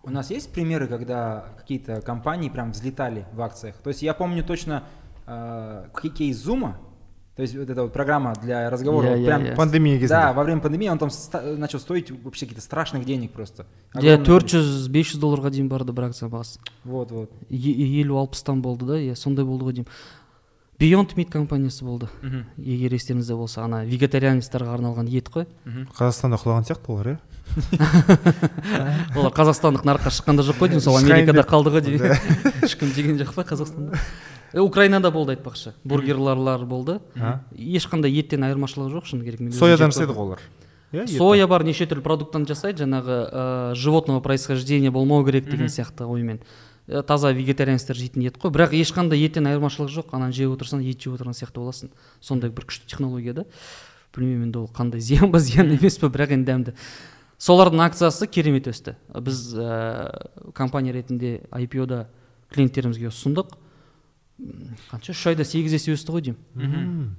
У 0.02 0.08
нас 0.08 0.30
есть 0.30 0.50
примеры, 0.50 0.88
когда 0.88 1.52
какие-то 1.58 2.00
компании 2.00 2.48
прям 2.48 2.72
взлетали 2.72 3.26
в 3.34 3.42
акциях? 3.42 3.76
То 3.76 3.90
есть 3.90 4.00
я 4.00 4.14
помню 4.14 4.42
точно 4.42 4.84
э, 5.26 5.88
кейс 6.16 6.38
Зума, 6.38 6.78
то 7.40 7.42
есть 7.42 7.56
вот 7.56 7.70
эта 7.70 7.82
вот 7.82 7.92
программа 7.94 8.34
для 8.42 8.68
разговора, 8.68 9.08
вот 9.12 9.16
я- 9.18 9.26
прям 9.26 9.44
я. 9.46 9.54
пандемия 9.56 9.94
кезінде 9.96 10.08
Да, 10.08 10.32
во 10.34 10.44
время 10.44 10.60
пандемии 10.60 10.88
он 10.90 10.98
там 10.98 11.08
ста- 11.08 11.40
начал 11.56 11.78
стоить 11.80 12.10
вообще 12.10 12.44
каких-то 12.44 12.60
страшных 12.62 13.06
денег 13.06 13.32
просто. 13.32 13.64
иә 13.94 14.22
төрт 14.22 14.44
жүз 14.52 14.88
бес 14.90 15.06
жүз 15.14 15.20
долларға 15.22 15.48
дейін 15.50 15.68
барды 15.70 15.92
бір 15.92 16.10
акция 16.10 16.28
бағасы 16.28 16.58
Вот, 16.84 17.10
вот. 17.10 17.30
Елу 17.48 18.18
алпыстан 18.18 18.60
болды 18.60 18.84
да 18.84 18.98
иә 19.00 19.14
сондай 19.16 19.46
болды 19.46 19.64
ғой 19.64 19.72
деймін 19.72 19.86
beyond 20.78 21.14
meat 21.16 21.30
компаниясы 21.30 21.82
болды. 21.84 22.08
Егер 22.58 22.92
естеріңізде 22.92 23.34
болса 23.36 23.64
ана 23.64 23.84
вегетарианецтарға 23.86 24.74
арналған 24.76 25.08
ет 25.08 25.28
қой. 25.30 25.46
Қазақстанда 25.96 26.36
құлаған 26.40 26.64
сияқты 26.68 26.88
олар 26.92 27.06
иә? 27.08 27.18
олар 29.18 29.32
қазақстандық 29.34 29.84
нарыққа 29.86 30.12
шыққан 30.14 30.38
да 30.38 30.44
жоқ 30.46 30.60
қой 30.60 30.70
деймін 30.70 30.84
сол 30.84 30.98
америкада 31.00 31.44
қалды 31.48 31.72
ғой 31.74 31.84
деймін. 31.84 32.14
Ешкім 32.66 32.92
жеген 32.94 33.18
жоқ 33.20 33.34
па 33.34 33.44
қазақстанда. 33.48 33.98
Украинада 34.54 35.10
болды 35.10 35.36
айтпақшы. 35.36 35.74
Бургерларлар 35.84 36.64
болды. 36.66 36.98
Ешқандай 37.54 38.14
еттен 38.14 38.46
айырмашылығы 38.48 38.96
жоқ 38.96 39.10
шыны 39.10 39.24
керек 39.26 39.52
соядан 39.54 39.94
жасайды 39.94 40.14
ғой 40.16 40.34
олар. 40.34 40.48
Иә 40.90 41.06
соя 41.06 41.46
бар 41.46 41.62
неше 41.62 41.86
түрлі 41.86 42.02
продукттан 42.02 42.48
жасайды 42.50 42.82
жаңағы 42.82 43.18
ә, 43.30 43.74
животного 43.78 44.18
происхождения 44.20 44.90
болмау 44.90 45.24
керек 45.24 45.46
деген 45.46 45.70
сияқты 45.70 46.02
оймен. 46.02 46.40
Ә, 46.88 47.04
таза 47.06 47.30
вегетарианецтер 47.30 47.94
жейтін 47.94 48.26
ет 48.26 48.40
қой. 48.42 48.50
Бірақ 48.50 48.74
ешқандай 48.74 49.22
еттен 49.22 49.46
айырмашылығы 49.46 49.94
жоқ 50.00 50.10
ананы 50.18 50.34
жеп 50.34 50.56
отырсаң 50.56 50.82
ет 50.82 50.98
жеп 50.98 51.14
отырған 51.14 51.38
сияқты 51.38 51.62
боласың. 51.62 51.94
Сондай 52.18 52.50
бір 52.50 52.66
күшті 52.66 52.90
технология 52.90 53.36
да. 53.38 53.44
Білмеймін 54.16 54.48
енді 54.48 54.64
ол 54.64 54.70
қандай 54.74 54.98
зиян 54.98 55.30
ба 55.30 55.38
зиян 55.38 55.70
емес 55.70 56.00
па 56.02 56.10
бірақ 56.10 56.34
енді 56.34 56.50
дәмді. 56.50 56.74
Солардың 57.40 57.80
акциясы 57.86 58.26
керемет 58.28 58.68
өсті. 58.68 58.96
Біз 59.16 59.54
ә, 59.56 60.52
компания 60.52 60.92
ретінде 60.92 61.40
IPO 61.50 61.86
да 61.86 62.00
клиенттерімізге 62.52 63.08
ұсындық. 63.08 63.56
Қанша? 64.90 65.12
Үш 65.12 65.26
айда 65.32 65.44
сегіз 65.44 65.74
есе 65.76 65.94
өсті 65.96 66.12
ғой 66.14 66.22
деймін. 66.30 67.16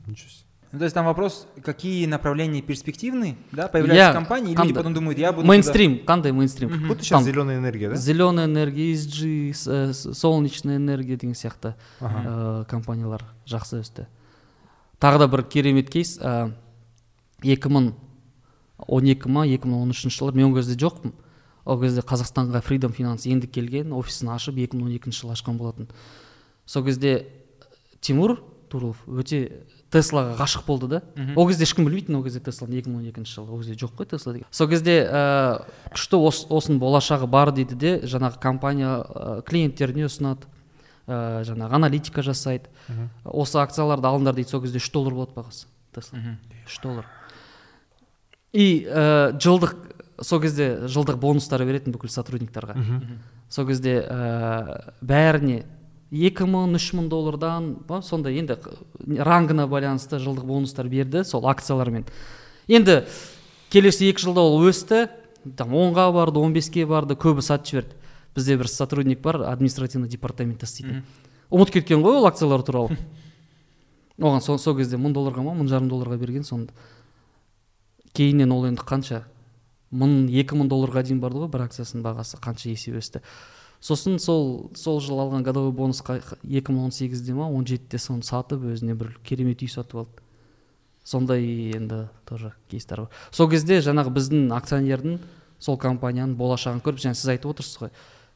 Ну, 0.74 0.80
то 0.80 0.86
есть 0.86 0.96
там 0.96 1.04
вопрос, 1.06 1.48
какие 1.66 2.06
направления 2.06 2.62
перспективны, 2.62 3.36
да, 3.52 3.68
появляются 3.68 4.08
Я- 4.08 4.14
компании, 4.14 4.54
и 4.54 4.56
люди 4.56 4.74
потом 4.74 4.94
думают, 4.94 5.20
я 5.20 5.34
буду 5.34 5.46
мейнстрим 5.46 6.00
қандай 6.06 6.32
мейнстрим? 6.32 6.70
Вот 6.88 6.98
Там 7.00 7.04
сейчас 7.04 7.24
зеленая 7.26 7.58
энергия 7.58 7.90
да? 7.90 7.96
Зеленая 7.96 8.46
энергия 8.46 8.94
ESG 8.94 9.54
э, 9.68 9.92
солнечная 9.94 10.78
энергия 10.78 11.18
деген 11.18 11.36
сияқты 11.36 11.74
Ага. 12.00 12.64
ә, 12.64 12.66
компаниялар 12.70 13.22
жақсы 13.46 13.82
өсті. 13.82 14.08
Тағы 15.02 15.20
да 15.20 15.28
бір 15.28 15.44
керемет 15.44 15.90
кейс 15.90 16.18
ә, 16.20 16.54
2012 18.88 19.28
ма 19.30 19.46
2013 19.46 20.10
жылы 20.10 20.34
мен 20.34 20.52
ол 20.52 20.56
кезде 20.56 20.78
жоқпын. 20.80 21.14
Ол 21.66 21.82
кезде 21.82 22.02
қазақстанға 22.02 22.64
freedom 22.66 22.94
finance 22.96 23.30
енді 23.30 23.48
келген 23.48 23.94
офисін 23.94 24.34
ашып 24.34 24.56
2012 24.56 25.12
жылы 25.12 25.36
ашқан 25.36 25.58
болатын. 25.58 25.88
Сол 26.66 26.84
кезде 26.84 27.28
тимур 28.02 28.40
турулов 28.72 29.02
өте 29.08 29.66
теслаға 29.92 30.38
ғашық 30.40 30.66
болды 30.66 30.88
да. 30.88 31.02
Ол 31.36 31.48
кезде 31.50 31.66
ешкім 31.68 31.86
білмейтін 31.86 32.16
ол 32.16 32.24
кезде 32.24 32.40
тесланы 32.40 32.80
2012 32.80 33.28
жылы. 33.28 33.52
Ол 33.52 33.60
кезде 33.60 33.76
жоқ 33.76 33.98
қой 34.00 34.10
тесла 34.14 34.34
деген. 34.34 34.48
Сол 34.52 34.70
кезде 34.72 35.02
ә, 35.04 35.66
күшті 35.92 36.18
ос, 36.18 36.46
осының 36.50 36.80
болашағы 36.80 37.28
бар 37.28 37.52
дейді 37.52 37.76
де 37.76 37.94
жаңағы 38.08 38.40
компания 38.42 39.02
ә, 39.04 39.42
клиенттеріне 39.44 40.08
ұсынады. 40.08 40.48
Ә, 41.08 41.44
жаңағы 41.44 41.76
аналитика 41.76 42.24
жасайды. 42.24 42.72
Осы 43.26 43.60
акцияларды 43.60 44.08
алыңдар 44.08 44.38
дейді. 44.40 44.54
Сол 44.56 44.64
кезде 44.64 44.80
үш 44.80 44.90
доллар 44.96 45.14
болады 45.20 45.36
бағасы 45.36 45.68
тесла 45.94 46.38
үш 46.66 46.80
доллар. 46.84 47.06
И 48.54 48.86
ә, 48.86 49.32
жылдық 49.40 49.76
сол 50.22 50.42
кезде 50.44 50.88
жылдық 50.92 51.18
бонустар 51.22 51.64
беретін 51.66 51.96
бүкіл 51.96 52.12
сотрудниктарға. 52.12 52.76
Сол 53.50 53.68
кезде 53.68 54.02
ә, 54.04 54.94
бәріне 55.02 55.64
екі 56.12 56.46
мың 56.50 56.76
үш 56.76 56.92
мың 56.98 57.08
доллардан 57.12 57.72
ба, 57.88 58.02
сондай 58.04 58.38
енді 58.42 58.58
рангына 59.24 59.68
байланысты 59.72 60.20
жылдық 60.20 60.46
бонустар 60.46 60.90
берді 60.92 61.24
сол 61.24 61.48
акциялармен. 61.48 62.06
Енді 62.68 63.02
келесі 63.72 64.12
екі 64.12 64.28
жылда 64.28 64.44
ол 64.44 64.68
өсті 64.68 65.08
там 65.58 65.74
онға 65.74 66.12
барды 66.14 66.40
он 66.40 66.54
беске 66.54 66.86
барды 66.86 67.16
көбі 67.16 67.42
сатып 67.42 67.72
жіберді. 67.72 67.98
Бізде 68.36 68.56
бір 68.56 68.70
сотрудник 68.72 69.20
бар 69.20 69.42
административный 69.50 70.08
департаментта 70.08 70.68
істейтін 70.68 71.02
ұмытып 71.52 71.82
кеткен 71.82 72.04
ғой 72.04 72.22
ол 72.22 72.28
акциялар 72.30 72.64
туралы. 72.64 72.96
Оған 74.22 74.44
сол, 74.44 74.60
сол 74.62 74.78
кезде 74.78 75.00
мың 75.02 75.16
долларға 75.16 75.44
ма 75.44 75.56
мың 75.58 75.68
жарым 75.68 75.90
долларға 75.92 76.16
берген 76.22 76.46
сонда 76.48 76.72
кейіннен 78.14 78.52
ол 78.52 78.66
енді 78.70 78.82
қанша? 78.82 79.26
мың 79.92 80.30
екі 80.32 80.56
мың 80.56 80.70
долларға 80.72 81.04
дейін 81.04 81.20
барды 81.20 81.42
ғой 81.44 81.52
бір 81.52 81.66
акциясының 81.66 82.04
бағасы 82.06 82.40
қанша 82.42 82.72
есе 82.72 82.94
өсті. 82.96 83.22
Сосын 83.84 84.20
сол 84.22 84.72
сол 84.78 85.02
жылы 85.04 85.26
алған 85.26 85.44
годовой 85.44 85.74
бонусқа 85.76 86.20
екі 86.44 86.72
мың 86.72 86.88
он 86.88 86.96
сегізде 86.96 87.36
ма 87.36 87.50
он 87.50 87.66
жетіде 87.68 88.00
соны 88.00 88.24
сатып 88.24 88.64
өзіне 88.72 88.96
бір 88.96 89.18
керемет 89.28 89.62
үй 89.62 89.68
сатып 89.68 90.04
алды. 90.06 90.24
Сондай 91.04 91.44
енді 91.76 92.08
тоже 92.30 92.54
кейстер 92.70 93.04
бар. 93.04 93.10
Сол 93.32 93.50
кезде 93.50 93.82
жаңағы 93.82 94.14
біздің 94.16 94.52
акционердің 94.56 95.20
сол 95.60 95.78
компанияның 95.82 96.38
болашағын 96.40 96.84
көріп 96.86 97.02
жаңа 97.04 97.18
сіз 97.18 97.34
айтып 97.36 97.52
отырсыз 97.52 97.82
ғой 97.82 97.92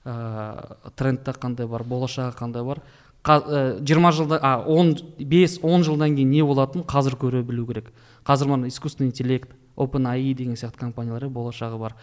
ыыы 0.06 0.92
трендте 0.98 1.32
қандай 1.40 1.70
бар 1.70 1.86
болашағы 1.88 2.36
қандай 2.36 2.66
бар. 2.66 2.82
Жиырма 3.26 4.12
жылда 4.12 4.40
а 4.42 4.58
он 4.66 4.96
бес 5.20 5.60
он 5.64 5.84
жылдан 5.84 6.18
кейін 6.18 6.30
не 6.30 6.44
болатынын 6.44 6.86
қазір 6.86 7.16
көре 7.22 7.44
білу 7.44 7.66
керек. 7.66 7.94
Қазір 8.26 8.50
мына 8.50 8.68
искусственный 8.68 9.10
интеллект 9.10 9.50
OpenAI 9.76 10.34
деген 10.34 10.56
сияқты 10.56 10.80
компаниялар 10.80 11.28
болашағы 11.30 11.80
бар. 11.80 11.96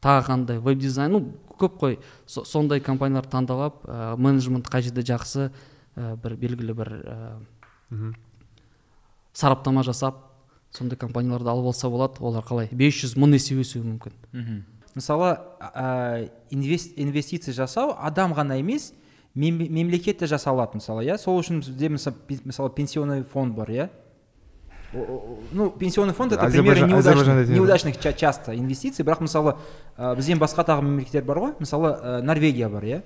Тағы 0.00 0.26
қандай? 0.26 0.58
Веб 0.58 0.78
дизайн 0.78 1.12
ну 1.12 1.22
көп 1.58 1.78
қой. 1.80 1.98
Сондай 2.26 2.80
компанияларды 2.80 3.30
таңдап 3.30 3.60
алып 3.60 3.84
ә, 3.84 4.16
менеджмент 4.16 4.68
қай 4.68 4.82
жерде 4.82 5.04
жақсы 5.06 5.50
ә, 5.96 6.16
бір 6.16 6.36
белгілі 6.40 6.74
бір 6.74 6.92
ә, 6.96 8.12
сараптама 9.32 9.84
жасап 9.84 10.26
сондай 10.72 10.98
компанияларды 10.98 11.50
алып 11.50 11.72
алса 11.74 11.90
болады. 11.90 12.20
Олар 12.20 12.44
қалай? 12.44 12.68
500 12.72 13.16
мың 13.16 13.36
есе 13.38 13.58
өсуі 13.60 13.84
мүмкін. 13.84 14.20
Мхм 14.32 14.60
мысалы 14.94 15.38
ә, 15.60 16.30
инвестиция 16.50 17.54
жасау 17.54 17.94
адам 17.98 18.34
ғана 18.34 18.58
емес 18.58 18.92
мемлекет 19.34 20.18
те 20.18 20.26
жасай 20.26 20.52
алады 20.52 20.80
мысалы 20.80 21.04
иә? 21.06 21.18
Сол 21.18 21.38
үшін 21.40 21.62
бізде 21.62 21.88
мысалы 21.90 22.70
пенсионный 22.74 23.22
фонд 23.22 23.54
бар 23.54 23.70
иә? 23.70 23.88
Ну 24.92 25.70
пенсионный 25.70 26.14
фонд 26.14 26.32
это 26.32 26.46
пример 26.46 26.86
неудачных, 26.86 27.48
неудачных 27.48 28.16
часто 28.16 28.56
инвестиций. 28.56 29.04
Бірақ 29.04 29.20
мысалы 29.22 29.54
ә, 29.96 30.16
бізден 30.16 30.38
басқа 30.38 30.64
тағы 30.66 30.82
мемлекеттер 30.82 31.22
бар 31.22 31.38
ғой 31.38 31.52
мысалы 31.60 31.92
ә, 31.94 32.22
норвегия 32.22 32.68
бар 32.68 32.84
иә 32.84 33.02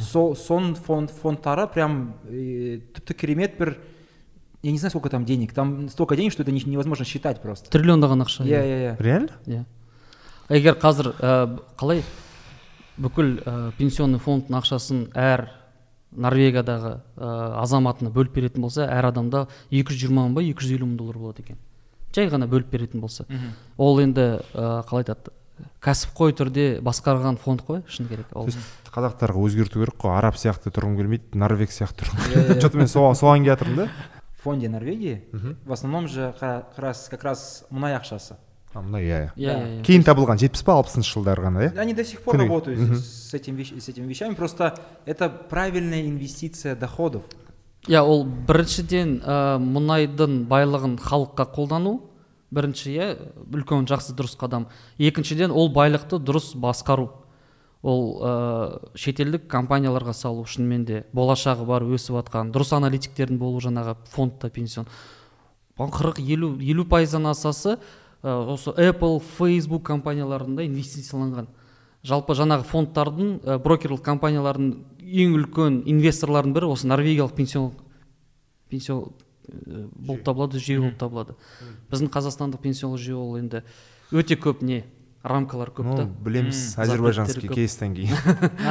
сол 0.00 0.36
сон 0.36 0.74
фонд 0.74 1.10
фондтары 1.10 1.66
прям 1.68 2.14
ә, 2.28 2.80
тіпті 2.92 3.14
керемет 3.14 3.56
бір 3.58 3.78
я 4.62 4.70
не 4.70 4.78
знаю 4.78 4.90
сколько 4.90 5.08
там 5.10 5.24
денег. 5.24 5.52
Там 5.52 5.88
столько 5.88 6.16
денег 6.16 6.32
что 6.32 6.42
это 6.42 6.52
невозможно 6.52 7.04
считать 7.04 7.40
просто. 7.40 7.70
Триллиондаған 7.70 8.22
ақша 8.22 8.44
иә 8.44 8.62
иә 8.62 8.78
иә 8.82 8.96
реально? 9.02 9.32
Иә. 9.46 9.64
Егер 10.50 10.74
қазір 10.74 11.14
ә, 11.18 11.58
қалай? 11.78 12.04
Бүкіл 12.98 13.40
ә, 13.40 13.72
пенсионный 13.78 14.20
фондтың 14.20 14.60
ақшасын 14.60 15.08
әр 15.16 15.48
норвегиядағы 16.16 16.94
ә, 17.16 17.28
азаматына 17.62 18.12
бөліп 18.12 18.34
беретін 18.36 18.66
болса 18.66 18.86
әр 18.86 19.10
адамда 19.10 19.46
220 19.70 20.12
мың 20.16 20.34
ба 20.36 20.44
250 20.44 20.86
мың 20.86 20.96
доллар 21.00 21.18
болады 21.18 21.44
екен. 21.44 21.60
Жай 22.14 22.28
ғана 22.28 22.48
бөліп 22.50 22.72
беретін 22.72 23.00
болса. 23.00 23.26
Ол 23.78 24.00
енді 24.02 24.42
ә, 24.52 24.82
қалай 24.88 25.06
айтады? 25.06 25.32
Кәсіпқой 25.82 26.34
түрде 26.34 26.64
басқарған 26.82 27.38
фонд 27.38 27.62
қой 27.66 27.82
шыны 27.86 28.08
керек 28.10 28.32
ол. 28.34 28.48
Қазақтарға 28.92 29.44
өзгерту 29.46 29.80
керек 29.80 29.96
қой 30.00 30.16
араб 30.16 30.36
сияқты 30.40 30.72
тұрғым 30.74 30.96
келмейді 30.98 31.38
норвег 31.38 31.70
сияқты 31.72 32.02
тұрғым 32.02 32.24
келмейді. 32.26 32.60
Че 32.60 32.70
то 32.72 32.80
мен 32.80 32.90
соған 32.90 33.44
келе 33.44 33.54
жатырмын 33.54 33.76
да. 33.84 33.88
в 34.42 34.42
фонде 34.42 34.68
норвегии 34.68 35.22
в 35.64 35.72
основном 35.72 36.08
же 36.08 36.34
как 36.40 36.78
раз 36.78 37.08
как 37.08 37.22
раз 37.24 37.64
мұнай 37.70 37.94
ақшасы. 37.94 38.36
А 38.72 38.80
мұнай 38.80 39.04
иә 39.04 39.18
иә. 39.20 39.32
Иә 39.36 39.82
кейін 39.84 40.04
табылған 40.06 40.40
жетпіс 40.40 40.64
па 40.64 40.78
алпысыншы 40.80 41.12
жылдары 41.12 41.44
ғана 41.44 41.66
иә? 41.66 41.72
Они 41.78 41.94
до 41.94 42.04
сих 42.04 42.22
пор 42.22 42.38
работают 42.38 42.80
с 42.98 43.34
этим 43.34 43.58
с 43.62 43.88
этими 43.88 44.06
вещами. 44.06 44.34
Просто 44.34 44.78
это 45.04 45.28
правильная 45.28 46.02
инвестиция 46.02 46.74
доходов. 46.76 47.22
Иә 47.88 48.00
ол 48.00 48.24
біріншіден 48.24 49.20
ә, 49.26 49.58
мұнайдың 49.58 50.46
байлығын 50.48 50.96
халыққа 51.02 51.48
қолдану. 51.54 52.00
Бірінші 52.52 52.92
иә 52.92 53.08
үлкен 53.50 53.88
жақсы 53.90 54.14
дұрыс 54.16 54.36
қадам. 54.38 54.68
Екіншіден 54.98 55.50
ол 55.50 55.72
байлықты 55.74 56.20
дұрыс 56.22 56.52
басқару. 56.54 57.10
Ол 57.82 58.22
ә, 58.22 58.90
шетелдік 58.94 59.48
компанияларға 59.50 60.14
салу 60.14 60.44
шынымен 60.46 60.84
де 60.86 61.04
болашағы 61.12 61.66
бар 61.66 61.82
өсіп 61.82 62.20
жатқан 62.20 62.52
дұрыс 62.54 62.70
аналитиктердің 62.76 63.40
болу 63.40 63.58
жаңағы 63.60 63.96
фондта 64.12 64.48
пенсион. 64.48 64.86
Қырық 65.76 66.20
елу 66.22 66.54
елу 66.62 66.84
пайыздан 66.86 67.26
асасы 67.26 67.80
осы 68.22 68.70
apple 68.78 69.18
facebook 69.38 69.82
компанияларында 69.86 70.64
инвестицияланған. 70.68 71.48
Жалпы 72.06 72.34
жаңағы 72.38 72.66
фондтардың 72.66 73.34
ә, 73.42 73.58
брокерлік 73.62 74.02
компаниялардың 74.06 74.72
ең 75.02 75.36
үлкен 75.38 75.82
инвесторлардың 75.90 76.54
бірі 76.54 76.70
осы 76.74 76.88
норвегиялық 76.90 77.34
пенсион 77.36 77.72
пенсион 78.70 79.12
болып 79.94 80.24
табылады 80.26 80.62
жүйе 80.62 80.80
болып 80.80 80.98
табылады. 80.98 81.36
Біздің 81.90 82.10
қазақстандық 82.14 82.62
пенсионлық 82.62 83.02
жүйе 83.02 83.18
ол 83.18 83.38
енді 83.38 83.62
өте 84.12 84.38
көп 84.38 84.62
не 84.62 84.84
рамкалар 85.22 85.70
көп 85.70 85.90
та. 85.96 86.06
білеміз 86.24 86.74
әзербайжанский 86.82 87.48
кейстен 87.48 87.94
кейін. 87.94 88.16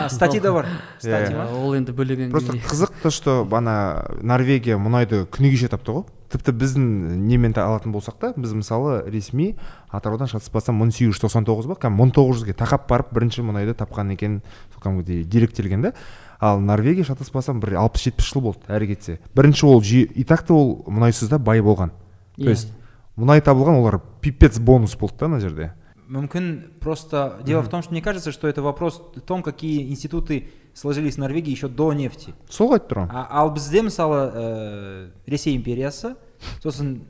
статья 0.09 0.41
да 0.41 0.51
бар? 0.51 0.67
Статья 0.99 1.47
ол 1.47 1.75
енді 1.75 1.91
бөлек 1.95 2.31
просто 2.31 2.53
қызық 2.53 2.91
то 3.03 3.09
что 3.09 3.47
ана 3.51 4.05
норвегия 4.21 4.77
мұнайды 4.77 5.25
күні 5.31 5.51
кеше 5.51 5.69
тапты 5.71 5.91
ғой. 5.91 6.05
Тіпті 6.31 6.53
біздің 6.55 6.85
немен 7.27 7.53
алатын 7.55 7.93
болсақ 7.93 8.17
та 8.19 8.31
біз 8.35 8.53
мысалы 8.55 9.01
ресми 9.11 9.55
атыраудан 9.91 10.29
шатаспасам 10.31 10.79
мың 10.81 10.93
сегіз 10.95 11.13
жүз 11.13 11.23
тоқсан 11.25 11.47
тоғыз 11.47 11.67
ба 11.69 11.75
кәдімгі 11.75 11.99
мың 11.99 12.13
тоғыз 12.15 12.41
жүзге 12.41 12.55
тақап 12.59 12.87
барып 12.89 13.11
бірінші 13.15 13.45
мұнайды 13.47 13.75
тапқан 13.77 14.13
екен 14.15 14.39
сол 14.73 14.83
кәдімгідей 14.83 15.23
деректелген 15.23 15.87
да. 15.87 15.93
Ал 16.39 16.59
норвегия 16.59 17.05
шатаспасам 17.05 17.59
бір 17.61 17.75
алпыс 17.83 18.07
жетпіс 18.07 18.31
жыл 18.31 18.41
болды 18.41 18.65
әрі 18.71 18.93
кетсе. 18.95 19.19
Бірінші 19.35 19.67
ол 19.67 19.83
жүйе 19.83 20.07
и 20.09 20.23
так 20.23 20.41
то 20.47 20.57
ол 20.57 20.71
мұнайсыз 20.87 21.29
да 21.29 21.37
бай 21.37 21.61
болған. 21.61 21.91
То 22.37 22.49
есть 22.49 22.71
мұнай 23.15 23.43
табылған 23.45 23.77
олар 23.77 23.99
пипец 24.21 24.57
бонус 24.59 24.95
болды 24.97 25.19
да 25.19 25.29
ана 25.29 25.39
жерде. 25.39 25.73
Мүмкін 26.11 26.79
просто 26.81 27.39
дело 27.45 27.61
в 27.61 27.69
том 27.69 27.83
что 27.83 27.91
мне 27.91 28.01
кажется 28.01 28.31
что 28.31 28.47
это 28.47 28.61
вопрос 28.61 29.01
в 29.15 29.21
том 29.21 29.43
какие 29.43 29.89
институты 29.91 30.49
сложились 30.74 31.16
в 31.16 31.18
норвегии 31.18 31.50
еще 31.50 31.68
до 31.68 31.92
нефти 31.92 32.34
сол 32.50 32.72
айтып 32.72 32.92
тұрмын 32.92 33.10
ал 33.12 33.52
бізде 33.54 33.82
мысалы 33.82 34.16
ә, 34.16 35.10
ресей 35.26 35.56
империясы 35.56 36.16
сосын 36.62 37.00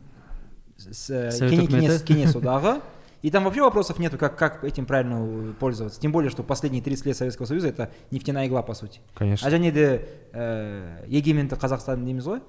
кеңес, 0.78 2.02
кеңес 2.06 2.36
одағы 2.36 2.80
и 3.22 3.30
там 3.30 3.42
вообще 3.42 3.62
вопросов 3.62 3.98
нету, 3.98 4.18
как, 4.18 4.36
как 4.38 4.62
этим 4.62 4.86
правильно 4.86 5.52
пользоваться. 5.54 5.98
Тем 5.98 6.12
более, 6.12 6.30
что 6.30 6.44
последние 6.44 6.80
30 6.80 7.06
лет 7.06 7.16
Советского 7.16 7.46
Союза 7.46 7.68
это 7.68 7.90
нефтяная 8.12 8.46
игла, 8.46 8.62
по 8.62 8.74
сути. 8.74 9.00
Конечно. 9.14 9.48
А 9.48 9.50
және 9.50 9.72
де 9.72 10.06
ә, 10.32 11.08
егеменді 11.08 11.56
қазақстан 11.56 12.04
дейміз 12.04 12.28
ғой 12.28 12.40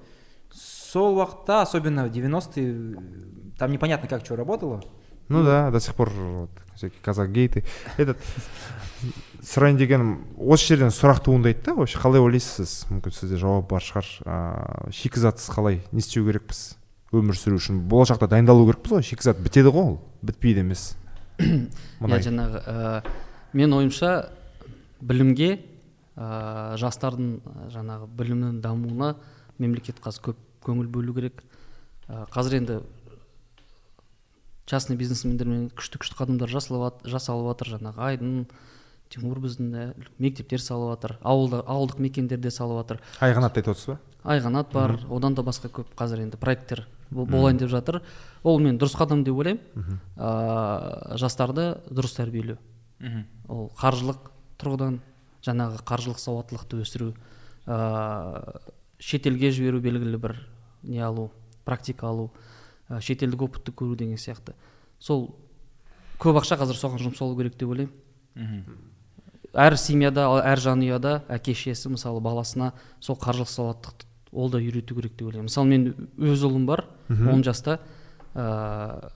сол 0.54 1.18
уақытта 1.18 1.62
особенно 1.62 2.06
в 2.06 2.12
90-е 2.12 3.02
там 3.58 3.72
непонятно 3.72 4.08
как 4.08 4.24
что 4.24 4.36
работало 4.36 4.82
ну 5.28 5.44
да 5.44 5.70
до 5.70 5.80
сих 5.80 5.94
пор 5.94 6.10
вот 6.10 6.50
всякие 6.74 7.00
казак 7.02 7.32
гейты 7.32 7.64
этот 7.96 8.18
сұрайын 9.43 9.77
дегенім 9.77 10.13
осы 10.39 10.71
жерден 10.71 10.93
сұрақ 10.93 11.19
туындайды 11.25 11.65
да 11.65 11.75
вообще. 11.75 11.99
Қалай 11.99 12.23
ойлайсыз? 12.23 12.69
Сіз 12.69 12.91
мүмкін 12.91 13.15
сізде 13.15 13.39
жауап 13.41 13.67
бар 13.71 13.83
шығар. 13.83 14.07
Ыыы 14.23 14.93
шикізатсыз 14.95 15.51
қалай? 15.53 15.81
Не 15.91 15.99
істеу 16.03 16.25
керекпіз? 16.27 16.77
Өмір 17.13 17.37
сүру 17.37 17.59
үшін 17.59 17.83
болашақта 17.91 18.29
дайындалу 18.31 18.65
керекпіз 18.69 18.95
ғой. 18.95 19.05
Шикізат 19.05 19.41
бітеді 19.43 19.73
ғой 19.75 19.89
ол. 19.93 19.99
Бітпейді 20.23 20.63
емес. 20.63 20.93
Иә 21.43 22.21
жаңағы 22.23 22.63
ә, 22.63 23.03
мен 23.53 23.75
ойымша 23.75 24.29
білімге 25.01 25.57
ә, 26.15 26.75
жастардың 26.79 27.39
жаңағы 27.73 28.09
білімнің 28.17 28.59
дамуына 28.63 29.15
мемлекет 29.59 29.99
қазір 30.03 30.29
көп 30.29 30.43
көңіл 30.63 30.87
бөлу 30.93 31.15
керек. 31.17 31.43
Ә, 32.07 32.25
қазір 32.31 32.61
енді 32.61 32.81
частный 34.69 34.97
бизнесмендермен 34.97 35.71
күшті 35.75 35.99
күшті 35.99 36.17
қадамдар 36.19 36.51
жасалып 36.53 37.49
жатыр 37.49 37.73
жаңағы 37.75 38.05
айдын 38.07 38.45
тимур 39.13 39.39
біздің 39.43 39.93
мектептер 40.19 40.61
салып 40.63 40.95
жатыр 40.95 41.17
ауылда 41.21 41.61
ауылдық 41.67 42.01
мекендерде 42.03 42.51
салып 42.51 42.81
жатыр 42.81 43.01
айқанатты 43.21 43.61
айтып 43.61 43.75
отырсыз 43.75 43.93
ба? 43.93 43.99
Айқанат 44.23 44.71
бар 44.73 44.97
одан 45.11 45.35
да 45.35 45.43
басқа 45.43 45.69
көп 45.69 45.95
қазір 45.99 46.23
енді 46.23 46.37
проекттер 46.39 46.85
болайын 47.13 47.57
деп 47.59 47.69
жатыр. 47.69 48.01
Ол 48.43 48.59
мен 48.59 48.77
дұрыс 48.79 48.95
қадам 48.97 49.23
деп 49.23 49.35
ойлаймын. 49.35 49.99
Ә, 50.15 51.17
жастарды 51.19 51.77
дұрыс 51.89 52.15
тәрбиелеу. 52.17 52.57
Ол 53.47 53.69
қаржылық 53.79 54.31
тұрғыдан 54.61 54.99
жаңағы 55.43 55.83
қаржылық 55.83 56.19
сауаттылықты 56.23 56.81
өсіру 56.83 57.11
ә, 57.67 58.61
шетелге 58.97 59.51
жіберу 59.51 59.81
белгілі 59.83 60.17
бір 60.17 60.37
не 60.83 61.03
алу 61.03 61.29
практика 61.65 62.07
алу 62.07 62.31
ә, 62.89 63.01
шетелдік 63.01 63.41
опытты 63.49 63.75
көру 63.75 63.97
деген 63.99 64.17
сияқты. 64.17 64.55
Сол 64.99 65.35
көп 66.17 66.39
ақша 66.39 66.57
қазір 66.61 66.79
соған 66.79 67.03
жұмсалу 67.03 67.35
керек 67.37 67.59
деп 67.59 67.69
ойлаймын. 67.75 67.93
Әр 69.53 69.77
семьяда 69.77 70.27
әр 70.41 70.59
жанұяда 70.59 71.21
әке 71.31 71.53
шешесі 71.53 71.93
мысалы 71.93 72.21
баласына 72.23 72.73
сол 72.99 73.17
қаржылық 73.21 73.51
сауаттықты 73.51 74.09
ол 74.33 74.49
да 74.49 74.57
үйрету 74.57 74.95
керек 74.95 75.13
деп 75.15 75.27
ойлаймын. 75.27 75.49
Мысалы 75.49 75.67
мен 75.69 76.09
өз 76.17 76.43
ұлым 76.47 76.65
бар 76.65 76.85
он 77.09 77.43
жаста 77.45 77.79
ә, 78.33 79.11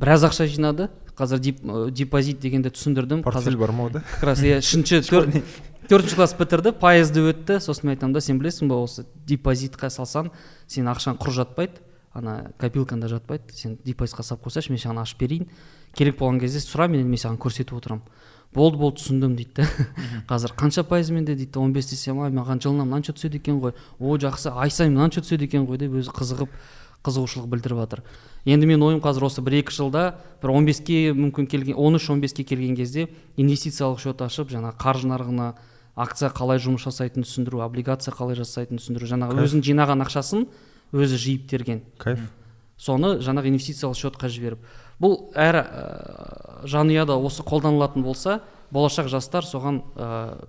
біраз 0.00 0.24
ақша 0.24 0.48
жинады. 0.48 0.88
Қазір 1.20 1.38
дип, 1.38 1.60
депозит 1.92 2.40
дегенді 2.40 2.72
түсіндірдім. 2.72 3.22
Портфель 3.22 3.58
бар 3.60 3.72
ма 3.76 3.90
ода 3.90 4.00
как 4.14 4.30
раз 4.30 4.40
иә 4.40 4.62
үшінші 4.62 5.02
төртінші 5.90 6.16
класс 6.16 6.32
бітірді 6.38 6.72
пайызды 6.80 7.26
өтті. 7.28 7.58
Сосын 7.60 7.90
мен 7.90 7.98
айтамын 7.98 8.16
да 8.16 8.24
сен 8.24 8.40
білесің 8.40 8.70
ба 8.70 8.80
осы 8.80 9.04
депозитқа 9.28 9.90
салсаң 9.92 10.30
сен 10.66 10.88
ақшаң 10.88 11.20
құр 11.20 11.34
жатпайды. 11.42 11.84
Ана 12.16 12.54
копилкаңда 12.58 13.10
жатпайды. 13.10 13.52
Сен 13.52 13.76
депозитқа 13.84 14.24
салып 14.24 14.48
қойсайшы 14.48 14.72
мен 14.72 14.80
саған 14.80 15.02
ашып 15.02 15.20
берейін. 15.20 15.50
Керек 15.92 16.16
болған 16.22 16.40
кезде 16.40 16.62
сұра 16.64 16.88
мен 16.88 17.04
мен 17.04 17.20
саған 17.20 17.36
көрсетіп 17.42 17.76
отырамын. 17.76 18.06
Болды 18.54 18.78
болды 18.80 19.00
түсіндім 19.00 19.36
дейді 19.38 19.62
да 19.62 19.66
қазір 20.30 20.54
қанша 20.58 20.82
пайызымен 20.84 21.24
де 21.24 21.34
дейді 21.34 21.58
он 21.58 21.72
бес 21.72 21.90
десем 21.90 22.20
ай 22.20 22.32
маған 22.34 22.62
жылына 22.62 22.84
мынанша 22.84 23.14
түседі 23.14 23.38
екен 23.38 23.60
ғой. 23.62 23.74
О 23.98 24.16
жақсы 24.18 24.50
ай 24.50 24.70
сайын 24.70 24.94
мынанша 24.96 25.22
түседі 25.22 25.46
екен 25.46 25.66
ғой 25.70 25.78
деп 25.78 25.94
өзі 25.94 26.10
қызығып 26.10 26.50
қызығушылық 27.06 27.46
білдіріп 27.48 27.78
жатыр. 27.80 28.02
Енді 28.44 28.66
мен 28.66 28.82
ойым 28.82 29.00
қазір 29.00 29.28
осы 29.28 29.40
бір 29.44 29.60
екі 29.60 29.72
жылда 29.72 30.16
бір 30.42 30.52
он 30.52 30.66
беске 30.66 31.12
мүмкін 31.16 31.46
келген 31.48 31.78
он 31.78 31.96
үш 31.96 32.10
он 32.10 32.20
беске 32.20 32.44
келген 32.44 32.76
кезде 32.76 33.08
инвестициялық 33.36 34.00
счет 34.02 34.20
ашып 34.20 34.50
жаңағы 34.52 34.76
қаржы 34.80 35.08
нарығына 35.08 35.54
акция 35.96 36.30
қалай 36.32 36.60
жұмыс 36.60 36.84
жасайтынын 36.84 37.24
түсіндіру 37.28 37.62
облигация 37.64 38.12
қалай 38.16 38.36
жасайтынын 38.40 38.80
түсіндіру 38.80 39.08
жаңағы 39.10 39.44
өзінің 39.44 39.64
жинаған 39.70 40.04
ақшасын 40.04 40.46
өзі 40.92 41.20
жиып 41.20 41.48
терген. 41.50 41.82
Кайф. 42.00 42.20
Соны 42.80 43.18
жаңағы 43.20 43.52
инвестициялық 43.52 43.98
счетқа 43.98 44.30
жіберіп. 44.32 44.64
Бұл 45.00 45.16
әр 45.38 45.60
ә, 45.60 45.84
жанұяда 46.68 47.16
осы 47.16 47.44
қолданылатын 47.46 48.04
болса 48.04 48.40
болашақ 48.70 49.08
жастар 49.12 49.46
соған 49.48 49.82
ә, 49.96 50.46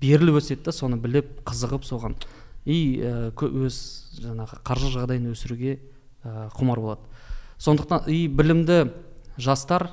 беріліп 0.00 0.40
өседі 0.40 0.68
да 0.68 0.74
соны 0.74 1.00
біліп 1.00 1.40
қызығып 1.48 1.86
соған. 1.88 2.16
И 2.64 3.00
ә, 3.00 3.30
өз 3.32 3.80
жаңағы 4.20 4.60
қаржы 4.66 4.92
жағдайын 4.94 5.30
өсіруге 5.32 5.78
ә, 6.24 6.48
құмар 6.56 6.80
болады. 6.80 7.24
Сондықтан 7.60 8.08
и 8.12 8.26
білімді 8.28 8.92
жастар 9.40 9.90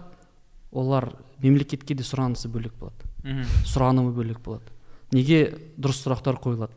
олар 0.72 1.14
мемлекетке 1.42 1.96
де 1.96 2.04
сұранысы 2.04 2.52
бөлек 2.52 2.76
болады. 2.80 3.08
Мхм. 3.24 3.44
сұранымы 3.66 4.14
бөлек 4.16 4.40
болады. 4.44 4.72
Неге 5.12 5.58
дұрыс 5.78 6.04
сұрақтар 6.04 6.40
қойылады? 6.44 6.76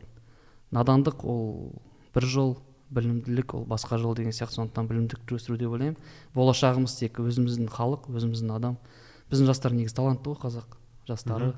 Надандық 0.71 1.23
ол 1.27 1.81
бір 2.15 2.25
жол 2.27 2.57
білімділік 2.91 3.55
ол 3.55 3.65
басқа 3.65 3.97
жол 3.97 4.15
деген 4.15 4.35
сияқты 4.35 4.59
сондықтан 4.59 4.87
білімділікті 4.89 5.37
өсіру 5.37 5.57
деп 5.57 5.71
ойлаймын. 5.71 5.97
Болашағымыз 6.35 6.97
тек 6.99 7.19
өзіміздің 7.23 7.71
халық 7.71 8.09
өзіміздің 8.11 8.53
адам. 8.55 8.77
Біздің 9.31 9.47
жастар 9.47 9.75
негізі 9.75 9.95
талантты 9.95 10.33
ғой 10.33 10.39
қазақ 10.43 10.75
жастары. 11.07 11.53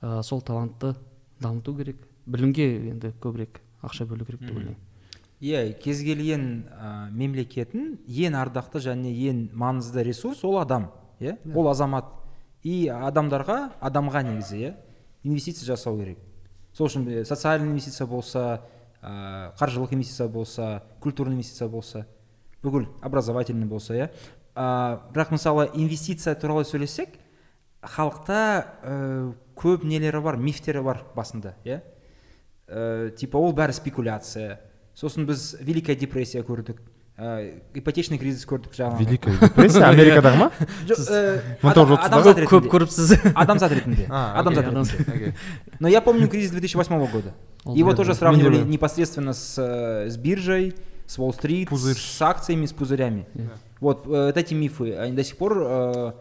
Ә, 0.00 0.22
сол 0.22 0.40
талантты 0.40 0.94
дамыту 1.40 1.76
керек. 1.76 2.00
Білімге 2.26 2.66
енді 2.90 3.12
көбірек 3.20 3.60
ақша 3.82 4.06
бөлу 4.08 4.24
керек 4.24 4.40
деп 4.40 4.56
ойлаймын. 4.56 4.80
Иә 5.40 5.76
кез 5.82 6.00
келген 6.00 6.64
ә, 6.72 7.10
мемлекеттің 7.12 7.98
ең 8.08 8.38
ардақты 8.40 8.80
және 8.80 9.12
ең 9.28 9.50
маңызды 9.52 10.04
ресурс 10.08 10.40
ол 10.44 10.58
адам 10.62 10.88
иә? 11.20 11.36
Ол 11.54 11.68
азамат. 11.68 12.08
И 12.64 12.88
адамдарға 12.88 13.76
адамға 13.84 14.24
негізі 14.26 14.62
иә 14.62 14.72
инвестиция 15.22 15.74
жасау 15.74 16.00
керек. 16.00 16.18
Сол 16.72 16.88
үшін 16.88 17.06
е, 17.08 17.24
социальный 17.24 17.68
инвестиция 17.68 18.06
болса 18.06 18.62
ә, 19.02 19.52
қаржылық 19.58 19.94
инвестиция 19.94 20.28
болса 20.28 20.82
культурный 21.00 21.34
инвестиция 21.34 21.68
болса 21.68 22.06
бүкіл 22.62 22.88
образовательный 23.02 23.66
болса 23.66 23.94
иә. 23.94 24.10
Ә, 24.54 25.00
бірақ 25.12 25.32
мысалы 25.36 25.70
инвестиция 25.74 26.34
туралы 26.34 26.64
сөйлесек 26.64 27.18
халықта 27.82 28.38
ә, 28.82 29.34
көп 29.56 29.84
нелері 29.84 30.20
бар 30.24 30.36
мифтері 30.36 30.82
бар 30.82 31.04
басында 31.14 31.54
иә. 31.64 31.82
Ә, 32.66 33.10
типа 33.16 33.38
ол 33.38 33.52
бәрі 33.52 33.76
спекуляция. 33.76 34.60
Сосын 34.96 35.26
біз 35.28 35.56
великая 35.60 35.96
депрессия 35.96 36.42
көрдік. 36.42 36.80
ипотечный 37.75 38.17
кризис 38.17 38.47
көрдік 38.49 38.73
жаңағы 38.73 39.03
великая 39.05 39.35
депрессия 39.37 39.83
америкадағы 39.85 40.37
ма 40.39 40.47
Жоқ, 40.89 41.01
ә, 41.11 41.41
мың 41.61 41.75
тоғыз 41.75 41.91
жүз 41.91 41.99
ада- 41.99 42.01
отыздағы? 42.01 42.07
адамзат 42.07 42.37
көп 42.49 42.63
ретінде. 42.63 42.71
көріпсіз 42.73 43.33
адамзат 43.35 43.71
ретінде 43.77 44.07
А, 44.09 44.39
адамзат 44.39 44.65
окей, 44.65 44.79
ретінде 44.79 45.13
Окей. 45.13 45.33
но 45.79 45.87
я 45.87 46.01
помню 46.01 46.27
кризис 46.27 46.51
2008 46.51 47.05
года 47.11 47.33
Ол 47.65 47.75
его 47.75 47.91
да, 47.91 47.97
тоже 47.97 48.11
да. 48.11 48.15
сравнивали 48.17 48.53
Минимум. 48.55 48.71
непосредственно 48.71 49.33
с, 49.33 49.55
э, 49.61 50.09
с 50.09 50.17
биржей 50.17 50.73
с 51.05 51.19
Уолл-стрит 51.19 51.69
Пузырь. 51.69 51.95
с 51.95 52.21
акциями 52.21 52.65
с 52.65 52.73
пузырями 52.73 53.27
вот 53.79 54.07
э, 54.07 54.09
вот 54.09 54.37
эти 54.37 54.55
мифы 54.55 54.95
они 54.95 55.13
до 55.15 55.23
сих 55.23 55.37
пор 55.37 55.57
э, 55.61 56.11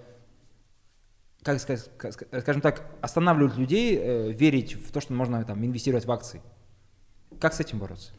как 1.43 1.59
сказать, 1.61 1.89
как 1.97 2.11
ска- 2.13 2.41
скажем 2.43 2.61
так, 2.61 2.85
останавливают 3.01 3.57
людей 3.57 3.97
э, 3.99 4.33
верить 4.33 4.75
в 4.75 4.93
то, 4.93 5.01
что 5.01 5.15
можно 5.15 5.43
там 5.45 5.65
инвестировать 5.65 6.05
в 6.05 6.13
акции. 6.13 6.43
Как 7.41 7.55
с 7.55 7.61
этим 7.61 7.79
бороться? 7.79 8.11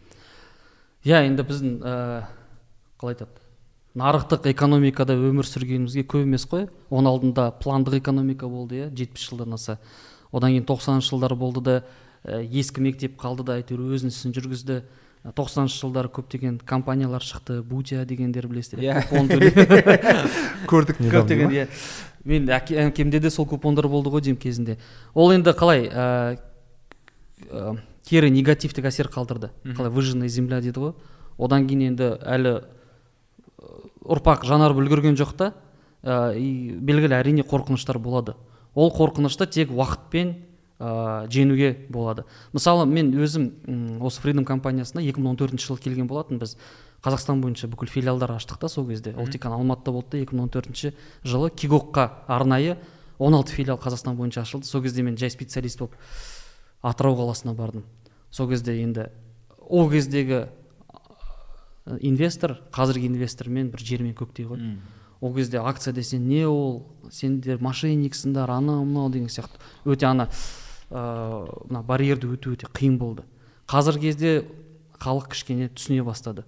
иә 1.06 1.22
енді 1.26 1.44
біздің 1.44 1.82
ә, 1.86 2.24
қалай 3.01 3.15
айтады? 3.17 3.31
Нарықтық 3.97 4.47
экономикада 4.53 5.15
өмір 5.17 5.47
сүргенімізге 5.49 6.03
көп 6.05 6.27
емес 6.27 6.45
қой. 6.51 6.67
Оның 6.93 7.09
алдында 7.15 7.47
пландық 7.63 7.97
экономика 8.01 8.49
болды 8.49 8.83
иә 8.83 8.91
жетпіс 8.93 9.31
жылдан 9.31 9.55
аса. 9.57 9.79
Одан 10.33 10.53
кейін 10.53 10.67
тоқсаныншы 10.69 11.15
жылдар 11.15 11.35
болды 11.35 11.61
да 11.65 11.77
ә, 12.25 12.43
ескі 12.45 12.83
мектеп 12.85 13.17
қалды 13.21 13.45
да 13.49 13.57
әйтеуір 13.57 13.97
өзінің 13.97 14.13
ісін 14.13 14.35
жүргізді. 14.37 14.83
Тоқсаныншы 15.35 15.81
жылдары 15.81 16.11
көптеген 16.13 16.61
компаниялар 16.65 17.25
шықты. 17.25 17.63
Бутия 17.63 18.05
дегендер 18.05 18.47
білесіздер 18.47 18.85
Иә. 18.85 19.01
купон 19.09 19.29
төле- 19.33 19.51
көрдік 20.71 21.01
көптеген 21.01 21.51
иә? 21.51 21.65
иә. 21.65 21.69
Мен 22.27 22.47
әке- 22.53 22.77
әкемде 22.91 23.19
де 23.21 23.31
сол 23.31 23.47
купондар 23.47 23.89
болды 23.89 24.11
ғой 24.13 24.21
деймін 24.21 24.39
кезінде. 24.43 24.77
Ол 25.15 25.33
енді 25.33 25.51
қалай 25.57 25.89
ә, 25.89 26.39
ә, 27.51 27.77
кері 28.07 28.31
негативтік 28.31 28.85
әсер 28.87 29.09
қалдырды. 29.11 29.51
Қалай 29.65 29.91
выжженная 29.91 30.29
земля 30.29 30.61
дейді 30.61 30.79
ғой. 30.85 30.95
Одан 31.39 31.67
кейін 31.67 31.89
енді 31.97 32.13
әлі 32.23 32.61
ұрпақ 34.07 34.47
жанарып 34.47 34.81
үлгерген 34.83 35.17
жоқ 35.19 35.37
та 35.37 35.53
ә, 36.03 36.35
и 36.39 36.73
белгілі 36.79 37.19
әрине 37.19 37.45
қорқыныштар 37.47 37.99
болады. 37.99 38.37
Ол 38.75 38.93
қорқынышты 38.95 39.47
тек 39.51 39.71
уақытпен 39.75 40.35
ә, 40.79 41.27
жеңуге 41.33 41.73
болады. 41.91 42.25
Мысалы 42.53 42.87
мен 42.87 43.13
өзім 43.17 44.01
осы 44.05 44.21
фридом 44.23 44.45
компаниясына 44.45 45.03
2014 45.03 45.61
жылы 45.61 45.81
келген 45.83 46.07
болатын 46.07 46.39
біз 46.39 46.57
қазақстан 47.05 47.41
бойынша 47.43 47.69
бүкіл 47.71 47.91
филиалдар 47.91 48.37
аштық 48.37 48.61
та 48.61 48.69
сол 48.69 48.87
кезде. 48.89 49.15
Ол 49.17 49.29
тек 49.29 49.43
қана 49.45 49.59
алматыда 49.61 49.93
болды 49.93 50.19
да 50.19 50.25
2014 50.25 50.95
жылы 51.25 51.51
кигокқа 51.51 52.23
арнайы 52.27 52.77
16 53.19 53.55
филиал 53.55 53.79
қазақстан 53.79 54.17
бойынша 54.17 54.43
ашылды. 54.43 54.67
Сол 54.67 54.83
кезде 54.83 55.03
мен 55.03 55.17
жай 55.17 55.31
специалист 55.31 55.79
болып 55.79 55.97
атырау 56.83 57.17
қаласына 57.17 57.55
бардым. 57.55 57.85
Сол 58.31 58.49
кезде 58.49 58.77
енді 58.83 59.11
ол 59.69 59.91
кездегі 59.91 60.47
инвестор 62.01 62.59
қазіргі 62.75 63.11
инвестормен 63.11 63.71
бір 63.71 63.83
жер 63.85 64.03
мен 64.03 64.15
көктей 64.15 64.47
ғой. 64.47 64.77
Ол 65.21 65.35
кезде 65.35 65.59
акция 65.59 65.95
десе 65.95 66.19
не 66.19 66.45
ол? 66.47 66.87
Сендер 67.11 67.59
мошенниксіңдер 67.63 68.51
анау 68.51 68.85
мынау 68.85 69.11
деген 69.11 69.29
сияқты. 69.29 69.61
Өте 69.85 70.07
ана 70.07 70.29
ыыы 70.91 71.47
мына 71.71 71.83
барьерді 71.83 72.35
өту 72.35 72.53
өте 72.57 72.67
қиын 72.67 72.99
болды. 72.99 73.25
Қазіргі 73.67 74.11
кезде 74.11 74.45
халық 74.99 75.31
кішкене 75.33 75.71
түсіне 75.71 76.05
бастады. 76.05 76.45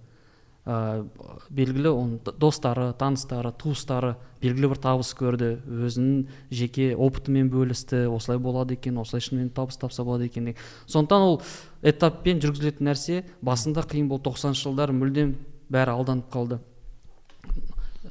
Ә, 0.69 1.05
белгілі 1.49 1.91
оның 1.95 2.35
достары 2.41 2.91
таныстары 3.01 3.53
туыстары 3.57 4.16
белгілі 4.43 4.71
бір 4.75 4.81
табыс 4.83 5.14
көрді. 5.16 5.51
Өзінің 5.64 6.27
жеке 6.53 6.91
опытымен 6.95 7.49
бөлісті. 7.53 8.05
Осылай 8.12 8.41
болады 8.43 8.77
екен 8.77 9.01
осылай 9.01 9.25
шынымен 9.25 9.49
табыс 9.57 9.81
тапса 9.81 10.05
болады 10.05 10.29
екен 10.29 10.51
деген 10.51 10.61
сондықтан 10.87 11.25
ол 11.25 11.41
этаппен 11.83 12.43
жүргізілетін 12.45 12.91
нәрсе 12.91 13.25
басында 13.41 13.87
қиын 13.89 14.11
болды. 14.12 14.29
Тоқсаныншы 14.29 14.69
жылдары 14.69 14.93
мүлдем 14.93 15.35
бәрі 15.73 15.97
алданып 15.97 16.29
қалды. 16.35 16.61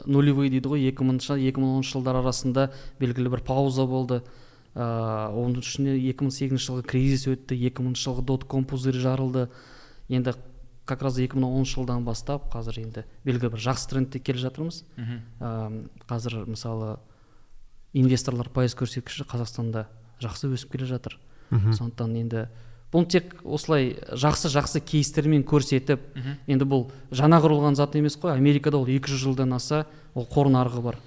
Нулевой 0.05 0.49
дейді 0.49 0.73
ғой 0.73 0.89
екі 0.89 1.05
мыңыншы 1.05 1.37
екі 1.37 1.61
мың 1.61 1.77
оныншы 1.77 1.97
жылдар 1.97 2.21
арасында 2.23 2.71
белгілі 2.99 3.37
бір 3.37 3.45
пауза 3.45 3.85
болды. 3.85 4.23
Ыыы 4.77 5.45
оның 5.45 5.63
ішіне 5.63 5.95
екі 6.09 6.25
мың 6.25 6.33
сегізінші 6.33 6.69
жылғы 6.69 6.89
кризис 6.89 7.25
өтті 7.29 7.57
екі 7.69 7.85
мыңыншы 7.85 8.09
жылғы 8.09 8.25
дот 8.29 8.45
ком 8.45 8.65
пузырь 8.65 8.99
жарылды. 9.01 9.47
Енді 10.09 10.35
как 10.87 11.01
раз 11.03 11.19
екі 11.19 11.37
мың 11.37 11.51
оныншы 11.59 11.77
жылдан 11.77 12.05
бастап 12.07 12.47
қазір 12.53 12.79
енді 12.81 13.03
белгілі 13.27 13.53
бір 13.53 13.63
жақсы 13.67 13.89
трендте 13.91 14.19
келе 14.19 14.39
жатырмыз. 14.39 14.83
Ам, 15.39 15.89
қазір 16.07 16.45
мысалы 16.47 16.97
инвесторлар 17.93 18.49
пайыз 18.49 18.75
көрсеткіші 18.79 19.27
қазақстанда 19.27 19.87
жақсы 20.23 20.49
өсіп 20.53 20.71
келе 20.77 20.87
жатыр. 20.89 21.19
Сондықтан 21.51 22.15
енді 22.19 22.47
бұны 22.93 23.07
тек 23.11 23.35
осылай 23.43 23.97
жақсы 24.15 24.49
жақсы 24.53 24.79
кейстермен 24.79 25.43
көрсетіп 25.43 25.99
енді 26.47 26.65
бұл 26.65 26.87
жаңа 27.11 27.41
құрылған 27.43 27.75
зат 27.75 27.95
емес 27.99 28.15
қой 28.17 28.33
америкада 28.35 28.77
ол 28.77 28.87
200 28.87 29.19
жылдан 29.19 29.53
аса 29.53 29.85
ол 30.15 30.25
қор 30.25 30.47
нарығы 30.47 30.81
бар. 30.81 30.99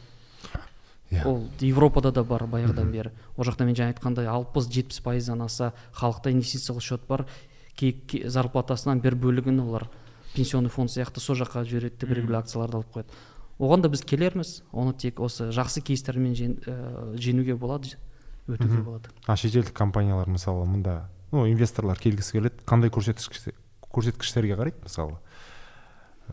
Иә. 1.10 1.26
ол 1.26 1.48
европада 1.60 2.12
да 2.12 2.22
бар 2.22 2.44
баяғыдан 2.46 2.92
бері. 2.92 3.10
Ол 3.36 3.44
жақта 3.44 3.64
мен 3.66 3.74
жаңа 3.74 3.90
айтқандай 3.94 4.28
алпыс 4.30 4.68
жетпіс 4.70 5.00
пайыздан 5.02 5.42
аса 5.42 5.72
халықта 5.92 6.30
инвестициялық 6.30 6.82
счет 6.82 7.00
бар. 7.08 7.26
Зарплатасынан 8.30 9.00
бір 9.00 9.16
бөлігін 9.20 9.60
олар 9.64 9.88
пенсионный 10.34 10.70
фонд 10.70 10.90
сияқты 10.92 11.20
сол 11.22 11.36
жаққа 11.40 11.64
жібереді 11.66 11.96
де 12.00 12.06
белгілі 12.10 12.38
акцияларды 12.38 12.78
алып 12.80 12.92
қояды. 12.94 13.16
Оған 13.60 13.82
да 13.82 13.88
біз 13.92 14.02
келерміз. 14.08 14.62
Оны 14.72 14.94
тек 14.96 15.20
осы 15.20 15.50
жақсы 15.52 15.82
кейстермен 15.84 16.34
жен- 16.34 16.60
ә, 16.64 17.16
жеңуге 17.16 17.56
болады 17.56 17.96
өтуге 18.48 18.82
болады. 18.82 19.10
А 19.26 19.36
шетелдік 19.36 19.72
компаниялар 19.74 20.28
мысалы 20.28 20.64
мында 20.66 21.08
ну 21.32 21.46
инвесторлар 21.46 21.98
келгісі 21.98 22.38
келеді. 22.38 22.62
Қандай 22.66 22.90
көрсеткіш 22.90 23.52
көрсеткіштерге 23.90 24.56
қарайды 24.56 24.80
мысалы? 24.82 25.18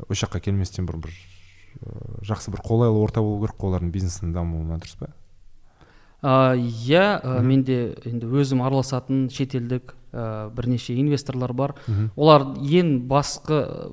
Осы 0.08 0.26
жаққа 0.26 0.40
келместен 0.46 0.86
бұрын 0.88 1.02
бір 1.08 1.14
ыыы, 1.82 2.24
жақсы 2.30 2.52
бір 2.54 2.62
қолайлы 2.62 3.02
орта 3.02 3.22
болу 3.22 3.42
керек 3.46 3.58
қой 3.58 3.72
олардың 3.74 3.92
бизнесінің 3.92 4.34
дамуына 4.34 4.78
дұрыс 4.78 4.98
па? 5.00 5.10
Иә 6.24 7.06
ә, 7.22 7.42
менде 7.46 7.96
енді 8.06 8.26
өзім 8.26 8.64
араласатын 8.66 9.28
шетелдік 9.30 9.96
ә, 10.12 10.50
бірнеше 10.50 10.96
инвесторлар 10.98 11.54
бар. 11.54 11.76
Олар 12.16 12.56
ең 12.58 13.08
басқы 13.08 13.92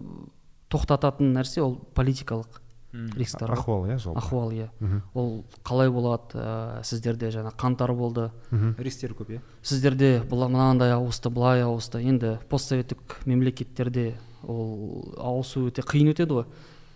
тоқтататын 0.73 1.35
нәрсе 1.37 1.63
ол 1.63 1.77
политикалық 1.95 2.61
рисктар 3.19 3.51
ғой. 3.51 3.59
ахуал 3.59 3.87
иә 3.91 3.99
жалпы 3.99 4.19
ахуал 4.19 4.53
иә. 4.55 4.69
Ол 5.15 5.45
қалай 5.67 5.91
болады 5.91 6.39
ә, 6.39 6.83
сіздерде 6.83 7.31
жаңа 7.35 7.53
қаңтар 7.59 7.93
болды. 7.95 8.31
Рисктер 8.79 9.15
көп 9.15 9.35
иә. 9.35 9.41
Сіздерде 9.63 10.23
мынандай 10.31 10.93
ауысты 10.95 11.31
былай 11.31 11.63
ауысты. 11.63 12.01
Енді 12.01 12.39
постсоветтік 12.49 13.21
мемлекеттерде 13.27 14.15
ол 14.43 15.13
ауысу 15.19 15.69
өте 15.69 15.83
қиын 15.83 16.15
өтеді 16.15 16.41
ғой. 16.41 16.47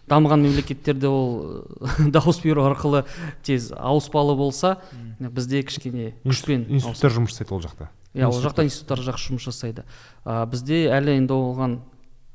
Дамыған 0.08 0.42
мемлекеттерде 0.42 1.08
ол 1.08 1.64
дауыс 2.14 2.40
беру 2.44 2.64
арқылы 2.68 3.04
тез 3.42 3.70
ауыспалы 3.76 4.34
болса 4.36 4.78
бізде 5.20 5.62
кішкене 5.62 6.14
күшпен 6.24 6.66
ауыс- 6.68 6.74
институттар 6.80 7.14
жұмыс 7.18 7.34
жасайды 7.36 7.54
ол 7.54 7.60
жақта? 7.62 7.88
Иә 8.14 8.26
ол 8.28 8.40
жақта 8.42 8.64
институттар 8.64 9.02
жақсы 9.04 9.32
жұмыс 9.32 9.44
жасайды. 9.50 9.84
А, 10.24 10.44
бізде 10.46 10.86
әлі 10.90 11.16
енді 11.20 11.34
оған 11.36 11.78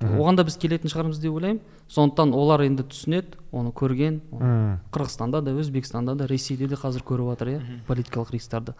оған 0.03 0.35
да 0.35 0.43
біз 0.43 0.57
келетін 0.59 0.91
шығармыз 0.91 1.19
деп 1.23 1.31
ойлаймын. 1.33 1.61
Сондықтан 1.87 2.33
олар 2.35 2.61
енді 2.65 2.83
түсінеді 2.83 3.37
оны 3.51 3.71
көрген. 3.71 4.19
Оны 4.35 4.79
қырғызстанда 4.91 5.41
да 5.41 5.51
өзбекстанда 5.55 6.15
да 6.19 6.27
ресейде 6.27 6.67
де 6.67 6.75
қазір 6.75 7.03
көріп 7.07 7.31
жатыр 7.33 7.53
иә 7.55 7.61
политикалық 7.87 8.31
рисктарды 8.35 8.73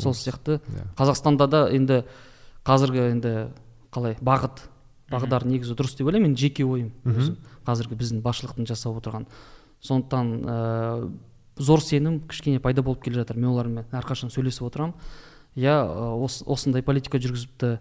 сол 0.00 0.14
сияқты. 0.14 0.60
Иә. 0.60 0.86
қазақстанда 0.96 1.46
да 1.48 1.62
енді 1.70 2.04
қазіргі 2.64 3.10
енді 3.12 3.34
қалай 3.92 4.16
бағыт 4.24 4.64
бағдар 5.10 5.44
негізі 5.44 5.74
дұрыс 5.76 5.96
деп 5.98 6.06
ойлаймын. 6.08 6.30
Енді 6.32 6.40
жеке 6.48 6.64
ойым 6.64 6.92
өзім. 7.04 7.36
Қазіргі 7.66 7.98
біздің 8.00 8.22
басшылықтың 8.24 8.66
жасап 8.70 8.98
отырған. 9.00 9.26
Сондықтан 9.84 10.32
ә, 10.44 11.10
зор 11.56 11.80
сенім 11.80 12.20
кішкене 12.28 12.60
пайда 12.60 12.82
болып 12.82 13.02
келе 13.04 13.20
жатыр. 13.22 13.36
Мен 13.36 13.50
олармен 13.52 13.86
әрқашан 13.92 14.30
сөйлесіп 14.32 14.68
отырамын. 14.68 14.94
Иә 15.56 15.74
ос- 16.20 16.42
осындай 16.46 16.82
политика 16.82 17.18
жүргізіпті 17.18 17.78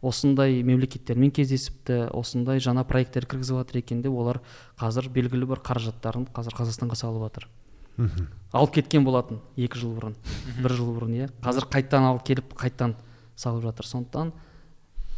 осындай 0.00 0.62
мемлекеттермен 0.64 1.30
кездесіпті 1.36 2.06
осындай 2.16 2.56
жаңа 2.64 2.86
проекттер 2.88 3.26
кіргізіп 3.28 3.58
жатыр 3.60 3.80
екен 3.82 4.00
деп 4.00 4.14
олар 4.16 4.38
қазір 4.80 5.10
белгілі 5.12 5.44
бір 5.50 5.60
қаражаттарын 5.60 6.24
қазір 6.32 6.56
қазақстанға 6.56 6.96
салып 6.96 7.26
жатыр. 7.26 7.48
Алып 8.56 8.72
кеткен 8.78 9.04
болатын 9.04 9.42
екі 9.60 9.76
жыл 9.82 9.92
бұрын 9.98 10.14
бір 10.62 10.72
жыл 10.78 10.94
бұрын 10.96 11.18
иә. 11.18 11.28
Қазір 11.44 11.68
қайттан 11.68 12.06
алып 12.08 12.24
келіп 12.24 12.54
қайттан 12.56 12.94
салып 13.36 13.66
жатыр. 13.68 13.84
Сондықтан 13.90 14.32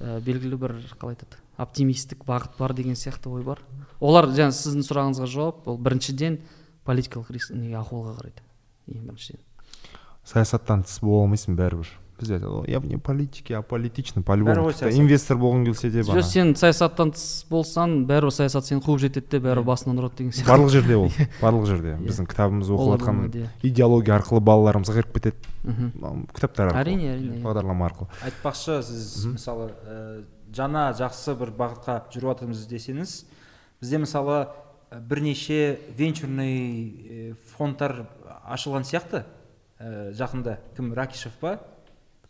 ә, 0.00 0.18
белгілі 0.20 0.58
бір 0.58 0.74
қалай 0.98 1.14
айтады? 1.14 1.38
Оптимистік 1.60 2.24
бағыт 2.28 2.58
бар 2.58 2.74
деген 2.74 2.96
сияқты 2.98 3.30
ой 3.32 3.44
бар. 3.46 3.62
Олар 4.00 4.28
жаңа 4.32 4.54
сіздің 4.56 4.86
сұрағыңызға 4.88 5.28
жауап 5.30 5.68
ол 5.68 5.78
біріншіден 5.78 6.40
политикалық 6.86 7.32
риск 7.34 7.52
неге 7.54 7.78
ахуалға 7.80 8.16
қарайды. 8.20 8.46
Ең 8.88 9.08
біріншіден. 9.10 9.42
Саясаттан 10.24 10.86
тыс 10.86 11.00
бола 11.02 11.26
алмайсың 11.26 11.58
бәрібір. 11.58 11.90
Бізде 12.22 12.36
айтады 12.36 12.52
ғой 12.52 12.70
я 12.70 12.78
вне 12.78 12.98
политики 13.02 13.54
аполитичный 13.56 14.22
по 14.22 14.36
Бәрі 14.36 14.60
любому 14.62 14.92
инвестор 14.94 15.38
болғың 15.40 15.64
келсе 15.66 15.90
де 15.90 16.04
жоқ 16.06 16.22
сен 16.22 16.52
саясаттан 16.54 17.10
тыс 17.16 17.44
болсаң 17.50 18.04
бәрібір 18.06 18.34
саясат 18.36 18.68
сені 18.68 18.82
қуып 18.84 19.00
жетеді 19.02 19.32
де 19.32 19.40
бәрібір 19.42 19.66
басынан 19.66 19.98
ұрады 19.98 20.20
деген 20.20 20.36
сияқты. 20.36 20.50
Барлық 20.52 20.70
жерде 20.70 20.98
ол 21.00 21.08
барлық 21.42 21.66
жерде. 21.66 21.96
Біздің 22.04 22.28
кітабымыз 22.30 22.70
оқып 22.70 22.92
жатқан 22.94 23.48
идеология 23.66 24.14
арқылы 24.20 24.44
балаларымызға 24.46 25.00
кіріп 25.00 25.18
кетеді. 25.18 25.50
Кітаптар 26.36 26.70
арқылы 26.70 26.84
әрине 26.84 27.10
әрине. 27.16 27.40
иә. 27.40 27.42
бағдарлама 27.42 27.90
арқылы. 27.90 28.10
Айтпақшы 28.28 28.78
сіз 28.86 29.26
мысалы 29.32 29.70
жаңа 30.54 30.90
жақсы 30.98 31.34
бір 31.38 31.52
бағытқа 31.58 31.98
жүріп 32.12 32.32
жатырмыз 32.32 32.66
десеңіз 32.70 33.14
бізде 33.80 33.98
мысалы 34.02 34.38
бірнеше 34.92 35.78
венчурный 35.96 37.34
фондтар 37.56 38.06
ашылған 38.44 38.84
сияқты. 38.84 39.24
Ә, 39.82 40.12
жақында 40.14 40.58
кім 40.76 40.92
ракишев 40.94 41.32
па? 41.40 41.56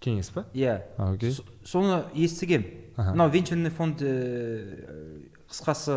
Кеңес 0.00 0.30
па? 0.32 0.46
Иә. 0.54 0.78
С- 1.20 1.42
соны 1.68 2.04
естігем. 2.14 2.64
Мынау 2.96 3.28
венчурный 3.28 3.70
фонд 3.70 4.00
ә, 4.02 5.26
қысқасы 5.50 5.96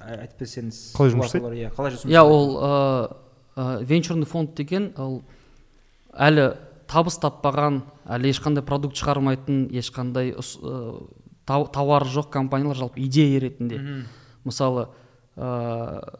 айтып 0.00 0.40
берсеңіз 0.40 0.78
Қалай 0.96 1.12
жұмыс 1.12 1.28
жасайды? 1.28 1.50
иә 1.60 1.72
қалай 1.74 1.92
жұмыс 1.92 2.08
иә 2.14 2.22
ол 2.24 2.56
ә, 2.56 2.72
ә, 3.56 3.84
венчурный 3.84 4.26
фонд 4.26 4.54
деген 4.56 4.92
ол 4.96 5.22
әлі 6.14 6.54
табыс 6.88 7.18
таппаған 7.20 7.82
әлі 8.06 8.32
ешқандай 8.32 8.64
продукт 8.64 8.96
шығармайтын 8.96 9.66
ешқандай 9.76 10.32
ә, 10.32 11.06
тауары 11.46 12.08
жоқ 12.08 12.30
компаниялар 12.30 12.76
жалпы 12.76 13.00
идея 13.00 13.40
ретінде. 13.40 13.78
Мгм. 13.78 14.06
мысалы 14.44 14.88
ә, 15.36 16.18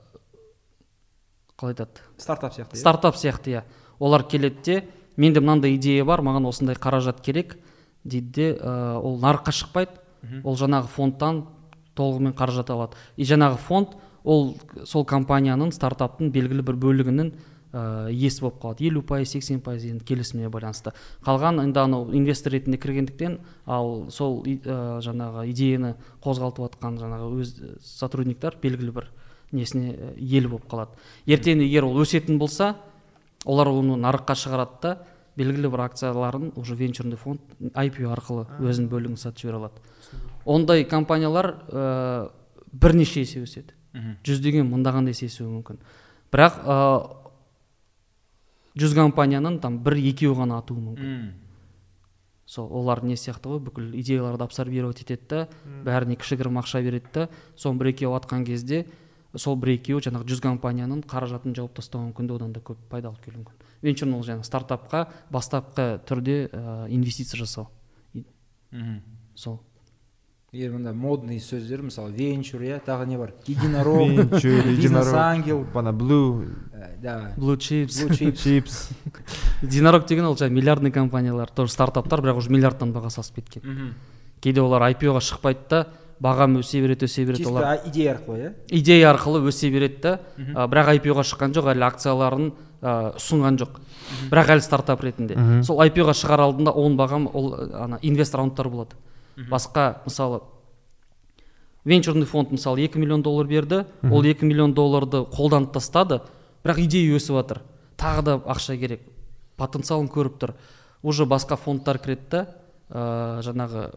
қалай 1.59 1.75
айтады? 1.75 2.01
Стартап 2.17 2.55
сияқты 2.55 2.77
иә? 2.77 2.81
стартап 2.81 3.17
сияқты 3.17 3.51
иә. 3.51 3.63
Олар 3.99 4.25
келеді 4.25 4.63
де 4.65 4.89
менде 5.17 5.41
мынандай 5.41 5.77
идея 5.77 6.05
бар 6.05 6.21
маған 6.21 6.49
осындай 6.49 6.77
қаражат 6.77 7.21
керек 7.23 7.59
дейді 8.05 8.33
де 8.33 8.53
ә, 8.59 8.99
ол 8.99 9.19
нарыққа 9.21 9.53
шықпайды. 9.53 10.01
Ол 10.43 10.57
жаңағы 10.57 10.89
фондтан 10.89 11.45
толығымен 11.95 12.35
қаражат 12.35 12.71
алады. 12.73 12.97
И 13.17 13.25
жаңағы 13.25 13.59
фонд 13.61 13.97
ол 14.25 14.57
сол 14.85 15.05
компанияның 15.05 15.73
стартаптың 15.73 16.31
белгілі 16.33 16.65
бір 16.65 16.79
бөлігінің 16.81 17.33
ә, 17.75 18.09
иесі 18.13 18.45
болып 18.45 18.61
қалады. 18.63 18.87
Елу 18.87 19.03
пайыз 19.03 19.35
сексен 19.35 19.61
пайыз 19.65 19.85
енді 19.89 20.05
келісіміне 20.07 20.51
байланысты. 20.53 20.95
Қалған 21.27 21.61
енді 21.65 21.81
анау 21.83 22.09
инвестор 22.15 22.55
ретінде 22.55 22.79
кіргендіктен 22.79 23.41
ал 23.67 24.07
сол 24.15 24.43
ә, 24.47 25.01
жаңағы 25.03 25.49
идеяны 25.51 25.95
қозғалтып 26.25 26.69
жатқан 26.69 27.01
жаңағы 27.03 27.31
өз 27.43 27.55
ә, 27.59 27.73
сотрудниктар 27.83 28.59
белгілі 28.63 28.95
бір 28.95 29.11
несіне 29.53 30.15
иелі 30.17 30.55
болып 30.55 30.69
қалады. 30.71 30.95
Ертең 31.27 31.65
егер 31.67 31.89
ол 31.89 31.99
өсетін 32.03 32.39
болса 32.39 32.77
олар 33.45 33.73
оны 33.75 33.99
нарыққа 33.99 34.39
шығарады 34.39 34.81
да 34.83 34.97
белгілі 35.37 35.71
бір 35.73 35.87
акцияларын 35.89 36.53
уже 36.57 36.77
венчурный 36.79 37.19
фонд 37.19 37.41
IPO 37.75 38.13
арқылы 38.15 38.47
өзінің 38.63 38.89
бөлігін 38.91 39.19
сатып 39.19 39.45
жібере 39.45 39.59
алады. 39.59 39.83
Ондай 40.45 40.85
компаниялар 40.85 41.55
ә, 41.69 42.31
бірнеше 42.73 43.25
есе 43.25 43.43
өседі. 43.43 43.75
Жүздеген 44.27 44.67
мыңдаған 44.71 45.11
есе 45.11 45.27
өсуі 45.27 45.49
мүмкін. 45.51 45.79
Бірақ 46.35 46.57
ә, 46.63 46.77
жүз 48.79 48.95
компанияның 48.97 49.61
там 49.63 49.79
бір 49.85 49.99
екеуі 50.01 50.37
ғана 50.39 50.59
атуы 50.63 50.81
мүмкін. 50.81 51.15
М. 51.15 51.33
сол 52.47 52.69
олар 52.69 53.01
не 53.03 53.15
сияқты 53.17 53.49
ғой 53.49 53.61
бүкіл 53.65 53.95
идеяларды 53.97 54.45
абсорбировать 54.45 55.01
етеді 55.01 55.25
да 55.29 55.39
бәріне 55.87 56.19
кішігірім 56.21 56.59
ақша 56.61 56.83
береді 56.85 57.09
да 57.15 57.29
соның 57.57 57.79
бір 57.81 57.89
екеуі 57.95 58.19
атқан 58.19 58.45
кезде 58.45 58.85
сол 59.35 59.57
бір 59.57 59.79
екеуі 59.79 60.05
жаңағы 60.05 60.29
жүз 60.29 60.43
компанияның 60.45 61.01
қаражатын 61.09 61.57
жауып 61.57 61.73
тастауы 61.79 62.11
мүмкін 62.11 62.29
де 62.29 62.35
одан 62.37 62.53
да 62.53 62.61
көп 62.61 62.77
пайда 62.91 63.09
алып 63.09 63.25
келуі 63.25 63.41
мүмкін. 63.47 63.57
Венчурный 63.81 64.19
ол 64.19 64.27
жаңағы 64.29 64.45
стартапқа 64.45 65.07
бастапқы 65.33 65.87
түрде 66.05 66.37
ә, 66.53 66.89
инвестиция 66.93 67.39
жасау. 67.41 67.71
Мгм. 68.71 69.01
сол 69.35 69.61
егер 70.55 70.71
мында 70.71 70.93
модный 70.95 71.41
сөздер 71.43 71.83
мысалы 71.83 72.13
венчур 72.15 72.63
иә 72.63 72.79
тағы 72.87 73.09
не 73.11 73.17
бар? 73.19 73.33
единорог 73.47 74.09
бизнес 74.31 74.79
единорог. 74.79 75.15
ангел 75.15 75.65
бана 75.75 75.91
blue 75.91 76.47
ә, 76.73 76.91
да. 77.03 77.33
Blue 77.37 77.57
chips 77.59 77.99
blue 77.99 78.15
chips 78.15 78.43
чипс 78.43 78.89
единорог 79.63 80.07
деген 80.07 80.27
ол 80.27 80.37
жаңағы 80.37 80.55
миллиардный 80.55 80.93
компаниялар 80.93 81.51
тоже 81.51 81.73
стартаптар 81.73 82.21
бірақ 82.21 82.39
уже 82.39 82.51
миллиардтан 82.51 82.93
бағасы 82.95 83.21
асып 83.21 83.43
кеткен. 83.43 83.95
Кейде 84.41 84.61
олар 84.61 84.83
IPO-ға 84.93 85.23
шықпайды 85.25 85.67
да 85.71 85.87
бағам 86.23 86.61
өсе 86.61 86.83
береді 86.85 87.09
өсе 87.09 87.25
береді 87.25 87.49
олар 87.49 87.75
чисто 87.75 87.91
идея 87.91 88.15
арқылы 88.15 88.39
иә? 88.39 88.53
Идея 88.69 89.11
арқылы 89.11 89.41
өсе 89.49 89.71
береді 89.71 90.01
да 90.03 90.21
бірақ 90.69 90.93
IPO-ға 91.01 91.25
шыққан 91.33 91.57
жоқ 91.57 91.73
әлі 91.73 91.89
акцияларын 91.89 92.53
ұсынған 92.85 93.59
жоқ. 93.59 93.81
Бірақ 94.31 94.55
әлі 94.55 94.63
стартап 94.63 95.03
ретінде. 95.03 95.39
Сол 95.65 95.81
IPO-ға 95.87 96.15
шығар 96.15 96.45
алдында 96.45 96.77
оның 96.77 96.99
бағам 97.01 97.27
ол 97.33 97.55
ана 97.73 97.99
инвестор 98.03 98.43
раундтар 98.43 98.69
болады. 98.69 99.01
Басқа 99.37 100.03
мысалы 100.05 100.43
венчурный 101.85 102.27
фонд 102.27 102.53
мысалы 102.53 102.87
2 102.87 102.99
миллион 103.01 103.23
доллар 103.23 103.47
берді 103.47 103.85
ол 104.03 104.23
2 104.23 104.43
миллион 104.43 104.75
долларды 104.75 105.25
қолданып 105.25 105.73
тастады 105.73 106.21
бірақ 106.65 106.85
идея 106.87 107.17
өсіп 107.17 107.41
жатыр 107.41 107.63
тағы 107.97 108.23
да 108.23 108.39
ақша 108.45 108.77
керек 108.79 109.01
потенциалын 109.57 110.09
көріп 110.11 110.39
тұр. 110.41 110.55
Уже 111.03 111.27
басқа 111.29 111.57
фондтар 111.61 111.99
кіреді 112.03 112.31
да 112.31 112.41
ә, 112.89 113.43
жаңағы 113.45 113.91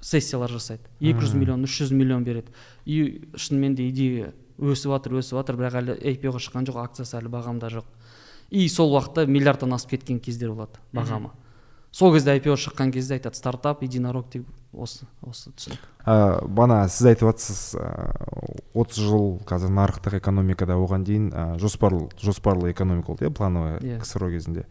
сессиялар 0.00 0.50
жасайды. 0.50 0.82
200 1.00 1.34
миллион 1.38 1.64
300 1.64 1.92
миллион 1.94 2.24
береді. 2.24 2.52
И 2.84 3.22
шынымен 3.36 3.74
де 3.74 3.88
идея 3.88 4.32
өсіп 4.58 4.92
жатыр 4.96 5.18
өсіп 5.22 5.38
жатыр 5.40 5.58
бірақ 5.60 5.78
әлі 5.82 5.98
IPO-ға 6.14 6.42
шыққан 6.42 6.68
жоқ 6.68 6.80
акциясы 6.82 7.18
әлі 7.20 7.32
бағамда 7.32 7.70
жоқ. 7.72 7.86
И 8.50 8.68
сол 8.68 8.92
уақытта 8.96 9.26
миллиардтан 9.26 9.72
асып 9.76 9.96
кеткен 9.96 10.20
кездер 10.20 10.52
болады 10.52 10.82
бағамы. 10.92 11.30
Сол 11.92 12.12
кезде 12.14 12.36
IPO 12.38 12.54
шыққан 12.56 12.92
кезде 12.92 13.16
айтады 13.18 13.36
стартап 13.36 13.82
единорог 13.82 14.28
деп 14.30 14.46
осы 14.72 15.06
осы 15.22 15.50
түсінік. 15.50 15.80
Ә, 16.06 16.44
бана 16.46 16.82
сіз 16.88 17.06
айтып 17.12 17.30
жатсыз 17.32 17.62
отыз 18.74 18.98
жыл 19.08 19.38
қазір 19.48 19.72
нарықтық 19.74 20.18
экономикада 20.20 20.76
оған 20.78 21.04
дейін 21.04 21.30
ә, 21.32 21.58
жоспарлы 21.58 22.08
жоспарлы 22.20 22.70
экономика 22.72 23.08
болды 23.12 23.26
иә 23.26 23.30
плановая 23.34 23.78
Иә. 23.80 24.00
ксро 24.00 24.30
кезінде. 24.30 24.66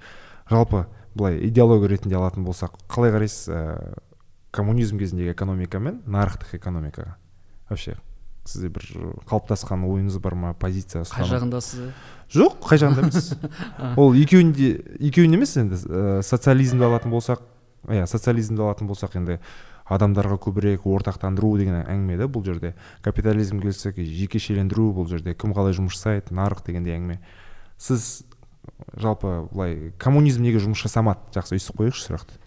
Жалпы 0.49 0.85
былай 1.15 1.39
идеология 1.47 1.89
ретінде 1.89 2.15
алатын 2.15 2.45
болсақ 2.45 2.77
қалай 2.87 3.11
қарайсыз 3.11 3.49
ә, 3.49 3.97
коммунизм 4.51 4.97
кезіндегі 4.99 5.33
экономика 5.33 5.79
мен 5.79 6.01
нарықтық 6.05 6.55
экономикаға? 6.55 7.17
Вообще 7.69 7.97
сізде 8.47 8.71
бір 8.73 8.85
қалыптасқан 9.29 9.83
ойыңыз 9.87 10.17
бар 10.23 10.35
ма 10.39 10.53
позиция 10.57 11.03
қай 11.03 11.27
жағындасыз 11.27 11.91
жоқ 12.33 12.59
қай 12.63 12.81
жағында 12.81 13.05
емес. 13.05 13.31
Ол 14.01 14.15
екеуінде 14.17 14.73
екеуінде 14.99 15.39
емес 15.39 15.55
енді 15.59 15.79
ә, 15.79 16.21
социализмді 16.25 16.87
алатын 16.87 17.13
болсақ 17.13 17.43
иә 17.87 18.07
социализмді 18.09 18.65
алатын 18.65 18.89
болсақ 18.89 19.17
енді 19.19 19.39
адамдарға 19.87 20.39
көбірек 20.43 20.87
ортақтандыру 20.87 21.53
деген 21.59 21.81
әңгіме 21.83 22.17
да 22.19 22.27
бұл 22.27 22.43
жерде. 22.45 22.73
Капитализм 23.05 23.61
келсек 23.63 23.95
жекешелендіру 23.95 24.89
бұл 24.97 25.07
жерде 25.11 25.35
кім 25.35 25.55
қалай 25.55 25.75
жұмыс 25.77 25.95
жасайды 25.95 26.35
нарық 26.35 26.65
дегендей 26.67 26.97
әңгіме. 26.97 27.21
Сіз 27.79 28.25
жалпы 28.99 29.47
былай 29.53 29.93
коммунизм 30.01 30.43
неге 30.43 30.59
жұмыс 30.59 30.83
жасамады? 30.83 31.23
Жақсы 31.35 31.55
өйстіп 31.55 31.79
қояйықшы 31.79 32.03
сұрақты. 32.09 32.41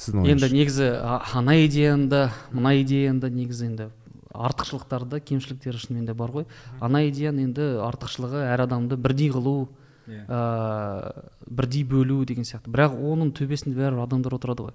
Сіздің 0.00 0.30
енді 0.32 0.50
негізі 0.52 0.88
ана 1.04 1.58
идеяны 1.64 2.08
да 2.08 2.22
мына 2.52 2.74
идеяны 2.80 3.20
да 3.20 3.30
негізі 3.32 3.68
енді 3.70 3.90
артықшылықтары 4.36 5.08
да 5.08 5.20
кемшіліктері 5.20 5.78
шынымен 5.80 6.06
де 6.06 6.14
бар 6.14 6.30
ғой. 6.30 6.46
Ана 6.80 7.02
идеяның 7.08 7.50
енді 7.50 7.66
артықшылығы 7.86 8.44
әр 8.52 8.66
адамды 8.66 8.96
бірдей 8.96 9.30
қылу 9.34 9.68
Иә. 10.06 10.22
ә, 10.28 11.24
бірдей 11.50 11.82
бөлу 11.82 12.24
деген 12.24 12.44
сияқты. 12.46 12.70
Бірақ 12.70 12.94
оның 12.94 13.32
төбесінде 13.34 13.74
бәрібір 13.74 14.04
адамдар 14.04 14.36
отырады 14.36 14.68
ғой. 14.68 14.74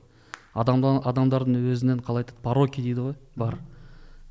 Адамдан 0.54 1.00
адамдардың 1.08 1.56
өзінен 1.72 2.02
қалай 2.04 2.26
айтады? 2.26 2.42
Пороки 2.44 2.82
дейді 2.84 3.06
ғой 3.06 3.16
бар. 3.40 3.58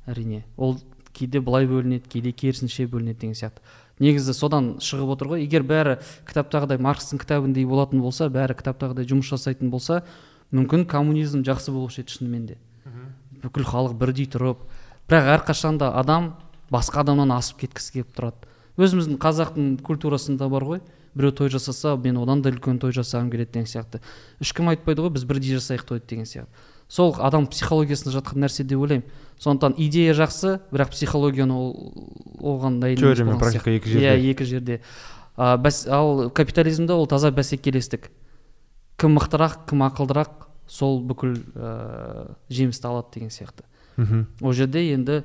Әрине. 0.05 0.43
Ол 0.57 0.77
кейде 1.13 1.41
былай 1.41 1.65
бөлінеді 1.65 2.05
кейде 2.07 2.31
керісінше 2.31 2.85
бөлінеді 2.85 3.17
деген 3.19 3.33
сияқты. 3.33 3.65
Негізі 3.97 4.33
содан 4.37 4.75
шығып 4.77 5.15
отыр 5.15 5.33
ғой. 5.33 5.41
Егер 5.41 5.65
бәрі 5.65 5.97
кітаптағыдай 6.29 6.77
маркстың 6.77 7.21
кітабындай 7.21 7.65
болатын 7.65 8.01
болса 8.01 8.29
бәрі 8.29 8.53
кітаптағыдай 8.61 9.09
жұмыс 9.09 9.33
жасайтын 9.33 9.73
болса 9.73 10.03
мүмкін 10.53 10.85
коммунизм 10.85 11.41
жақсы 11.41 11.73
болушы 11.73 12.01
еді 12.01 12.13
шынымен 12.13 12.45
де. 12.45 12.57
Бүкіл 13.41 13.65
халық 13.65 13.97
бірдей 13.97 14.29
тұрып 14.29 14.61
бірақ 15.11 15.27
әрқашанда 15.35 15.91
адам 15.99 16.33
басқа 16.71 17.03
адамнан 17.03 17.33
асып 17.35 17.65
кеткісі 17.65 17.97
келіп 17.97 18.15
тұрады. 18.15 18.47
Өзіміздің 18.79 19.17
қазақтың 19.19 19.71
культурасында 19.83 20.47
бар 20.49 20.63
ғой. 20.63 20.81
Біреу 21.13 21.33
той 21.35 21.49
жасаса 21.51 21.97
мен 21.99 22.15
одан 22.21 22.41
да 22.41 22.53
үлкен 22.53 22.79
той 22.79 22.93
жасағым 22.95 23.27
келеді 23.33 23.51
деген 23.57 23.67
сияқты. 23.67 23.99
Ешкім 24.39 24.69
айтпайды 24.71 25.03
ғой 25.03 25.11
біз 25.11 25.25
бірдей 25.27 25.57
жасайық 25.57 25.83
тойды 25.89 26.07
деген 26.07 26.25
сияқты. 26.25 26.47
Сол 26.87 27.11
адам 27.19 27.47
психологиясында 27.51 28.13
жатқан 28.15 28.39
нәрсе 28.45 28.63
деп 28.63 28.79
ойлаймын. 28.79 29.03
Сондықтан 29.39 29.75
идея 29.77 30.13
жақсы 30.15 30.61
бірақ 30.71 30.93
психологияны 30.95 31.53
ол 31.53 31.93
оған 32.39 32.79
Теория 32.95 33.25
мен 33.25 33.39
практика 33.39 33.71
екі 33.71 33.89
жерде. 33.89 34.07
иә 34.07 34.31
екі 34.31 34.45
жерде. 34.45 34.81
А, 35.35 35.57
бәс, 35.57 35.87
ал 35.89 36.29
капитализмде 36.29 36.93
ол 36.93 37.07
таза 37.07 37.31
бәсекелестік. 37.31 38.09
Кім 38.97 39.17
мықтырақ 39.17 39.65
кім 39.67 39.83
ақылдырақ 39.87 40.47
сол 40.67 41.01
бүкіл 41.01 41.35
ә, 41.55 42.35
жемісті 42.49 42.87
алады 42.87 43.07
деген 43.15 43.29
сияқты. 43.29 43.63
Мхм. 43.97 44.25
Ол 44.41 44.53
жерде 44.53 44.83
енді 44.93 45.23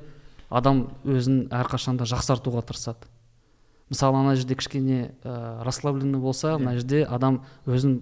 адам 0.49 0.87
өзін 1.05 1.47
әрқашанда 1.49 2.05
жақсартуға 2.07 2.63
тырысады. 2.67 3.07
Мысалы 3.89 4.17
ана 4.19 4.35
жерде 4.35 4.55
кішкене 4.55 5.11
ә, 5.23 5.63
расслабленный 5.63 6.19
болса 6.19 6.57
мына 6.57 6.75
жерде 6.75 7.03
адам 7.05 7.41
өзін 7.65 8.01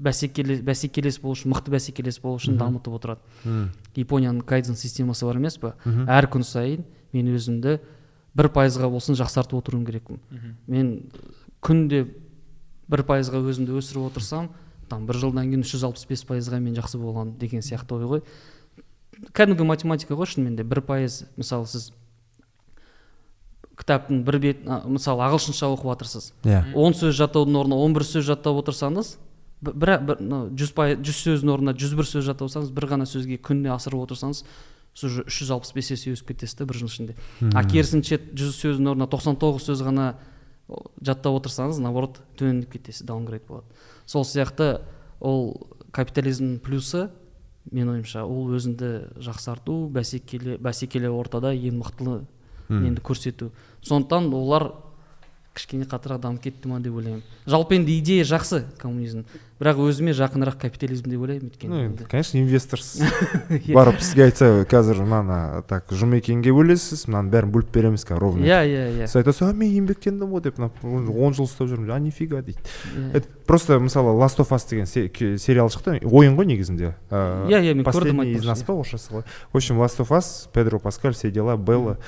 бәсекелес, 0.00 0.60
бәсекелес 0.64 1.18
болу 1.20 1.34
үшін 1.36 1.52
мықты 1.52 1.72
бәсекелес 1.74 2.20
болу 2.22 2.38
үшін 2.40 2.56
дамытып 2.60 2.94
отырады. 2.96 3.20
М. 3.44 3.70
японияның 3.96 4.42
кайдзен 4.46 4.76
системасы 4.76 5.26
бар 5.26 5.36
емес 5.36 5.58
па 5.58 5.74
Мгм. 5.84 6.06
әр 6.08 6.26
күн 6.30 6.42
сайын 6.44 6.84
мен 7.12 7.26
өзімді 7.34 7.78
бір 8.34 8.48
пайызға 8.48 8.88
болсын 8.90 9.14
жақсартып 9.18 9.58
отыруым 9.58 9.84
керекпін. 9.84 10.20
Мен 10.66 11.10
күнде 11.60 12.06
бір 12.88 13.02
пайызға 13.04 13.40
өзімді 13.44 13.76
өсіріп 13.76 14.06
отырсам 14.10 14.48
там 14.88 15.06
бір 15.06 15.16
жылдан 15.16 15.50
кейін 15.50 15.60
үш 15.64 15.74
жүз 15.74 15.84
алпыс 15.90 16.06
бес 16.08 16.24
пайызға 16.24 16.60
мен 16.60 16.74
жақсы 16.74 16.98
боламын 16.98 17.36
деген 17.38 17.60
сияқты 17.60 17.92
ой 17.98 18.04
ғой. 18.04 18.22
Кәдімгі 19.36 19.66
математика 19.68 20.16
ғой 20.18 20.28
шынымен 20.30 20.56
де 20.56 20.64
бір 20.64 20.82
пайыз 20.86 21.24
мысалы 21.36 21.66
сіз 21.70 21.90
кітаптың 23.80 24.24
бір 24.24 24.38
бет 24.42 24.64
а, 24.68 24.82
мысалы 24.88 25.24
ағылшынша 25.28 25.70
оқып 25.72 25.92
жатырсыз 25.94 26.32
иә. 26.44 26.64
Он 26.74 26.96
сөз 26.96 27.16
жаттаудың 27.16 27.60
орнына 27.62 27.78
он 27.80 27.94
бір 27.96 28.04
сөз 28.08 28.26
жаттап 28.28 28.60
отырсаңыз 28.60 29.14
бір, 29.60 29.96
жүз 30.56 30.74
пай 30.76 30.96
жүз 31.00 31.22
сөздің 31.24 31.54
орнына 31.54 31.76
жүз 31.76 31.96
бір 31.96 32.08
сөз 32.08 32.26
жаттап 32.28 32.48
отырсаңыз 32.48 32.74
бір 32.76 32.88
ғана 32.92 33.08
сөзге 33.08 33.40
күніне 33.40 33.72
асырып 33.74 34.04
отырсаңыз 34.06 34.44
сіз 34.94 35.06
уже 35.06 35.24
үш 35.28 35.40
жүз 35.42 35.52
алпыс 35.54 35.72
бес 35.76 35.90
есе 35.94 36.12
өсіп 36.14 36.32
кетесіз 36.32 36.58
да 36.58 36.66
бір 36.66 36.80
жыл 36.80 36.90
ішінде. 36.90 37.16
А 37.54 37.62
керісінше 37.64 38.18
жүз 38.34 38.56
сөздің 38.58 38.90
орнына 38.94 39.08
тоқсан 39.10 39.38
тоғыз 39.40 39.68
сөз 39.70 39.84
ғана 39.86 40.14
жаттап 41.00 41.38
отырсаңыз 41.38 41.78
наоборот 41.82 42.20
төмендеп 42.40 42.74
кетесіз 42.74 43.06
даунгрейд 43.06 43.46
болады. 43.46 43.66
Сол 44.06 44.24
сияқты 44.24 44.80
ол 45.20 45.68
капитализмнің 45.92 46.58
плюсы 46.64 47.08
менің 47.70 48.00
ойымша 48.00 48.24
ол 48.26 48.50
өзіңді 48.56 48.90
жақсарту 49.22 49.88
бәсекелі 49.94 50.58
бәсекелі 50.62 51.10
ортада 51.14 51.52
ең 51.54 51.80
мықтылы 51.80 52.22
енді 52.70 53.02
көрсету. 53.02 53.50
Сондықтан 53.82 54.32
олар 54.34 54.72
кішкене 55.54 55.86
қаттырақ 55.90 56.20
дамып 56.22 56.42
кетті 56.44 56.68
ма 56.70 56.80
деп 56.80 56.94
ойлаймын. 56.94 57.22
Жалпы 57.46 57.76
енді 57.78 57.98
идея 57.98 58.24
жақсы 58.24 58.64
коммунизм. 58.78 59.24
Бірақ 59.60 59.82
өзіме 59.84 60.14
жақынырақ 60.16 60.56
капитализм 60.62 61.10
деп 61.12 61.20
ойлаймын 61.20 61.50
ну 61.50 61.52
өйткені 61.52 61.80
енді 61.84 62.08
конечно 62.08 62.40
инвесторсыз 62.40 63.02
барып 63.76 64.00
сізге 64.00 64.30
айтса 64.30 64.50
қазір 64.70 65.02
мынаны 65.04 65.62
так 65.68 65.92
жұмекенге 65.92 66.54
бөлесіз 66.56 67.04
мынаның 67.10 67.30
бәрін 67.34 67.52
бөліп 67.52 67.74
береміз 67.74 68.06
қазір 68.08 68.20
ровно. 68.20 68.44
Иә 68.44 68.60
иә 68.64 68.84
иә. 69.00 69.08
Сіз 69.08 69.20
айтасыз 69.20 69.48
а 69.48 69.52
мен 69.56 69.72
еңбектендім 69.80 70.30
ғой 70.32 70.44
деп 70.44 70.60
мына 70.60 70.70
он 70.82 71.34
жыл 71.36 71.46
ұстап 71.46 71.70
жүрмін. 71.70 71.90
А 71.92 71.98
нифига 72.00 72.42
дейді. 72.42 72.60
Иә. 72.96 73.16
это 73.18 73.28
просто 73.46 73.78
мысалы 73.78 74.14
last 74.20 74.40
of 74.40 74.52
us 74.54 74.68
деген 74.68 74.86
сериал 74.86 75.68
шықты. 75.68 76.00
Ойын 76.04 76.36
ғой 76.36 76.46
негізінде. 76.46 76.94
Иә, 77.10 77.60
иә, 77.60 77.74
мен 77.74 77.84
көрдім, 77.84 78.24
из 78.28 78.44
нас 78.44 78.62
иә. 78.62 78.66
па 78.66 78.74
орысшасы 78.74 79.12
ғой. 79.12 79.24
В 79.52 79.56
общем 79.56 79.80
last 79.80 80.00
of 80.00 80.10
us 80.10 80.48
педро 80.52 80.78
паскаль 80.78 81.14
все 81.14 81.30
дела 81.30 81.56
белла 81.56 81.98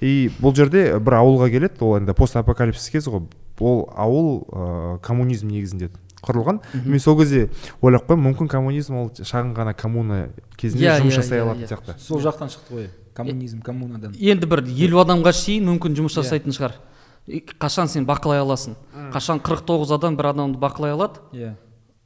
и 0.00 0.30
бұл 0.40 0.54
жерде 0.54 0.98
бір 0.98 1.20
ауылға 1.20 1.50
келеді. 1.50 1.80
Ол 1.80 1.98
енді 1.98 2.14
постапокалипсис 2.14 2.90
кезі 2.90 3.10
ғой. 3.10 3.26
Ол 3.60 3.88
ауыл 3.94 4.46
ә, 4.48 4.98
коммунизм 5.04 5.48
негізінде. 5.48 5.90
Құрылған. 6.26 6.60
Мен 6.84 7.00
сол 7.00 7.16
кезде 7.18 7.48
ойлап 7.80 8.06
қоямын 8.08 8.30
мүмкін 8.30 8.50
коммунизм 8.52 8.96
ол 9.00 9.08
шағын 9.14 9.54
ғана 9.56 9.74
коммуна 9.74 10.28
кезінде 10.56 10.86
Иә, 10.86 10.98
жұмыс 11.00 11.14
иә, 11.14 11.22
жасай 11.22 11.38
иә, 11.38 11.46
алатын 11.46 11.64
иә. 11.64 11.68
сияқты. 11.72 11.96
Сол 11.98 12.20
жақтан 12.20 12.52
шықты 12.52 12.74
ғой 12.76 12.88
коммунизм 13.14 13.62
коммунадан. 13.62 14.14
Енді 14.18 14.46
бір 14.46 14.64
елу 14.66 15.00
адамға 15.02 15.32
шейін 15.32 15.66
мүмкін 15.70 15.96
жұмыс 15.98 16.16
жасайтын 16.20 16.52
шығар. 16.56 16.76
И 17.26 17.40
қашан 17.40 17.88
сен 17.88 18.06
бақылай 18.06 18.40
аласың? 18.40 18.76
Қашан 19.12 19.40
49 19.40 19.90
адам 19.96 20.16
бір 20.16 20.30
адамды 20.32 20.58
бақылай 20.58 20.92
алады? 20.92 21.20
Иә. 21.32 21.54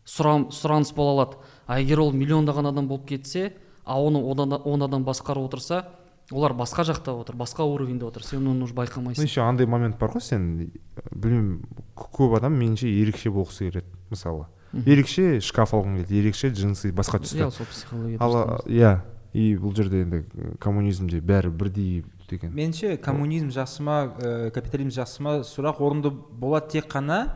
Сұраныс 0.07 0.95
бола 0.95 1.13
алады. 1.13 1.37
А 1.67 1.81
егер 1.81 2.01
ол 2.01 2.13
миллиондаған 2.13 2.69
адам 2.69 2.89
болып 2.89 3.07
кетсе 3.09 3.55
а 3.85 4.01
оны 4.01 4.19
он 4.19 4.83
адам 4.83 5.05
басқарып 5.05 5.47
отырса 5.49 5.85
олар 6.33 6.55
басқа 6.57 6.85
жақта 6.89 7.13
отыр 7.21 7.37
басқа 7.37 7.65
уровеньде 7.65 8.05
отыр 8.07 8.25
сен 8.25 8.47
оны 8.47 8.65
уже 8.65 8.75
байқамайсың. 8.75 9.23
Еще 9.23 9.43
андай 9.43 9.67
момент 9.67 9.99
бар 9.99 10.11
ғой 10.11 10.23
сен 10.25 10.71
білмеймін 11.13 11.65
көп 11.95 12.39
адам 12.39 12.57
меніңше 12.57 12.89
ерекше 12.89 13.31
болғысы 13.31 13.71
келеді 13.71 13.87
мысалы. 14.11 14.47
Ерекше 14.73 15.41
шкаф 15.41 15.75
алғың 15.75 15.99
келеді 15.99 16.21
ерекше 16.23 16.49
джинсы 16.51 16.93
басқа 16.93 17.21
түсті. 17.21 17.45
Иә 17.45 17.51
сол 17.51 17.67
психология 17.67 18.19
ал 18.21 18.63
иә 18.67 19.01
и 19.35 19.57
бұл 19.57 19.75
жерде 19.77 20.03
енді 20.03 20.25
коммунизмде 20.61 21.21
бәрі 21.21 21.51
бірдей 21.51 22.05
деген. 22.31 22.55
Меніңше 22.55 22.97
коммунизм 23.03 23.51
жақсы 23.53 23.83
ма 23.83 24.15
ә, 24.19 24.51
капитализм 24.51 24.95
жақсы 24.95 25.23
ма 25.23 25.39
сұрақ 25.45 25.83
орынды 25.85 26.11
болады 26.11 26.71
тек 26.73 26.87
қана 26.89 27.35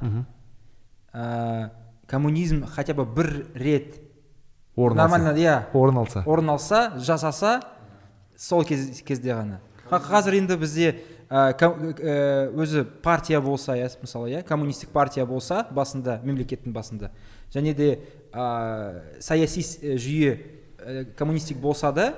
ә, 1.13 1.71
коммунизм 2.07 2.65
хотя 2.67 2.95
бы 2.95 3.05
бір 3.05 3.47
рет 3.55 4.01
орын 4.77 4.99
алса. 4.99 5.19
нормально 5.19 5.39
иә 5.39 5.67
орын 5.75 5.99
алса. 5.99 6.23
орын 6.25 6.51
алса 6.51 6.93
жасаса 6.97 7.61
сол 8.39 8.65
кез, 8.65 9.03
кезде 9.03 9.35
ғана. 9.35 9.59
Қа- 9.91 10.01
қазір 10.05 10.39
енді 10.39 10.57
бізде 10.61 10.93
өзі 11.29 12.85
партия 13.03 13.41
болса 13.41 13.75
иә 13.77 13.89
мысалы 14.01 14.31
иә 14.33 14.43
коммунистік 14.49 14.91
партия 14.95 15.27
болса 15.27 15.67
басында 15.71 16.21
мемлекеттің 16.25 16.73
басында 16.73 17.11
және 17.53 17.75
де 17.75 17.89
ә, 18.33 19.21
саяси 19.21 19.61
ә, 19.61 19.97
жүйе 20.01 20.33
ә, 20.79 21.05
коммунистик 21.17 21.59
болса 21.59 21.93
да 21.93 22.15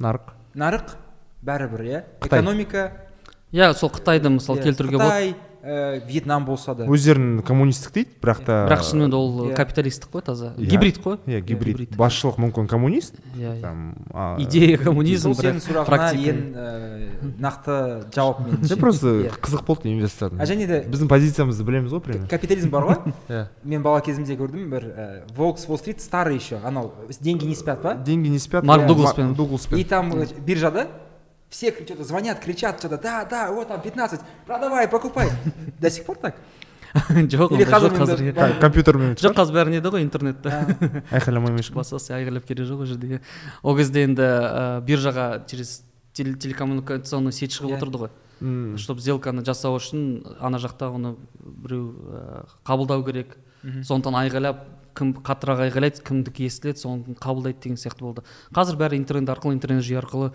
нарық. 0.00 0.32
нарық 0.54 0.94
бәрібір 1.42 1.80
иә. 1.84 2.04
Экономика. 2.22 2.92
Иә 3.52 3.72
сол 3.74 3.90
қытайды 3.90 4.30
мысалы 4.32 4.62
келтіруге 4.62 4.96
болады 4.96 5.10
қытай 5.10 5.34
ә, 5.62 6.00
вьетнам 6.06 6.44
болса 6.44 6.74
да. 6.74 6.86
Өздерін 6.90 7.42
коммунистік 7.46 7.92
дейді 7.94 8.10
бірақ 8.20 8.44
та 8.44 8.56
бірақ 8.66 8.82
шынымен 8.82 9.10
де 9.10 9.16
ол 9.16 9.46
иә. 9.48 9.54
капиталистік 9.54 10.10
қой 10.10 10.22
таза. 10.22 10.52
Иә. 10.58 10.66
гибрид 10.66 10.98
қой. 10.98 11.18
Иә 11.26 11.40
гибрид. 11.40 11.76
гибрид. 11.76 11.96
басшылық 11.96 12.38
мүмкін 12.42 12.66
коммунист. 12.68 13.14
Иә 13.36 13.56
иә. 13.56 13.60
там 13.60 13.94
а, 14.12 14.36
идея 14.42 14.78
коммунизм 14.78 15.32
сол 15.32 15.44
сенің 15.44 15.84
практика. 15.86 16.30
ең 16.30 16.40
ә, 16.54 17.36
нақты 17.38 17.78
жауап 18.14 18.40
мен 18.40 18.56
меніңше 18.58 18.76
просто 18.80 19.06
Иә. 19.22 19.30
қызық 19.40 19.64
болды 19.66 19.88
инвестордың 19.92 20.40
а 20.40 20.44
және 20.46 20.66
де 20.66 20.82
біздің 20.88 21.08
позициямызды 21.08 21.64
білеміз 21.64 21.92
ғой 21.92 22.00
примерно. 22.00 22.28
капитализм 22.28 22.70
бар 22.70 22.82
ғой. 22.90 23.14
Иә. 23.28 23.46
Мен 23.64 23.82
бала 23.82 24.00
кезімде 24.00 24.34
көрдім 24.36 24.68
бір 24.70 24.90
волкс 25.36 25.68
уолл 25.68 25.78
стрит 25.78 26.00
старый 26.00 26.36
еще. 26.36 26.58
Анау 26.64 26.92
деньги 27.20 27.44
не 27.44 27.54
спят 27.54 27.82
па? 27.82 27.94
Деньги 27.94 28.28
не 28.28 28.38
спят 28.38 28.64
Марк 28.64 28.82
иә, 28.82 28.86
Дугласпен. 28.88 29.34
Дугласпен. 29.34 29.78
и 29.78 29.84
там 29.84 30.12
э, 30.14 30.26
биржада 30.44 30.88
все 31.52 31.70
что-то 31.70 32.02
звонят 32.04 32.40
кричат 32.40 32.78
что-то 32.80 32.96
да 32.98 33.24
да 33.28 33.52
вот 33.52 33.68
там 33.68 33.80
15 33.80 34.20
продавай 34.46 34.88
покупай 34.88 35.28
до 35.80 35.90
сих 35.90 36.04
пор 36.04 36.16
так? 36.16 36.34
Жоқ 37.12 37.54
Или 37.56 37.64
ондай 37.64 37.80
жоқ 37.80 37.94
қазір 38.00 38.60
компьютермен 38.60 39.14
жоқ 39.16 39.32
қазір 39.36 39.54
бәрі 39.56 39.70
неде 39.76 39.88
ғой 39.88 40.02
интернетте 40.04 40.50
айқайламай 41.12 41.54
ма 41.54 41.62
ешкім 41.62 41.78
басасы 41.80 42.12
айғайлап 42.12 42.44
керегі 42.44 42.68
жоқ 42.68 42.82
ол 42.84 42.90
жерде 42.90 43.20
ол 43.62 43.76
кезде 43.78 44.02
енді 44.04 44.26
биржаға 44.84 45.46
через 45.48 45.84
теле- 46.12 46.36
телекоммуникационный 46.36 47.32
сеть 47.32 47.56
шығып 47.56 47.78
отырды 47.78 48.02
ғой. 48.02 48.10
Чтобы 48.76 49.00
сделканы 49.00 49.44
жасау 49.46 49.78
үшін 49.78 50.36
ана 50.40 50.58
жақта 50.60 50.90
оны 50.92 51.14
біреу 51.40 51.94
ә, 52.12 52.44
қабылдау 52.66 53.04
керек. 53.06 53.36
Сондықтан 53.62 54.18
айғайлап 54.26 54.64
кім 54.98 55.14
қаттырақ 55.24 55.62
айғайлайды 55.68 56.02
кімдікі 56.04 56.48
естіледі 56.50 56.82
соны 56.82 57.16
қабылдайды 57.22 57.62
деген 57.62 57.78
сияқты 57.80 58.04
болды. 58.04 58.24
Қазір 58.52 58.76
бәрі 58.76 58.98
интернет 59.00 59.30
арқылы 59.32 59.54
интернет 59.56 59.86
жүйе 59.86 60.02
арқылы 60.02 60.32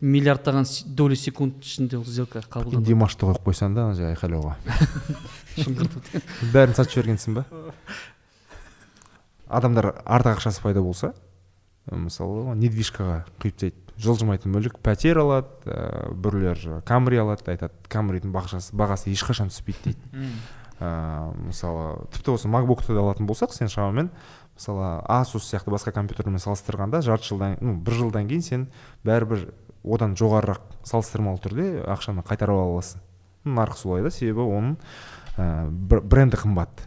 миллиардтаған 0.00 0.66
доля 0.96 1.16
секунд 1.16 1.60
ішінде 1.64 1.98
ол 1.98 2.04
сделка 2.04 2.40
қабылданады 2.40 2.88
димашты 2.88 3.26
қойып 3.28 3.44
қойсаң 3.44 3.74
да 3.76 3.88
ана 3.88 3.94
жерге 3.98 4.14
айқайлауға 4.14 4.56
бәрін 6.54 6.76
сатып 6.76 6.96
жібергенсің 6.96 7.40
ба? 7.40 7.44
Адамдар 9.48 9.92
артық 10.04 10.38
ақшасы 10.38 10.62
пайда 10.64 10.82
болса 10.82 11.12
мысалы 11.90 12.54
недвижкаға 12.56 13.24
құйып 13.42 13.56
тастайды. 13.60 13.86
Жылжымайтын 14.00 14.52
мүлік 14.54 14.78
пәтер 14.80 15.18
алады 15.20 15.68
ә, 15.68 16.08
біреулер 16.16 16.80
камри 16.88 17.18
алады 17.20 17.50
айтады 17.52 17.74
камридің 17.92 18.32
бағасы, 18.32 18.72
бағасы 18.72 19.10
ешқашан 19.12 19.50
түспейді 19.52 19.92
дейді. 19.92 20.30
Ә, 20.80 21.34
мысалы 21.44 22.06
тіпті 22.14 22.38
осы 22.38 22.48
макбукты 22.48 22.94
да 22.94 23.02
алатын 23.02 23.28
болсақ 23.28 23.52
сен 23.52 23.68
шамамен 23.68 24.08
мысалы 24.56 25.02
асус 25.04 25.50
сияқты 25.50 25.74
басқа 25.74 25.92
компьютерлермен 25.92 26.40
салыстырғанда 26.40 27.02
жарты 27.04 27.28
жылдан 27.28 27.58
ну 27.60 27.74
бір 27.76 27.98
жылдан 27.98 28.30
кейін 28.30 28.46
сен 28.46 28.66
бәрібір 29.04 29.50
одан 29.84 30.14
жоғарырақ 30.18 30.60
салыстырмалы 30.84 31.40
түрде 31.44 31.66
ақшаны 31.88 32.24
қайтарып 32.26 32.56
ала 32.56 32.68
аласың. 32.74 33.00
Нарық 33.44 33.78
солай 33.80 34.02
да 34.04 34.10
себебі 34.12 34.44
оның 34.44 34.76
ә, 35.38 35.68
бр- 35.70 36.02
бренді 36.04 36.36
қымбат. 36.42 36.86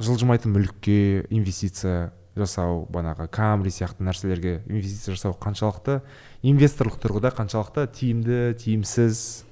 Жылжымайтын 0.00 0.54
мүлікке 0.54 1.26
инвестиция 1.30 2.12
жасау 2.36 2.86
бағанағы 2.88 3.26
камри 3.28 3.68
сияқты 3.68 4.06
нәрселерге 4.06 4.62
инвестиция 4.66 5.12
жасау 5.18 5.34
қаншалықты 5.36 5.98
инвесторлық 6.48 6.96
тұрғыда 7.02 7.34
қаншалықты 7.36 7.84
тиімді 7.92 8.38
тиімсіз. 8.62 9.44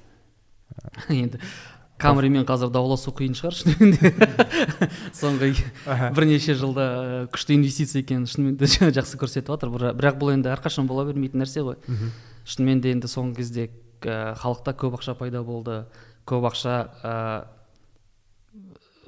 Енді 1.13 1.37
камримен 2.01 2.41
қазір 2.49 2.71
дауласу 2.73 3.11
қиын 3.13 3.35
шығар 3.37 3.53
шынымен 3.53 3.91
де. 4.01 4.09
Соңғы 5.13 5.51
бірнеше 6.17 6.55
жылда 6.57 6.85
ә, 6.89 7.21
күшті 7.29 7.53
инвестиция 7.59 8.01
екенін 8.01 8.25
шынымен 8.25 8.57
де 8.57 8.65
жақсы 8.97 9.19
көрсетіп 9.21 9.53
жатыр 9.53 9.69
Бірақ- 9.75 9.93
бірақ 10.01 10.17
бұл 10.17 10.33
енді 10.33 10.49
әрқашан 10.55 10.89
бола 10.89 11.05
бермейтін 11.11 11.43
нәрсе 11.45 11.61
ғой. 11.67 11.77
Шынымен 12.45 12.81
де 12.81 12.93
енді 12.95 13.09
соңғы 13.11 13.41
кезде 13.41 13.69
ә, 14.01 14.35
халықта 14.39 14.73
көп 14.77 14.99
ақша 14.99 15.15
пайда 15.19 15.43
болды. 15.43 15.83
Көп 16.27 16.47
ақша 16.51 16.75
ә, 17.03 17.15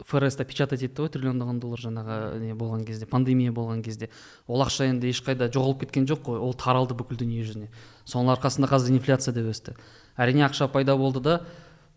фрс-та 0.04 0.46
печатать 0.46 0.84
етті 0.84 1.06
ғой 1.06 1.12
триллиондаған 1.14 1.60
доллар 1.64 1.82
жаңағы 1.84 2.40
не 2.42 2.56
болған 2.58 2.84
кезде 2.86 3.06
пандемия 3.10 3.54
болған 3.56 3.84
кезде. 3.86 4.10
Ол 4.48 4.64
ақша 4.66 4.90
енді 4.90 5.12
ешқайда 5.14 5.50
жоғалып 5.54 5.86
кеткен 5.86 6.08
жоқ 6.10 6.26
қой 6.28 6.42
ол 6.42 6.54
таралды 6.58 6.98
бүкіл 6.98 7.22
дүние 7.22 7.46
жүзіне. 7.46 7.70
Соның 8.06 8.34
арқасында 8.36 8.70
қазір 8.72 8.98
инфляция 8.98 9.34
да 9.34 9.46
өсті. 9.48 9.78
Әрине 10.18 10.46
ақша 10.48 10.68
пайда 10.74 10.98
болды 10.98 11.22
да 11.24 11.40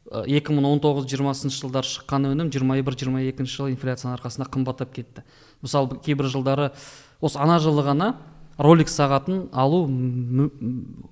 екі 0.07 0.55
мың 0.55 0.69
он 0.71 0.81
тоғыз 0.85 1.09
жиырмасыншы 1.11 1.65
жылдары 1.65 1.89
шыққан 1.91 2.31
өнім 2.31 2.53
жиырма 2.55 2.79
бір 2.87 2.95
жиырма 2.99 3.25
екінші 3.27 3.57
жылы 3.57 3.75
инфляцияның 3.75 4.15
арқасында 4.21 4.47
қымбаттап 4.55 4.93
кетті. 4.95 5.25
Мысалы 5.63 5.99
кейбір 6.05 6.31
жылдары 6.31 6.71
осы 7.21 7.41
ана 7.43 7.59
жылы 7.59 7.83
ғана 7.83 8.15
роликс 8.59 8.95
сағатын 8.97 9.49
алу 9.53 9.83
мү- 9.87 10.51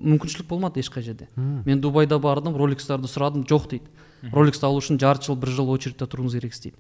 мүмкіншілік 0.01 0.47
болмады 0.49 0.80
ешқай 0.80 1.03
жерде. 1.05 1.28
Мен 1.36 1.80
дубайда 1.80 2.18
бардым 2.18 2.57
роликстарды 2.57 3.07
сұрадым 3.11 3.45
жоқ 3.47 3.68
дейді. 3.70 3.84
Роликсті 4.32 4.64
алу 4.66 4.80
үшін 4.80 4.99
жарты 4.99 5.26
жыл 5.28 5.36
бір 5.36 5.51
жыл 5.53 5.68
очередьте 5.74 6.07
тұруыңыз 6.09 6.38
керексіз 6.38 6.62
дейді 6.62 6.76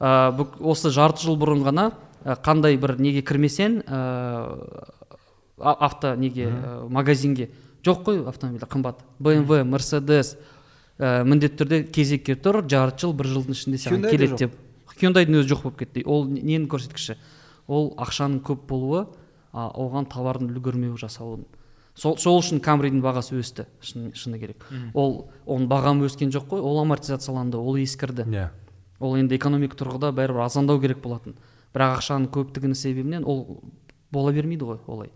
ә, 0.00 0.30
бүк- 0.36 0.60
осы 0.60 0.90
жарты 0.92 1.24
жыл 1.24 1.38
бұрын 1.40 1.64
ғана 1.64 1.92
қандай 2.44 2.76
бір 2.76 2.98
неге 3.00 3.22
кірмесең 3.22 3.80
ә, 3.88 4.98
авто 5.58 6.14
неге 6.16 6.46
ә, 6.50 6.88
магазинге. 6.90 7.48
Жоқ 7.82 8.02
қой 8.04 8.20
автомобиль 8.28 8.60
қымбат. 8.68 9.00
Bmw 9.22 9.64
мерседес 9.64 10.36
ә, 10.98 11.24
міндетті 11.24 11.62
түрде 11.64 11.80
кезекке 11.90 12.34
тұр 12.36 12.60
жарты 12.68 13.06
жыл 13.06 13.14
бір 13.16 13.26
жылдың 13.32 13.56
ішінде 13.56 13.78
саған 13.80 14.04
келеді 14.10 14.36
деп. 14.44 14.52
Хюндайдың 15.00 15.40
өзі 15.40 15.52
жоқ 15.54 15.62
болып 15.62 15.78
кетті. 15.78 16.02
Ол 16.04 16.26
не- 16.26 16.42
ненің 16.42 16.66
көрсеткіші? 16.68 17.16
Ол 17.68 17.94
ақшаның 17.96 18.40
көп 18.42 18.66
болуы 18.68 19.06
а, 19.52 19.68
оған 19.68 20.08
товардың 20.12 20.52
үлгермеуі 20.52 20.98
жасалуы 21.00 21.44
сол, 21.98 22.16
сол 22.20 22.38
үшін 22.40 22.62
камридің 22.64 23.02
бағасы 23.02 23.36
өсті 23.38 23.66
шыны, 23.82 24.12
шыны 24.16 24.38
керек. 24.40 24.64
Ол 24.94 25.30
оның 25.46 25.68
бағамы 25.70 26.08
өскен 26.08 26.32
жоқ 26.34 26.48
қой 26.52 26.62
ол 26.62 26.80
амортизацияланды 26.84 27.58
ол 27.58 27.78
ескірді. 27.80 28.26
Иә. 28.30 28.48
Ол 29.00 29.16
енді 29.18 29.36
экономик 29.38 29.76
тұрғыда 29.78 30.12
бәрібір 30.14 30.44
арзандау 30.46 30.80
керек 30.82 31.02
болатын. 31.02 31.36
Бірақ 31.74 31.98
ақшаның 31.98 32.30
көптігінің 32.34 32.78
себебінен 32.78 33.26
ол 33.26 33.62
бола 34.10 34.32
бермейді 34.32 34.66
ғой 34.68 34.80
олай. 34.86 35.10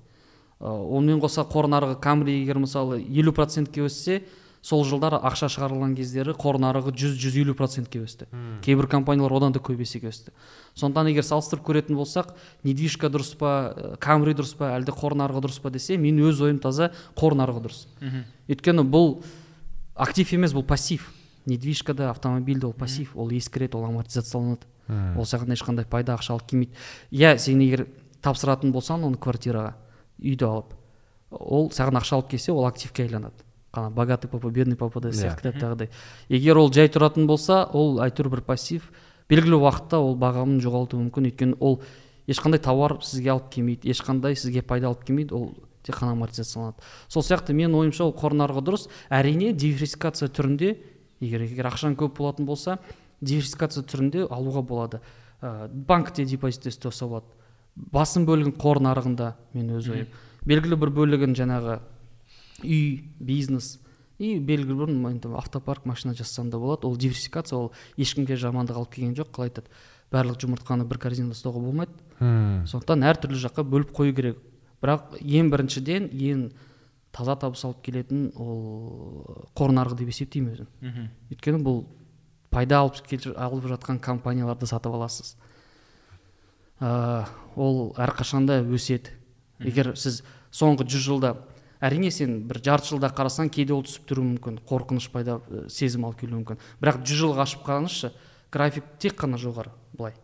Ә, 0.60 0.70
онымен 0.70 1.22
қоса 1.22 1.46
қор 1.48 1.70
нарығы 1.70 1.98
камри 2.02 2.40
егер 2.42 2.60
мысалы 2.62 3.00
елу 3.02 3.32
процентке 3.32 3.86
өссе 3.86 4.22
сол 4.62 4.84
жылдары 4.86 5.18
ақша 5.18 5.48
шығарылған 5.50 5.96
кездері 5.98 6.36
қор 6.38 6.60
нарығы 6.62 6.92
жүз 6.94 7.16
жүз 7.18 7.38
елу 7.42 7.54
процентке 7.58 7.98
өсті. 8.04 8.28
Кейбір 8.62 8.86
компаниялар 8.86 9.34
одан 9.40 9.52
да 9.52 9.58
көп 9.58 9.80
есеге 9.82 10.12
өсті. 10.12 10.30
Сондықтан 10.78 11.10
егер 11.10 11.26
салыстырып 11.26 11.64
көретін 11.66 11.98
болсақ 11.98 12.30
недвижка 12.62 13.10
дұрыс 13.10 13.34
па 13.38 13.52
ә, 13.74 13.96
камри 13.98 14.36
дұрыс 14.38 14.54
па 14.54 14.70
әлде 14.76 14.94
қор 14.94 15.16
нарығы 15.18 15.42
дұрыс 15.48 15.58
па 15.62 15.72
десе 15.74 15.98
менің 15.98 16.30
өз 16.30 16.44
ойым 16.46 16.62
таза 16.62 16.92
қор 17.18 17.34
нарығы 17.34 17.64
дұрыс. 17.66 17.82
Өйткені 18.46 18.86
бұл 18.86 19.24
актив 19.96 20.30
емес 20.38 20.54
бұл 20.54 20.62
пассив. 20.62 21.10
Недвижка 21.44 21.92
да 21.92 22.10
автомобиль 22.10 22.60
де 22.60 22.66
ол 22.66 22.72
пассив 22.72 23.16
ол 23.16 23.34
ескіреді 23.34 23.76
ол 23.76 23.90
амортизацияланады. 23.90 24.62
Ол 25.18 25.26
саған 25.26 25.56
ешқандай 25.56 25.90
пайда 25.90 26.14
ақша 26.14 26.36
алып 26.36 26.46
келмейді. 26.52 26.72
Иә 27.10 27.36
сен 27.38 27.58
егер 27.60 27.88
тапсыратын 28.22 28.70
болсаң 28.70 29.02
оны 29.08 29.18
квартираға 29.18 29.74
үйді 30.22 30.46
алып 30.46 30.76
ол 31.32 31.70
саған 31.74 31.98
ақша 31.98 32.20
алып 32.20 32.30
келсе 32.30 32.52
ол 32.52 32.66
активке 32.68 33.06
айланады 33.06 33.42
қана 33.72 33.90
богатый 33.90 34.28
папа 34.28 34.50
бедный 34.50 34.76
папа 34.76 35.00
да 35.00 35.08
Иә. 35.08 35.12
сияқты 35.12 35.52
кітаптағыдай 35.52 35.90
егер 36.28 36.58
ол 36.58 36.72
жай 36.72 36.88
тұратын 36.88 37.26
болса 37.26 37.68
ол 37.72 38.00
әйтеуір 38.00 38.28
бір 38.28 38.40
пассив. 38.42 38.90
Белгілі 39.28 39.56
уақытта 39.56 39.96
ол 39.96 40.16
бағамын 40.16 40.60
жоғалтуы 40.60 41.08
мүмкін. 41.08 41.30
Өйткені 41.30 41.56
ол 41.60 41.80
ешқандай 42.26 42.60
тауар 42.60 42.98
сізге 43.02 43.30
алып 43.32 43.50
келмейді 43.50 43.88
ешқандай 43.88 44.36
сізге 44.36 44.62
пайда 44.62 44.90
алып 44.92 45.04
келмейді 45.04 45.34
ол 45.34 45.54
тек 45.82 45.96
қана 45.96 46.12
амортизацияланады 46.12 46.82
сол 47.08 47.22
сияқты 47.22 47.54
менің 47.56 47.74
ойымша 47.80 48.04
ол 48.04 48.12
қор 48.12 48.36
нарығы 48.36 48.62
дұрыс. 48.62 48.88
Әрине 49.10 49.52
диверсификация 49.52 50.28
түрінде 50.28 50.76
егер 51.20 51.42
егер 51.42 51.70
ақшаң 51.72 51.96
көп 51.96 52.18
болатын 52.18 52.46
болса 52.46 52.78
диверсификация 53.20 53.82
түрінде 53.82 54.28
алуға 54.28 54.62
болады. 54.62 55.00
Ә, 55.40 55.68
банкте 55.72 56.24
депозит 56.24 56.66
ұстаса 56.66 57.08
болады 57.08 57.26
басым 57.74 58.26
бөлігін 58.28 58.54
қор 58.60 58.80
нарығында 58.84 59.32
мен 59.56 59.72
өз 59.78 59.88
ойым. 59.90 60.08
Белгілі 60.46 60.76
бір 60.76 60.92
бөлігін 60.94 61.36
жаңағы 61.38 61.78
үй 62.64 63.04
бизнес. 63.20 63.78
И 64.18 64.38
белгілі 64.38 64.74
бір 64.78 64.90
енді 65.10 65.28
автопарк 65.36 65.86
машина 65.86 66.14
жасасам 66.14 66.50
да 66.50 66.58
болады. 66.58 66.86
Ол 66.86 66.96
диверсификация 66.96 67.58
ол 67.58 67.72
ешкімге 67.96 68.36
жамандық 68.36 68.76
алып 68.76 68.90
келген 68.94 69.14
жоқ 69.18 69.30
қалай 69.34 69.50
айтады. 69.50 69.68
Барлық 70.12 70.38
жұмыртқаны 70.44 70.84
бір 70.86 70.98
корзинада 70.98 71.34
ұстауға 71.34 71.60
болмайды. 71.64 71.92
Мм. 72.20 72.66
сондықтан 72.70 73.02
әртүрлі 73.02 73.40
жаққа 73.48 73.64
бөліп 73.66 73.90
қою 73.96 74.14
керек. 74.14 74.38
Бірақ 74.82 75.16
ең 75.22 75.50
біріншіден 75.50 76.10
ең 76.12 76.50
таза 77.12 77.34
табыс 77.36 77.64
алып 77.64 77.82
келетін 77.82 78.30
ол 78.36 79.48
қор 79.56 79.72
нарығы 79.74 79.98
деп 79.98 80.08
есептеймін 80.12 80.52
өзім. 80.54 80.68
Өйткені 81.32 81.62
бұл 81.64 81.84
пайда 82.50 82.78
алып 82.84 83.00
кел- 83.08 83.34
алып 83.36 83.64
жатқан 83.72 83.98
компанияларды 84.00 84.66
сатып 84.66 84.92
аласыз. 84.94 85.34
Ә, 86.80 87.26
ол 87.56 87.92
әрқашанда 87.96 88.60
өседі. 88.66 89.10
Егер 89.62 89.92
сіз 89.96 90.22
соңғы 90.52 90.86
жүз 90.90 91.04
жылда 91.06 91.36
әрине 91.82 92.10
сен 92.14 92.40
бір 92.48 92.60
жарты 92.64 92.92
жылда 92.92 93.10
қарасаң 93.12 93.50
кейде 93.52 93.74
ол 93.74 93.82
түсіп 93.86 94.06
тұруы 94.08 94.26
мүмкін 94.32 94.60
қорқыныш 94.68 95.08
пайда 95.12 95.40
ә, 95.40 95.64
сезім 95.72 96.06
алып 96.06 96.22
келуі 96.22 96.40
мүмкін. 96.40 96.60
Бірақ 96.82 97.02
жүз 97.02 97.22
жылға 97.24 97.46
ашып 97.46 97.64
қараңызшы 97.66 98.12
график 98.52 98.86
тек 99.02 99.16
қана 99.18 99.40
жоғары 99.40 99.72
былай. 99.96 100.14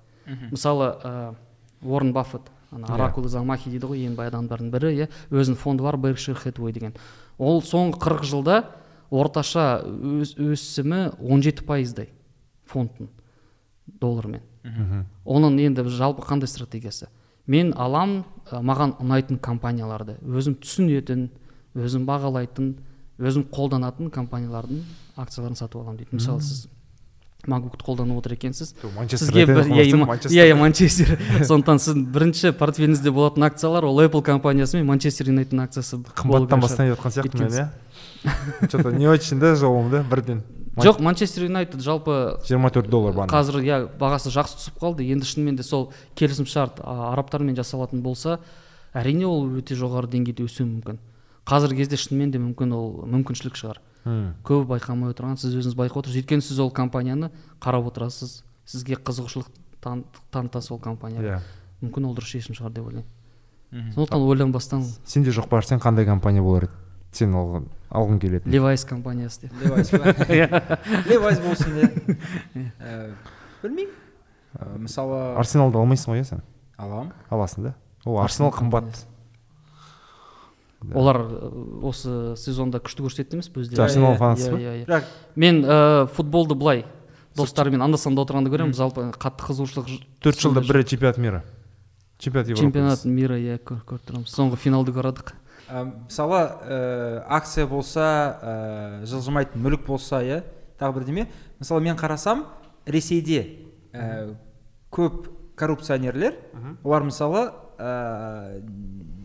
Мысалы 0.53 0.93
ә, 1.03 1.35
уоррен 1.83 2.13
баффет 2.13 2.51
ана 2.71 2.87
Иә. 2.87 2.95
оракул 2.95 3.25
из 3.27 3.35
Омахи 3.35 3.71
дейді 3.71 3.87
ғой 3.87 4.05
ең 4.07 4.15
бай 4.15 4.29
адамдардың 4.29 4.71
бірі 4.71 4.93
иә 4.93 5.09
өзінің 5.31 5.57
фонды 5.57 5.83
бар 5.83 5.97
беркшир 5.97 6.37
хэтуэй 6.37 6.73
деген. 6.73 6.95
Ол 7.39 7.63
соңғы 7.63 7.99
қырық 7.99 8.25
жылда 8.29 8.59
орташа 9.11 9.83
өс, 9.87 10.35
өсімі 10.37 11.15
17 11.19 11.65
пайыздай 11.65 12.11
фондтың 12.69 13.09
доллармен. 14.01 14.43
Оның 15.25 15.57
енді 15.65 15.89
жалпы 15.89 16.27
қандай 16.29 16.49
стратегиясы? 16.49 17.09
Мен 17.47 17.73
алам 17.77 18.27
ә, 18.51 18.61
маған 18.61 18.99
ұнайтын 19.01 19.39
компанияларды 19.41 20.19
өзім 20.21 20.59
түсінетін 20.61 21.31
өзім 21.77 22.07
бағалайтын 22.09 22.75
өзім 23.19 23.45
қолданатын 23.53 24.11
компаниялардың 24.15 24.83
акцияларын 25.19 25.57
сатып 25.59 25.81
аламын 25.83 25.99
дейді. 26.03 26.17
Мысалы 26.17 26.41
сіз 26.43 26.69
макбукты 27.47 27.85
қолданып 27.87 28.19
отыр 28.19 28.35
екенсіз 28.35 28.75
сізге 28.75 29.45
бір 29.47 29.61
иә 29.71 29.85
иә, 29.87 29.97
Манчестер. 29.97 30.35
иә 30.37 30.47
иә 30.51 30.57
манчестер. 30.59 31.13
Сондықтан 31.49 31.79
сіздің 31.79 32.07
бірінші 32.13 32.53
портфеліңізде 32.59 33.11
болатын 33.15 33.47
акциялар 33.47 33.85
ол 33.87 34.01
apple 34.03 34.23
компаниясы 34.27 34.77
мен 34.79 34.87
манчестер 34.91 35.31
юнайтедтің 35.31 35.63
акциясы 35.63 36.01
қымбаттан 36.19 36.61
бастайын 36.61 36.93
деп 36.95 36.99
жатқан 37.01 37.15
сияқтымын 37.15 37.47
Өйткені 37.47 37.63
иә. 37.63 38.69
че 38.69 38.83
то 38.83 38.91
не 38.91 39.07
очень 39.09 39.39
да 39.39 39.55
жолым 39.55 39.91
да 39.91 40.03
бірден. 40.03 40.43
Жоқ 40.79 41.01
манчестер 41.01 41.45
юнайтед 41.47 41.81
жалпы 41.81 42.39
жиырма 42.47 42.71
төрт 42.71 42.91
доллар 42.91 43.15
бар 43.15 43.29
қазір 43.31 43.63
иә 43.63 43.79
бағасы 43.99 44.31
жақсы 44.35 44.59
түсіп 44.59 44.79
қалды. 44.83 45.07
Енді 45.07 45.25
шынымен 45.27 45.57
де 45.57 45.63
сол 45.63 45.93
келісімшарт 46.15 46.83
арабтармен 46.83 47.57
жасалатын 47.57 48.03
болса 48.03 48.41
әрине 48.95 49.27
ол 49.27 49.47
өте 49.59 49.75
жоғары 49.79 50.11
деңгейде 50.11 50.43
өсуі 50.47 50.67
мүмкін. 50.67 50.99
Қазіргі 51.49 51.81
кезде 51.83 51.97
шынымен 51.97 52.31
де 52.35 52.39
мүмкін 52.43 52.73
ол 52.77 52.89
мүмкіншілік 53.09 53.57
шығар. 53.57 53.81
Мм. 54.05 54.35
көбі 54.47 54.69
байқамай 54.71 55.11
отырған 55.13 55.37
сіз 55.41 55.57
өзіңіз 55.59 55.75
байқап 55.77 56.03
отырсыз. 56.05 56.21
Өйткені 56.23 56.41
сіз 56.45 56.59
ол 56.61 56.71
компанияны 56.71 57.31
қарап 57.61 57.89
отырасыз. 57.91 58.43
Сізге 58.69 58.97
қызығушылық 59.01 59.49
тан- 59.83 60.05
танытасыз 60.33 60.71
ол 60.73 60.79
компанияға. 60.81 61.39
Иә. 61.39 61.41
Мүмкін 61.83 62.07
ол 62.09 62.15
дұрыс 62.17 62.31
шешім 62.37 62.55
шығар 62.57 62.73
деп 62.73 62.87
ойлаймын. 62.87 63.09
Мгм. 63.71 63.91
сондықтан 63.93 64.23
ойланбастан 64.29 64.85
сенде 65.05 65.31
жоқ 65.31 65.49
бар 65.51 65.63
сен 65.65 65.79
қандай 65.79 66.07
компания 66.07 66.43
болар 66.43 66.65
еді? 66.65 66.73
Сен 67.13 67.33
алғың 67.35 67.67
алғың 67.91 68.19
келетін. 68.21 68.51
Левайс 68.53 68.85
компаниясы 68.85 69.41
деп. 69.43 69.53
Левайс 69.63 69.93
левайс 71.09 71.39
болсын 71.41 71.77
иә 71.77 72.71
Ә, 72.81 73.11
білмеймін. 73.63 73.93
Мысалы 74.79 75.35
арсеналды 75.37 75.77
алмайсың 75.79 76.15
ғой 76.15 76.23
иә 76.23 76.25
сен? 76.25 76.43
Аламын. 76.79 77.13
Аласың 77.31 77.63
да. 77.69 77.75
Ол 78.07 78.19
арсенал 78.23 78.53
қымбат. 78.53 79.05
Олар 80.95 81.17
э, 81.27 81.81
осы 81.83 82.35
сезонда 82.37 82.79
күшті 82.79 83.03
көрсетті 83.07 83.35
емес 83.39 83.49
пе 83.51 83.61
өздері? 83.65 83.83
Арсенал 83.83 84.13
Иә, 84.15 84.19
фанатысыз 84.19 84.49
иә, 84.49 84.53
ба? 84.53 84.59
иә, 84.61 84.75
иә. 84.83 84.87
бірақ 84.87 85.05
мен 85.37 85.65
ә, 85.65 86.07
футболды 86.15 86.55
былай 86.55 86.85
достарыммен 87.37 87.83
анда 87.83 87.99
санда 87.99 88.23
отырғанда 88.23 88.51
көремін. 88.51 88.75
Жалпы 88.75 89.09
қатты 89.19 89.47
қызығушылық 89.49 89.91
төрт 90.23 90.39
жылда 90.41 90.61
сондай 90.61 90.69
бір 90.69 90.81
рет 90.81 90.89
чемпионат 90.89 91.19
мира. 91.19 91.43
Чемпионат 92.19 92.49
европа 92.49 92.63
чемпионат 92.63 93.05
мира 93.05 93.37
иә 93.39 93.59
көр- 93.59 93.83
көріп 93.87 94.07
тұрамыз. 94.09 94.33
Соңғы 94.35 94.57
финалды 94.59 94.93
көрадық 94.95 95.35
ә, 95.69 95.85
мысалы 96.09 96.41
ә, 96.67 97.25
акция 97.29 97.67
болса 97.67 98.39
ә, 98.43 99.05
жылжымайтын 99.07 99.61
мүлік 99.63 99.85
болса 99.87 100.23
иә 100.23 100.43
тағы 100.81 100.95
бірдеме 101.01 101.29
мысалы 101.61 101.81
мен 101.83 101.97
қарасам 101.97 102.47
ресейде 102.87 103.67
ә, 103.93 104.35
көп 104.91 105.29
коррупционерлер. 105.59 106.35
Олар 106.85 107.03
мысалы 107.03 107.51
ә, 107.79 108.63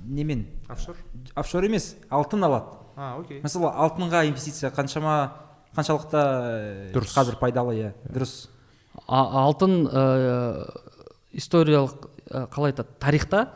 немен. 0.05 0.45
Офшор? 0.67 0.95
Офшор 1.35 1.63
емес 1.63 1.95
алтын 2.09 2.43
алады. 2.43 2.77
А 2.95 3.15
окей. 3.19 3.41
Мысалы 3.41 3.71
алтынға 3.71 4.25
инвестиция 4.27 4.69
қаншама 4.71 5.31
қаншалықты 5.75 6.19
э, 6.21 6.91
Дұрыс. 6.93 7.15
қазір 7.15 7.39
пайдалы 7.41 7.73
иә 7.79 7.93
дұрыс. 8.05 8.49
А- 9.07 9.45
алтын 9.47 9.87
ә, 9.87 10.67
историялық 11.33 12.09
ә, 12.29 12.45
қалай 12.53 12.73
айтады 12.73 12.93
тарихта 12.99 13.47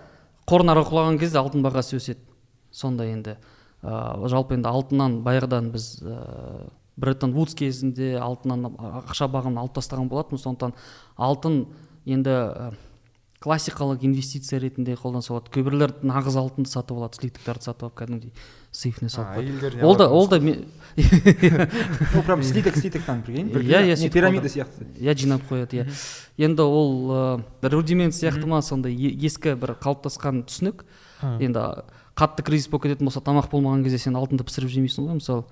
қор 0.49 0.65
нарығы 0.65 0.89
құлаған 0.89 1.19
кезде 1.21 1.37
алтын 1.37 1.61
бағасы 1.65 1.99
өседі. 1.99 2.23
Сондай 2.71 3.13
енді 3.13 3.37
ә, 3.83 4.27
жалпы 4.27 4.57
енді 4.57 4.69
алтыннан 4.71 5.21
баяғыдан 5.25 5.69
біз 5.71 5.99
ә, 6.01 6.71
бреттон 6.97 7.35
вудс 7.37 7.53
кезінде 7.53 8.15
алтыннан 8.17 8.73
ақша 9.05 9.29
бағамын 9.29 9.61
алып 9.61 9.77
тастаған 9.77 10.09
болатынбыз. 10.09 10.41
Сондықтан 10.47 10.73
алтын 11.15 11.67
енді 12.05 12.33
классикалық 13.43 14.01
инвестиция 14.01 14.59
ретінде 14.59 14.95
қолданса 14.97 15.35
болады 15.35 15.51
кейбіреулер 15.53 15.93
нағыз 16.01 16.37
алтынды 16.41 16.71
сатып 16.71 16.97
алады 16.97 17.19
сликтіктерді 17.19 17.67
сатып 17.67 17.83
алып 17.85 17.97
кәдімгідей 17.99 18.31
сейфіне 18.73 19.11
салып 19.13 19.37
қояды 19.37 19.83
ол 19.85 19.95
да 19.95 20.07
ол 20.09 20.27
да 20.27 20.39
ол 20.41 22.23
прям 22.25 22.41
слиток 22.43 22.75
слитоктан 22.75 23.21
прикинь 23.21 23.51
Иә, 23.53 23.83
иә, 23.93 24.09
пирамида 24.09 24.49
сияқты. 24.49 24.87
Иә 24.97 25.13
жинап 25.13 25.45
қояды 25.49 25.83
иә 25.83 25.85
енді 26.37 26.65
ол 26.65 27.11
ә, 27.13 27.69
рудимент 27.69 28.15
сияқты 28.17 28.47
ма 28.49 28.63
сондай 28.65 28.95
ескі 28.97 29.53
бір 29.53 29.75
қалыптасқан 29.77 30.47
түсінік. 30.49 30.83
Енді 31.21 31.85
қатты 32.17 32.41
кризис 32.41 32.69
болып 32.71 32.87
кететін 32.87 33.05
болса 33.05 33.21
тамақ 33.21 33.51
болмаған 33.51 33.83
кезде 33.85 33.99
сен 34.01 34.17
алтынды 34.17 34.45
пісіріп 34.47 34.73
жемейсің 34.73 35.05
ғой 35.05 35.19
мысалы. 35.21 35.45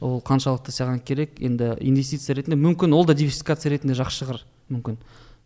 Ол 0.00 0.20
қаншалықты 0.22 0.70
саған 0.74 1.02
керек? 1.02 1.40
Енді 1.42 1.74
инвестиция 1.80 2.36
ретінде 2.38 2.58
мүмкін 2.60 2.94
ол 2.94 3.04
да 3.04 3.14
диверсификация 3.18 3.74
ретінде 3.74 3.98
жақсы 3.98 4.22
шығар 4.22 4.44
мүмкін. 4.70 4.98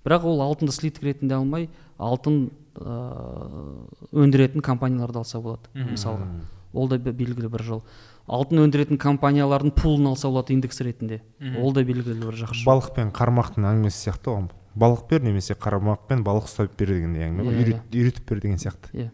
Бірақ 0.05 0.25
ол 0.25 0.41
алтынды 0.43 0.73
слиток 0.73 1.03
ретінде 1.05 1.35
алмай 1.35 1.69
алтын 1.99 2.51
ыыы 2.79 4.23
өндіретін 4.25 4.63
компанияларды 4.63 5.19
алса 5.19 5.41
болады 5.41 5.69
мысалға. 5.75 6.29
Ол 6.73 6.89
да 6.89 6.99
бе- 6.99 7.13
белгілі 7.13 7.49
бір 7.51 7.63
жол. 7.63 7.83
Алтын 8.29 8.61
өндіретін 8.67 8.99
компаниялардың 9.01 9.73
пулын 9.75 10.07
алса 10.13 10.29
болады 10.29 10.53
индекс 10.55 10.81
ретінде. 10.85 11.23
Ол 11.63 11.73
да 11.73 11.83
белгілі 11.83 12.21
бір 12.29 12.37
жақсы 12.45 12.65
балық 12.69 12.93
пен 12.95 13.11
қармақтың 13.11 13.65
әңгімесі 13.67 14.09
сияқты 14.11 14.35
ғой. 14.35 14.49
Балық 14.79 15.09
бер 15.11 15.23
немесе 15.25 15.55
қармақ 15.59 16.07
пен 16.09 16.23
балық 16.23 16.45
ұстап 16.47 16.77
бер 16.79 16.93
дегендей 16.93 17.25
әңгіме 17.27 17.43
ғой. 17.49 17.55
Иә, 17.57 17.65
Үйрет- 17.65 17.97
үйретіп 17.99 18.29
бер 18.31 18.41
деген 18.41 18.59
сияқты. 18.63 18.93
Иә. 18.93 19.11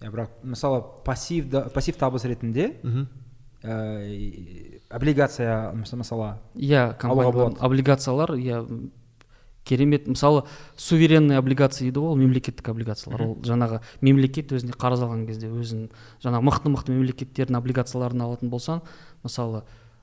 Иә 0.00 0.10
бірақ 0.14 0.28
мысалы 0.42 0.82
пассив 1.04 1.50
пассив 1.74 1.96
табыс 1.98 2.24
ретінде 2.24 2.76
ә, 3.62 4.80
облигация 4.90 5.72
мыс- 5.74 5.94
мысалы 5.96 6.38
иә 6.56 6.94
облигациялар 7.60 8.30
иә 8.34 8.62
керемет. 9.64 10.06
Мысалы 10.06 10.44
суверенный 10.76 11.38
облигация 11.38 11.86
дейді 11.86 12.00
ғой 12.00 12.14
ол 12.14 12.16
мемлекеттік 12.16 12.68
облигациялар. 12.68 13.22
Ол 13.22 13.36
жаңағы 13.42 13.80
мемлекет 14.00 14.52
өзіне 14.52 14.72
қарыз 14.72 15.04
алған 15.04 15.26
кезде 15.26 15.50
өзін 15.50 15.90
жаңағы 16.24 16.48
мықты 16.48 16.72
мықты 16.72 16.96
мемлекеттердің 16.96 17.58
облигацияларын 17.60 18.26
алатын 18.26 18.50
болсаң 18.50 18.82
мысалы 19.22 19.62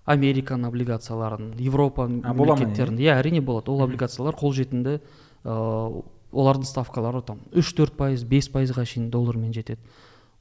американың 0.09 0.71
облигацияларын 0.71 1.51
европа 1.59 2.07
мемлекеттерін 2.07 2.97
иә 2.97 3.19
әрине 3.19 3.41
болады. 3.41 3.71
Ол 3.71 3.83
облигациялар 3.83 4.35
қолжетімді 4.39 4.99
ыыы 5.43 6.03
олардың 6.29 6.65
ставкалары 6.69 7.23
там 7.25 7.39
үш 7.57 7.71
төрт 7.73 7.95
пайыз 7.97 8.23
бес 8.23 8.49
пайызға 8.53 8.85
шейін 8.85 9.09
доллармен 9.09 9.53
жетеді. 9.53 9.81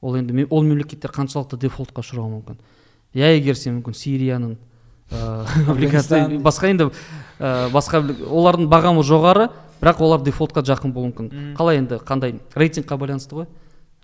Ол 0.01 0.15
енді 0.15 0.45
ол 0.49 0.63
мемлекеттер 0.63 1.11
қаншалықты 1.11 1.57
дефолтқа 1.65 2.03
ұшырауы 2.05 2.29
мүмкін. 2.37 2.59
Иә 3.17 3.33
егер 3.39 3.57
сен 3.57 3.79
мүмкін 3.79 3.97
сирияның 3.97 4.57
облигация 5.67 6.23
Афганистан. 6.23 6.43
басқа 6.43 6.69
енді 6.69 6.89
ә, 7.39 7.69
басқа 7.73 8.03
олардың 8.27 8.69
бағамы 8.69 9.03
жоғары 9.03 9.49
бірақ 9.81 10.01
олар 10.03 10.21
дефолтқа 10.21 10.61
жақын 10.67 10.93
болуы 10.93 11.11
мүмкін. 11.11 11.55
Қалай 11.57 11.79
енді 11.79 11.99
қандай 12.05 12.39
рейтингқа 12.55 12.97
байланысты 12.99 13.35
ғой? 13.35 13.47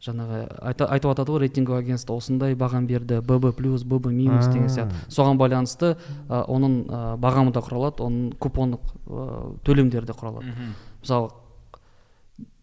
Жаңағы 0.06 0.42
айтып 0.62 1.10
жатады 1.10 1.32
ғой 1.34 1.42
рейтинговый 1.46 1.82
агентство 1.82 2.16
осындай 2.16 2.56
бағам 2.56 2.86
берді 2.88 3.22
бб 3.26 3.52
плюс 3.56 3.84
бб 3.84 4.12
минус 4.12 4.48
деген 4.48 4.70
сияқты. 4.70 4.96
Соған 5.10 5.38
байланысты 5.38 5.96
ә, 6.30 6.44
оның 6.46 6.86
ә, 6.88 7.00
бағамы 7.18 7.52
да 7.52 7.64
құралады 7.66 8.06
оның 8.06 8.36
купондық 8.40 8.92
ә, 9.08 9.58
төлемдері 9.66 10.06
де 10.06 10.14
құралады. 10.14 10.54
Мысалы 11.02 11.32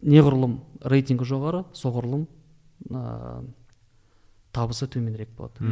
неғұрлым 0.02 0.60
рейтингі 0.84 1.26
жоғары 1.26 1.64
соғұрлым 1.76 2.26
ә, 2.90 3.42
табысы 4.52 4.86
төменірек 4.86 5.32
болады. 5.36 5.64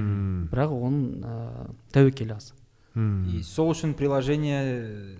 Бірақ 0.51 0.75
оның 0.75 1.05
ә, 1.23 1.69
тәуекелі 1.95 2.35
аз. 2.37 2.53
Мм. 2.95 3.25
и 3.31 3.43
сол 3.43 3.71
үшін 3.73 3.95
приложение 3.95 5.19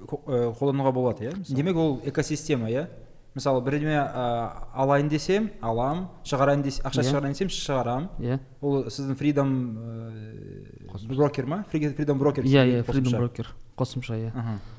ә, 0.00 0.52
қолдануға 0.58 0.92
болады 0.94 1.24
иә 1.28 1.32
демек 1.54 1.76
ол 1.76 2.00
экосистема 2.04 2.70
иә 2.70 2.86
мысалы 3.34 3.60
бірдеме 3.62 3.94
ә, 3.98 4.50
алайын 4.74 5.08
десем 5.08 5.50
алам 5.60 6.08
шығарайын 6.24 6.62
десе 6.62 6.82
ақша 6.82 7.02
Иә. 7.02 7.10
шығарайын 7.10 7.34
десем 7.34 7.48
шығарамын 7.48 8.08
иә. 8.18 8.38
Ол 8.60 8.84
сіздің 8.90 9.16
фридом 9.18 9.52
брокер 11.08 11.46
ма? 11.46 11.64
Фридом 11.70 12.18
брокер 12.18 12.44
иә 12.44 12.64
иә 12.66 12.82
фридом 12.82 13.18
брокер 13.18 13.52
қосымша 13.76 14.16
иә. 14.18 14.32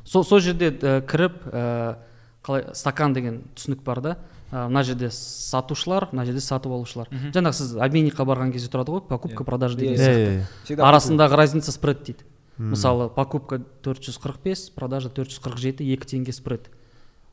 Сол 0.06 0.24
сол 0.24 0.40
жерде 0.40 0.72
ә, 0.72 1.02
кіріп 1.06 1.46
ә, 1.52 1.96
қалай 2.44 2.74
стакан 2.76 3.14
деген 3.14 3.44
түсінік 3.56 3.84
бар 3.84 4.02
да. 4.02 4.12
ә, 4.12 4.18
мына 4.52 4.84
жерде 4.84 5.10
сатушылар 5.12 6.10
мына 6.12 6.26
жерде 6.26 6.42
сатып 6.44 6.72
алушылар. 6.76 7.08
Жаңағы 7.32 7.54
сіз 7.56 7.76
обменникқа 7.80 8.26
барған 8.28 8.52
кезде 8.52 8.68
тұрады 8.74 8.92
ғой 8.98 9.02
покупка 9.08 9.44
продажа 9.48 9.78
деген 9.80 9.96
Иә, 9.96 9.98
иә 9.98 10.04
сияқты. 10.04 10.28
иә 10.28 10.40
иә. 10.42 10.46
Всегда 10.66 10.90
арасындағы 10.90 11.36
разница 11.40 11.72
спред 11.72 12.04
дейді. 12.04 12.26
Мысалы 12.58 13.10
покупка 13.10 13.62
445 13.84 14.74
продажа 14.76 15.10
447 15.10 15.78
2 15.88 16.06
теңге 16.06 16.32
спред. 16.34 16.70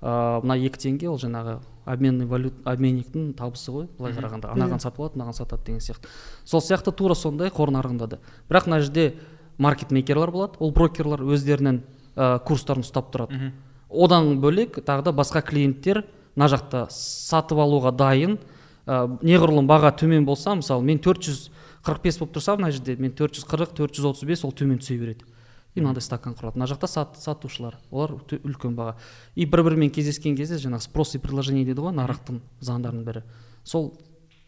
Ыыы 0.00 0.40
мына 0.46 0.54
екі 0.62 0.78
теңге 0.78 1.08
ол 1.10 1.18
жаңағы 1.18 1.58
обменный 1.84 2.26
валют 2.26 2.54
обменниктің 2.64 3.32
табысы 3.34 3.72
ғой 3.74 3.88
былай 3.98 4.12
қарағанда. 4.14 4.52
Анаған 4.54 4.78
сатып 4.80 5.00
алады 5.00 5.18
мынаған 5.18 5.34
сатады 5.34 5.64
деген 5.66 5.80
сияқты. 5.80 6.06
Сол 6.44 6.60
сияқты 6.62 6.92
тура 6.94 7.14
сондай 7.18 7.50
қор 7.50 7.72
нарығында 7.74 8.06
да 8.06 8.18
бірақ 8.48 8.68
мына 8.70 8.80
жерде 8.80 9.14
маркетмейкерлар 9.58 10.30
болады 10.30 10.54
ол 10.60 10.70
брокерлар 10.70 11.20
өздерінің 11.26 11.80
ә, 12.14 12.38
курстарын 12.46 12.84
ұстап 12.86 13.10
тұрады. 13.10 13.52
Одан 13.90 14.38
бөлек 14.40 14.78
тағы 14.84 15.02
да 15.02 15.12
басқа 15.12 15.42
клиенттер 15.42 16.04
мына 16.38 16.46
жақта 16.52 16.86
сатып 16.94 17.58
алуға 17.58 17.90
дайын. 17.98 18.38
Ә, 18.86 19.02
неғұрлым 19.26 19.66
баға 19.68 19.90
төмен 19.98 20.24
болса 20.24 20.54
мысалы 20.54 20.86
мен 20.86 21.00
445 21.02 22.20
болып 22.22 22.36
тұрса 22.36 22.54
мына 22.56 22.70
жерде 22.70 22.94
мен 22.96 23.10
440 23.12 23.74
435 23.74 24.44
ол 24.46 24.54
төмен 24.54 24.78
түсе 24.78 24.96
береді. 25.00 25.26
И 25.74 25.80
мынандай 25.82 26.02
стакан 26.02 26.34
құрады. 26.38 26.56
Мына 26.56 26.70
жақта 26.70 26.88
сат, 26.88 27.18
сатушылар 27.18 27.76
олар 27.90 28.14
үлкен 28.30 28.76
баға. 28.78 28.94
И 29.34 29.44
бір 29.46 29.66
бірімен 29.66 29.90
кездескен 29.90 30.36
кезде 30.38 30.56
жаңағы 30.62 30.86
спрос 30.86 31.16
и 31.18 31.18
предложение 31.18 31.66
дейді 31.66 31.82
ғой 31.84 31.92
нарықтың 31.98 32.38
заңдарының 32.64 33.04
бірі. 33.04 33.22
Сол 33.64 33.92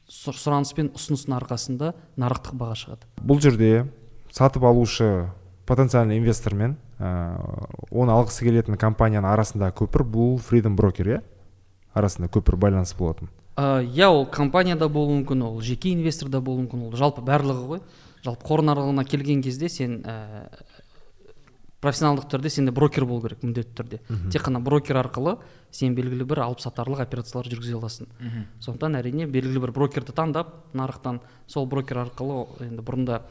сұр- 0.09 0.39
сұраныс 0.39 0.73
пен 0.75 0.89
ұсыныстың 0.95 1.37
арқасында 1.37 1.93
нарықтық 2.17 2.57
баға 2.57 2.79
шығады. 2.79 3.11
Бұл 3.21 3.43
жерде 3.43 3.87
сатып 4.33 4.65
алушы 4.65 5.29
потенциальный 5.67 6.19
инвестор 6.19 6.55
мен 6.55 6.79
ә, 6.99 7.37
оны 7.91 8.15
алғысы 8.17 8.47
келетін 8.47 8.79
компанияның 8.81 9.31
арасындағы 9.31 9.77
көпір 9.85 10.07
бұл 10.09 10.39
фридом 10.43 10.75
брокер 10.77 11.07
иә? 11.07 11.21
Арасында 11.95 12.31
көпір 12.33 12.57
байланыс 12.57 12.95
болатын 12.99 13.31
Ә, 13.61 13.83
иә 13.83 14.09
ол 14.09 14.25
компанияда 14.31 14.89
болуы 14.89 15.19
мүмкін 15.19 15.43
ол 15.45 15.61
жеке 15.61 15.91
инвесторда 15.93 16.41
болуы 16.41 16.65
мүмкін 16.65 16.87
ол 16.87 16.95
жалпы 16.97 17.21
барлығы 17.27 17.67
ғой. 17.67 17.81
Жалпы 18.25 18.47
қор 18.47 18.63
нарығына 18.65 19.05
келген 19.05 19.43
кезде 19.43 19.69
сен 19.69 19.99
ә, 20.07 20.47
профессионалдық 21.83 22.29
түрде 22.31 22.53
сенде 22.53 22.73
брокер 22.73 23.05
болу 23.09 23.21
керек 23.27 23.43
міндетті 23.43 23.75
түрде. 23.77 24.01
Тек 24.33 24.47
қана 24.47 24.63
брокер 24.65 24.97
арқылы 25.01 25.37
сен 25.73 25.95
белгілі 25.99 26.25
бір 26.31 26.45
алып 26.47 26.63
сатарлық 26.63 27.03
операциялар 27.03 27.51
жүргізе 27.51 27.77
аласың. 27.77 28.09
Сондықтан 28.61 28.97
әрине 29.01 29.27
белгілі 29.27 29.65
бір 29.67 29.75
брокерді 29.77 30.15
таңдап 30.17 30.55
нарықтан 30.73 31.21
сол 31.47 31.67
брокер 31.67 32.05
арқылы 32.07 32.47
енді 32.69 32.87
бұрында 32.87 33.23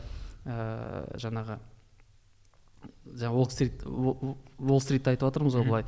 ә, 0.46 1.18
жаңағы 1.18 1.60
жаңа 3.16 3.34
уолл 3.34 3.50
стрит 3.50 3.86
уолл 3.86 4.82
стритті 4.82 5.14
айтып 5.14 5.30
жатырмыз 5.30 5.56
ғой 5.58 5.66
былай. 5.66 5.86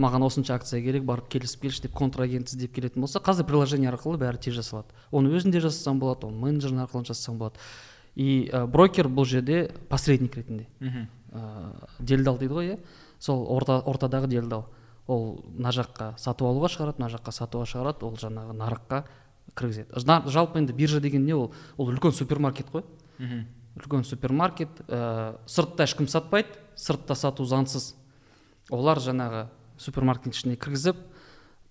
Маған 0.00 0.24
осынша 0.26 0.56
акция 0.58 0.80
керек 0.82 1.04
барып 1.06 1.28
келісіп 1.30 1.66
келші 1.66 1.82
деп 1.86 1.94
контрагент 1.94 2.50
іздеп 2.50 2.72
келетін 2.74 3.04
болса 3.04 3.20
қазір 3.22 3.46
приложение 3.46 3.90
арқылы 3.92 4.18
бәрі 4.18 4.40
тез 4.42 4.56
жасалады. 4.58 4.90
Оны 5.14 5.30
өзінде 5.30 5.62
жасасаң 5.62 6.00
болады 6.02 6.26
оны 6.26 6.40
менеджерің 6.42 6.82
арқылы 6.82 7.06
жасасаң 7.12 7.38
болады. 7.38 7.62
И 8.14 8.50
ә, 8.50 8.66
брокер 8.66 9.06
бұл 9.06 9.26
жерде 9.26 9.70
посредник 9.88 10.34
ретінде. 10.36 10.66
Ә, 11.30 11.72
делдал 12.00 12.38
дейді 12.38 12.54
ғой 12.54 12.72
иә? 12.72 12.78
Сол 13.18 13.46
орта, 13.54 13.80
ортадағы 13.86 14.28
делдал. 14.28 14.66
Ол 15.06 15.44
мына 15.46 15.70
жаққа 15.74 16.14
сатып 16.18 16.48
алуға 16.48 16.70
шығарады 16.74 17.02
мына 17.02 17.10
жаққа 17.14 17.32
сатуға 17.34 17.66
шығарады 17.70 18.06
ол 18.06 18.14
жаңағы 18.18 18.54
нарыққа 18.58 19.04
кіргізеді. 19.54 20.04
Жалпы 20.30 20.58
енді 20.58 20.72
биржа 20.72 21.00
деген 21.00 21.24
не 21.24 21.34
ол? 21.34 21.52
Ол 21.76 21.90
үлкен 21.92 22.12
супермаркет 22.12 22.70
қой. 22.72 22.84
Үлкен 23.74 24.04
супермаркет 24.04 24.80
ә, 24.88 25.36
сыртта 25.46 25.84
ешкім 25.84 26.08
сатпайды 26.08 26.54
сыртта 26.74 27.14
сату 27.14 27.44
заңсыз. 27.44 27.94
Олар 28.70 28.98
жаңағы 28.98 29.48
супермаркеттің 29.78 30.34
ішіне 30.34 30.56
кіргізіп 30.56 30.96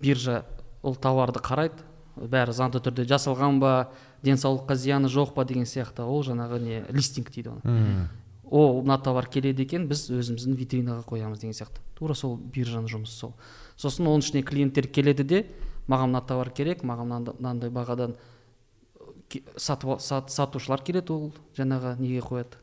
биржа 0.01 0.43
ол 0.83 0.95
тауарды 0.95 1.39
қарайды. 1.43 1.85
Бәрі 2.13 2.53
заңды 2.53 2.81
түрде 2.83 3.07
жасалған 3.09 3.59
ба 3.61 3.89
денсаулыққа 4.21 4.75
зияны 4.77 5.09
жоқ 5.09 5.33
па 5.33 5.45
деген 5.49 5.65
сияқты. 5.65 6.05
Ол 6.05 6.21
жаңағы 6.23 6.59
не 6.61 6.83
листинг 6.93 7.31
дейді 7.33 7.55
оны. 7.55 8.09
О 8.43 8.81
мына 8.83 8.99
товар 9.01 9.25
келеді 9.25 9.63
екен 9.65 9.87
біз 9.89 10.11
өзіміздің 10.13 10.57
витринаға 10.59 11.07
қоямыз 11.09 11.41
деген 11.41 11.57
сияқты. 11.57 11.81
Тура 11.97 12.13
сол 12.13 12.37
биржаның 12.37 12.91
жұмысы 12.91 13.17
сол. 13.17 13.33
Сосын 13.75 14.05
оның 14.05 14.21
ішіне 14.21 14.43
клиенттер 14.45 14.87
келеді 14.93 15.23
де 15.23 15.45
маған 15.87 16.13
мына 16.13 16.21
товар 16.27 16.51
керек 16.53 16.83
маған 16.83 17.33
мынандай 17.39 17.73
бағадан 17.73 18.13
сатып 19.57 19.97
сат, 20.01 20.29
сатушылар 20.29 20.83
келеді 20.85 21.13
ол 21.13 21.31
жаңағы 21.57 21.97
неге 21.97 22.21
қояды? 22.21 22.59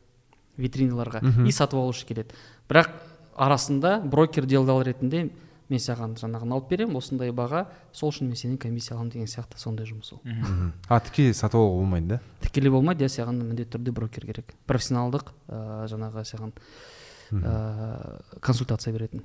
Витриналарға. 0.60 1.24
И 1.48 1.50
сатып 1.50 1.80
алушы 1.80 2.06
келеді. 2.06 2.36
Бірақ 2.68 2.92
арасында 3.36 4.00
брокер 4.04 4.46
делдал 4.46 4.82
ретінде 4.82 5.28
мен 5.70 5.78
саған 5.78 6.16
жаңағыны 6.18 6.56
алып 6.56 6.70
беремін 6.72 6.98
осындай 6.98 7.30
баға 7.34 7.64
сол 7.94 8.10
үшін 8.10 8.30
мен 8.30 8.38
сенен 8.38 8.58
комиссия 8.58 8.96
аламын 8.96 9.12
деген 9.14 9.30
сияқты 9.30 9.60
сондай 9.60 9.86
жұмыс 9.86 10.12
ол. 10.16 10.22
А 10.88 10.98
тікелей 11.00 11.34
сатып 11.34 11.60
алуға 11.60 11.76
болмайды 11.78 12.08
да? 12.16 12.20
Тікелей 12.42 12.74
болмайды 12.74 13.06
иә 13.06 13.12
саған 13.12 13.38
міндетті 13.44 13.76
түрде 13.76 13.94
брокер 13.94 14.26
керек. 14.26 14.54
Профессионалдық 14.66 15.30
ә, 15.46 15.86
жаңағы 15.92 16.24
саған 16.26 16.54
ә, 17.30 18.40
консультация 18.42 18.92
беретін. 18.96 19.22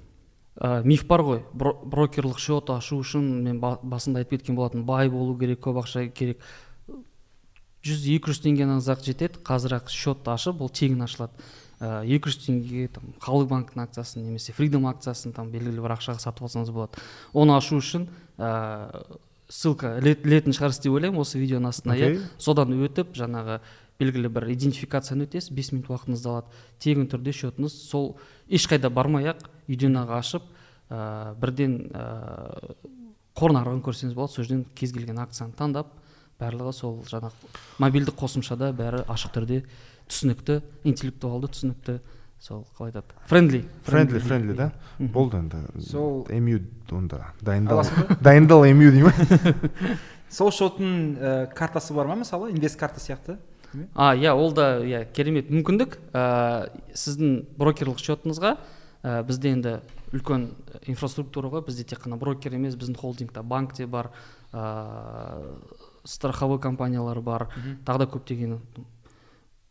Ә, 0.56 0.84
миф 0.86 1.08
бар 1.10 1.26
ғой 1.26 1.42
брокерлік 1.56 2.38
счет 2.40 2.70
ашу 2.70 3.02
үшін 3.02 3.26
мен 3.44 3.60
басында 3.60 4.22
айтып 4.22 4.38
кеткен 4.38 4.56
болатын 4.56 4.86
бай 4.86 5.10
болу 5.10 5.34
керек 5.40 5.66
көп 5.66 5.82
ақша 5.82 6.08
керек. 6.14 6.46
Жүз 7.86 8.06
екі 8.14 8.32
жүз 8.32 8.46
теңгенің 8.46 8.86
ақ 8.86 9.02
жетеді 9.06 9.42
қазір 9.46 9.80
ақ 9.82 9.90
счет 9.94 10.30
ашып 10.30 10.62
ол 10.62 10.70
тегін 10.70 11.04
ашылады. 11.06 11.34
Екі 12.06 12.32
жүз 12.32 12.40
теңгеге 12.46 12.90
там 12.96 13.14
халық 13.24 13.50
банктің 13.52 13.84
акциясын 13.86 14.26
немесе 14.26 14.54
фридом 14.56 14.88
акциясын 14.90 15.34
там 15.36 15.52
белгілі 15.54 15.84
бір 15.84 15.96
ақшаға 15.98 16.22
сатып 16.24 16.48
алсаңыз 16.48 16.72
болады. 16.76 17.02
Оны 17.34 17.56
ашу 17.56 17.80
үшін 17.82 18.08
ә, 18.38 19.02
ссылка 19.50 19.98
ілетін 20.00 20.56
шығарсыз 20.56 20.84
деп 20.86 20.96
ойлаймын 20.98 21.22
осы 21.22 21.40
видеоның 21.42 21.72
астына 21.72 21.98
иә. 22.00 22.14
Содан 22.38 22.74
өтіп 22.76 23.16
жаңағы 23.18 23.60
белгілі 24.00 24.32
бір 24.36 24.50
идентификацияны 24.56 25.28
өтесіз 25.28 25.54
бес 25.56 25.72
минут 25.72 25.92
уақытыңызды 25.92 26.32
алады. 26.32 26.64
Тегін 26.84 27.08
түрде 27.12 27.36
счетыңыз 27.36 27.76
сол 27.90 28.16
ешқайда 28.50 28.90
бармай 28.90 29.32
ақ 29.32 29.46
үйден 29.70 29.96
ақ 30.02 30.16
ашып 30.20 30.50
ә, 30.90 31.36
бірден 31.40 31.78
ә, 31.94 32.76
қор 33.36 33.56
нарығын 33.56 33.84
көрсеңіз 33.86 34.16
болады 34.16 34.36
сол 34.36 34.46
жерден 34.46 34.66
кез 34.76 34.94
келген 34.96 35.20
акцияны 35.20 35.56
таңдап 35.60 35.94
барлығы 36.40 36.74
сол 36.76 36.98
жаңағы 37.08 37.52
мобильдік 37.80 38.18
қосымшада 38.20 38.72
бәрі 38.76 39.04
ашық 39.12 39.36
түрде 39.36 39.62
түсінікті 40.10 40.62
интеллектуалды 40.84 41.50
түсінікті. 41.54 42.00
Сол 42.46 42.66
қалай 42.78 42.92
айтады? 42.92 43.16
Френдли 43.26 43.64
френдли 43.88 44.20
френдли 44.20 44.54
да? 44.54 44.72
Болды 45.00 45.40
енді. 45.40 45.64
Сол 45.82 46.28
эмю 46.30 46.60
онда 46.92 47.32
дайындал 47.42 47.82
дайындал 48.22 48.66
эмю 48.68 48.92
дей 48.92 49.04
ма 49.08 49.14
сол 50.30 50.52
шоттың 50.52 51.18
ә, 51.18 51.54
картасы 51.56 51.94
бар 51.96 52.08
ма 52.08 52.20
мысалы? 52.22 52.52
Инвест 52.52 52.78
карта 52.78 53.00
сияқты? 53.00 53.40
А 53.96 54.14
иә 54.16 54.36
ол 54.36 54.54
да 54.54 54.78
иә 54.86 55.06
керемет. 55.12 55.50
Мүмкіндік 55.50 55.98
ә, 56.14 56.70
сіздің 56.94 57.58
брокерлік 57.58 57.98
счетыңызға 58.04 58.58
ә, 59.02 59.24
бізде 59.26 59.56
енді 59.56 59.80
үлкен 60.14 60.50
инфраструктура 60.86 61.50
ғой 61.50 61.66
бізде 61.66 61.88
тек 61.88 62.04
қана 62.04 62.20
брокер 62.20 62.54
емес 62.54 62.76
біздің 62.76 63.00
холдингта 63.00 63.44
банк 63.44 63.74
те 63.74 63.88
бар 63.88 64.12
ә, 64.52 65.56
страховой 66.04 66.60
компаниялар 66.60 67.22
бар. 67.22 67.50
Тағы 67.86 68.06
да 68.06 68.12
көптеген 68.12 68.60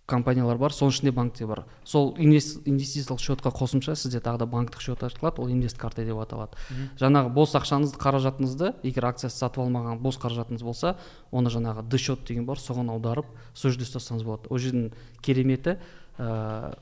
компаниялар 0.07 0.59
бар 0.61 0.73
соның 0.75 0.93
ішінде 0.93 1.13
банк 1.17 1.35
те 1.35 1.47
бар. 1.49 1.65
Сол 1.85 2.13
инвестициялық 2.21 3.21
счетқа 3.23 3.53
қосымша 3.57 3.95
сізде 3.97 4.21
тағы 4.21 4.43
да 4.43 4.47
банктік 4.47 4.81
счет 4.85 5.03
ашылады 5.03 5.41
ол 5.41 5.49
инвест 5.49 5.79
карта 5.79 6.05
деп 6.05 6.19
аталады. 6.21 6.59
Жаңағы 7.01 7.33
бос 7.33 7.55
ақшаңызды 7.57 7.97
қаражатыңызды 8.03 8.75
егер 8.85 9.09
акциясы 9.09 9.39
сатып 9.39 9.65
алмаған 9.65 10.03
бос 10.05 10.19
қаражатыңыз 10.21 10.63
болса 10.63 10.97
оны 11.33 11.49
жаңағы 11.49 11.87
д 11.89 11.99
счет 11.99 12.25
деген 12.29 12.45
бар 12.45 12.61
соған 12.61 12.93
аударып 12.93 13.27
сол 13.55 13.71
жерде 13.71 13.89
ұстасаңыз 13.89 14.25
болады. 14.25 14.51
Ол 14.51 14.59
жердің 14.61 14.93
кереметі 15.23 15.79
ә, 16.19 16.77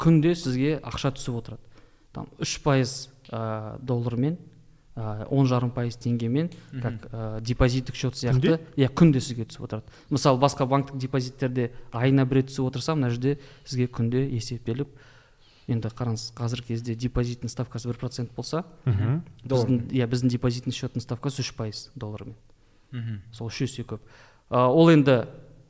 күнде 0.00 0.32
сізге 0.34 0.78
ақша 0.80 1.12
түсіп 1.18 1.36
отырады. 1.42 1.60
Там 2.12 2.32
үш 2.40 2.56
пайыз 2.64 3.10
ә, 3.28 3.76
доллармен 3.80 4.38
он 4.94 5.46
жарым 5.46 5.70
пайыз 5.72 5.96
теңгемен 5.96 6.50
как 6.82 7.06
ә, 7.12 7.40
депозиттік 7.40 7.94
счет 7.96 8.18
сияқты 8.18 8.58
иә 8.76 8.90
күнде 8.92 9.22
сізге 9.24 9.46
түсіп 9.48 9.64
отырады. 9.64 9.88
Мысалы 10.10 10.38
басқа 10.38 10.66
банктік 10.68 10.98
депозиттерде 11.00 11.70
айына 11.92 12.26
бір 12.26 12.42
рет 12.42 12.50
түсіп 12.50 12.68
отырса 12.68 12.94
мына 12.94 13.08
жерде 13.08 13.38
сізге 13.64 13.86
күнде 13.88 14.26
есептеліп 14.28 14.92
енді 15.72 15.88
қараңыз 15.96 16.26
қазіргі 16.36 16.74
кезде 16.74 16.94
депозиттің 16.94 17.48
ставкасы 17.48 17.88
бір 17.88 17.96
процент 18.02 18.34
болса 18.36 18.66
біздің 18.84 19.88
иә 19.96 20.08
біздің 20.10 20.34
депозитный 20.34 20.76
счеттің 20.76 21.00
ставкасы 21.00 21.40
үш 21.40 21.54
пайыз 21.56 21.86
доллармен. 21.94 22.36
Сол 23.32 23.48
үш 23.48 23.62
есе 23.64 23.86
көп. 23.88 24.02
Ол 24.50 24.90
енді 24.92 25.22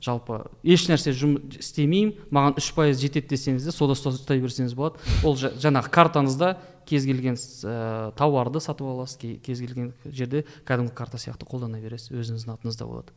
жалпы 0.02 0.40
еш 0.66 0.88
нәрсе 0.90 1.14
істемеймін 1.14 2.14
маған 2.34 2.58
үш 2.60 2.70
пайыз 2.74 3.00
жетеді 3.02 3.32
десеңіз 3.32 3.68
де 3.68 3.74
сода 3.74 3.94
ұстай 3.94 4.42
берсеңіз 4.42 4.74
болады. 4.78 4.98
Ол 5.24 5.36
жаңағы 5.38 5.92
картаңызда 5.94 6.56
кез 6.88 7.06
келген 7.06 7.36
ә, 7.38 8.10
тауарды 8.18 8.60
сатып 8.60 8.88
аласыз 8.90 9.20
кез 9.44 9.62
келген 9.62 9.92
жерде 10.04 10.44
кәдімгі 10.66 10.94
карта 10.96 11.20
сияқты 11.22 11.46
қолдана 11.46 11.78
бересіз 11.82 12.10
өзіңіздің 12.10 12.56
атыңызда 12.56 12.88
болады. 12.88 13.14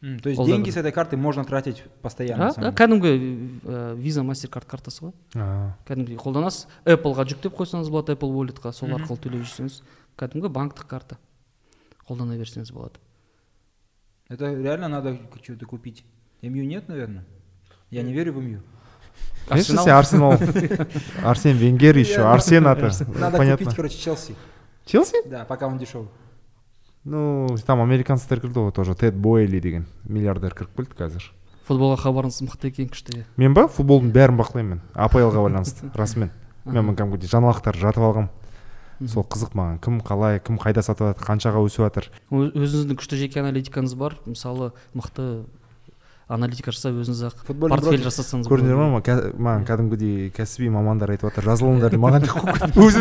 Mm, 0.00 0.20
то 0.22 0.30
есть 0.30 0.44
деньги 0.44 0.70
с 0.70 0.76
этой 0.76 0.92
карты 0.92 1.16
можно 1.16 1.44
тратить 1.44 1.82
постоянно 2.02 2.52
а, 2.56 2.70
кәдімгі 2.72 3.14
ә, 3.64 3.94
виза 3.96 4.22
карт 4.48 4.68
картасы 4.70 5.08
ғой. 5.08 5.12
Кәдімгідей 5.88 6.20
қолданасыз. 6.22 6.68
Apple-ға 6.86 7.26
жүктеп 7.26 7.58
қойсаңыз 7.58 7.90
болады 7.90 8.14
apple 8.14 8.30
walletқа 8.30 8.70
сол 8.72 8.94
арқылы 8.94 9.18
төлеп 9.18 9.42
жүрсеңіз 9.42 9.82
кәдімгі 10.16 10.52
банктік 10.54 10.86
карта 10.86 11.18
қолдана 12.06 12.38
берсеңіз 12.38 12.70
болады. 12.70 13.02
Это 14.28 14.52
реально 14.54 14.88
надо 14.88 15.16
что-то 15.42 15.66
купить. 15.66 16.04
МЮ 16.42 16.64
нет, 16.64 16.88
наверное? 16.88 17.24
Я 17.90 18.02
не 18.02 18.12
верю 18.12 18.34
в 18.34 18.42
МЮ. 18.42 18.60
Конечно, 19.48 19.72
если 19.74 19.90
Арсенал. 19.90 20.32
Арсен 21.24 21.56
Венгер 21.56 21.96
еще, 21.96 22.20
Арсен 22.20 22.66
это. 22.66 22.90
Надо 23.18 23.38
Понятно. 23.38 23.64
купить, 23.64 23.76
короче, 23.76 23.98
Челси. 23.98 24.34
Челси? 24.84 25.28
Да, 25.28 25.44
пока 25.44 25.66
он 25.66 25.78
дешевый. 25.78 26.08
Ну, 27.04 27.56
там 27.64 27.80
американецтер 27.80 28.40
кірді 28.40 28.60
ғой 28.60 28.72
тоже 28.72 28.94
тед 28.94 29.16
бойли 29.16 29.60
деген 29.60 29.86
миллиардер 30.04 30.52
кіріп 30.52 30.74
келді 30.76 30.98
қазір 30.98 31.28
футболға 31.64 31.96
хабарыңыз 32.02 32.42
мықты 32.44 32.68
екен 32.68 32.90
күшті 32.90 33.22
мен 33.40 33.54
ба 33.56 33.64
футболдың 33.70 34.10
бәрін 34.12 34.36
бақылаймын 34.36 34.74
мен 34.74 34.82
аплға 34.92 35.40
байланысты 35.40 35.88
расымен 35.96 36.34
мен 36.66 36.90
кәдімгідей 36.98 37.30
жаңалықтар 37.32 37.78
жатып 37.80 38.04
алғанмын 38.04 38.28
сол 39.06 39.24
қызық 39.24 39.54
маған. 39.58 39.78
Кім 39.84 40.00
қалай 40.02 40.40
кім 40.42 40.58
қайда 40.58 40.82
сатып 40.82 41.12
жатыр 41.12 41.28
қаншаға 41.28 41.62
өсіп 41.66 41.86
жатыр. 41.86 42.10
Өзіңіздің 42.32 42.98
күшті 42.98 43.20
жеке 43.20 43.42
аналитикаңыз 43.44 43.94
бар? 43.98 44.18
Мысалы 44.26 44.72
мықты 44.96 45.44
аналитика 46.28 46.74
жасап 46.74 46.98
өзіңіз 46.98 47.22
ақ 47.30 47.44
портфель 47.48 48.04
жасасаңыз 48.04 48.50
көрдіңдер 48.50 48.76
ма? 48.76 49.00
Маған 49.00 49.64
кәдімгідей 49.68 50.32
кәсіби 50.36 50.68
мамандар 50.74 51.14
айтып 51.14 51.30
жатыр. 51.30 51.48
Жазылыңдар 51.52 51.94
деп 51.94 52.02
маған 52.02 52.26
өз 52.84 52.98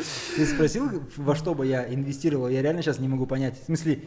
ты 0.00 0.46
спросил 0.46 0.88
во 1.16 1.34
что 1.36 1.54
бы 1.54 1.66
я 1.66 1.92
инвестировал? 1.92 2.48
Я 2.48 2.62
реально 2.62 2.82
сейчас 2.82 2.98
не 3.00 3.08
могу 3.08 3.26
понять. 3.26 3.60
В 3.60 3.66
смысле 3.66 4.00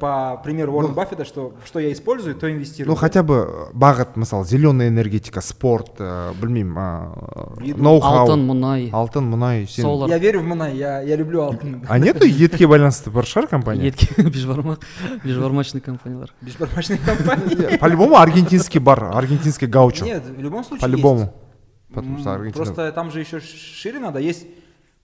по 0.00 0.40
примеру 0.42 0.72
Уоррена 0.72 0.94
Баффета, 0.94 1.24
что 1.24 1.54
что 1.64 1.78
я 1.78 1.92
использую, 1.92 2.34
то 2.34 2.50
инвестирую. 2.50 2.90
ну 2.90 2.94
хотя 2.96 3.22
бы 3.22 3.68
бағыт 3.72 4.16
мысалы 4.16 4.44
зеленая 4.44 4.88
энергетика 4.88 5.40
спорт 5.40 6.00
ә, 6.00 6.34
білмеймін 6.40 6.76
ә, 6.76 7.64
Еду. 7.64 7.82
ноу 7.82 8.00
хау 8.00 8.26
алтын 8.26 8.44
мұнай 8.48 8.90
алтын 8.92 9.24
мұнай 9.30 9.66
сен 9.66 9.84
Солар. 9.84 10.08
Я 10.10 10.18
верю 10.18 10.40
в 10.40 10.44
Мунай, 10.44 10.76
я, 10.76 11.00
я 11.00 11.16
люблю 11.16 11.42
алтын. 11.42 11.84
а 11.88 11.98
нету 11.98 12.26
етке 12.26 12.66
байланысты 12.66 13.10
бар 13.10 13.24
шығар 13.24 13.48
компания 13.48 13.86
етке 13.88 14.08
бешбармақ 14.22 14.80
бешбармачный 15.24 15.80
компаниялар 15.80 16.32
Бешбармачные 16.40 16.98
компании. 16.98 17.76
по-любому 17.78 18.16
аргентинский 18.16 18.78
бар 18.80 19.04
аргентинский 19.14 19.66
гаучо 19.66 20.04
Нет, 20.04 20.24
в 20.24 20.40
любом 20.40 20.64
случае 20.64 20.82
по-любому 20.82 21.32
Просто 22.54 22.92
там 22.92 23.10
же 23.10 23.20
еще 23.20 23.40
шире 23.40 23.98
надо. 23.98 24.18
Есть, 24.18 24.46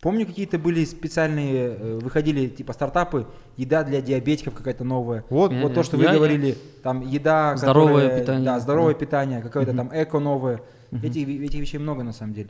помню, 0.04 0.26
какие-то 0.26 0.58
были 0.58 0.86
специальные, 0.86 1.56
э, 1.78 2.00
выходили 2.02 2.48
типа 2.48 2.74
стартапы, 2.74 3.28
еда 3.58 3.84
для 3.84 4.02
диабетиков 4.02 4.54
какая-то 4.54 4.84
новая. 4.84 5.24
вот 5.30 5.52
Я- 5.52 5.62
Вот 5.64 5.74
то, 5.74 5.84
что 5.84 5.98
вы 5.98 6.04
я- 6.04 6.12
я- 6.12 6.16
говорили, 6.18 6.58
там 6.84 7.02
еда, 7.02 7.56
Здоровое 7.58 7.94
которая- 8.04 8.20
питание. 8.22 8.46
да, 8.46 8.60
здоровое 8.60 8.94
Да. 8.94 9.00
питание, 9.00 9.42
какое-то 9.42 9.74
там 9.74 9.90
эко 9.94 10.20
новое. 10.20 10.62
Этих, 10.92 11.28
ви- 11.28 11.46
этих 11.46 11.60
вещей 11.60 11.78
много 11.80 12.04
на 12.04 12.14
самом 12.14 12.34
деле. 12.34 12.50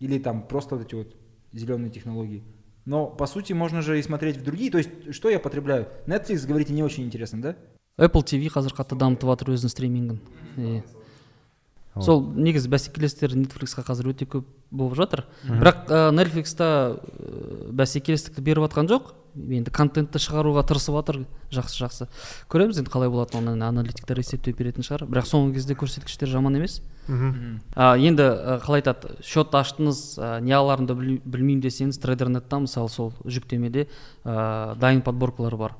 Или 0.00 0.18
там 0.18 0.42
просто 0.46 0.76
вот 0.76 0.86
эти 0.86 0.94
вот 0.94 1.14
зеленые 1.52 1.90
технологии. 1.90 2.42
Но 2.86 3.06
по 3.06 3.26
сути 3.26 3.52
можно 3.54 3.80
же 3.82 3.98
и 3.98 4.02
смотреть 4.02 4.36
в 4.36 4.42
другие. 4.44 4.70
То 4.70 4.78
есть 4.78 4.90
что 5.14 5.30
я 5.30 5.38
потребляю? 5.38 5.86
Netflix, 6.06 6.46
говорите, 6.46 6.72
не 6.72 6.82
очень 6.82 7.04
интересно, 7.04 7.40
да? 7.42 7.56
apple 7.96 8.24
tv 8.24 8.48
қазір 8.50 8.74
қатты 8.74 8.96
дамытып 8.98 9.22
жатыр 9.30 9.50
өзінің 9.54 9.68
стримингін 9.70 10.18
Иә. 10.56 10.82
сол 11.97 12.21
негізі 12.35 12.69
бәсекелестер 12.69 13.33
нетфликсқа 13.35 13.83
қазір 13.87 14.11
өте 14.13 14.27
көп 14.29 14.45
болып 14.71 14.95
жатыр. 14.99 15.25
Бірақ 15.47 15.87
ә, 15.89 16.11
нетфликста 16.13 16.99
бәсекелестікті 17.73 18.43
беріп 18.45 18.69
жатқан 18.69 18.89
жоқ. 18.91 19.15
Енді 19.39 19.69
контентті 19.71 20.17
шығаруға 20.19 20.63
тырысып 20.67 20.95
жатыр 20.97 21.19
жақсы 21.53 21.77
жақсы. 21.83 22.07
Көреміз 22.49 22.79
енді 22.81 22.89
қалай 22.91 23.11
болатынын 23.13 23.53
оны 23.53 23.67
аналитиктер 23.67 24.17
есептеп 24.19 24.57
беретін 24.57 24.83
шығар. 24.83 25.05
Бірақ 25.05 25.27
соңғы 25.29 25.53
кезде 25.53 25.75
көрсеткіштер 25.77 26.31
жаман 26.33 26.57
емес. 26.57 26.79
А, 27.75 27.93
енді 27.97 28.25
ә, 28.25 28.57
қалай 28.65 28.81
айтады 28.81 29.15
счет 29.21 29.53
аштыңыз 29.53 30.01
ә, 30.17 30.41
не 30.41 30.53
аларымды 30.57 30.97
біл- 30.97 31.21
білмеймін 31.25 31.61
десеңіз 31.61 32.01
трейдернетта 32.01 32.59
мысалы 32.65 32.89
сол 32.89 33.13
жүктемеде 33.25 33.87
ә, 34.25 34.75
дайын 34.81 35.01
подборкалар 35.05 35.55
бар. 35.57 35.75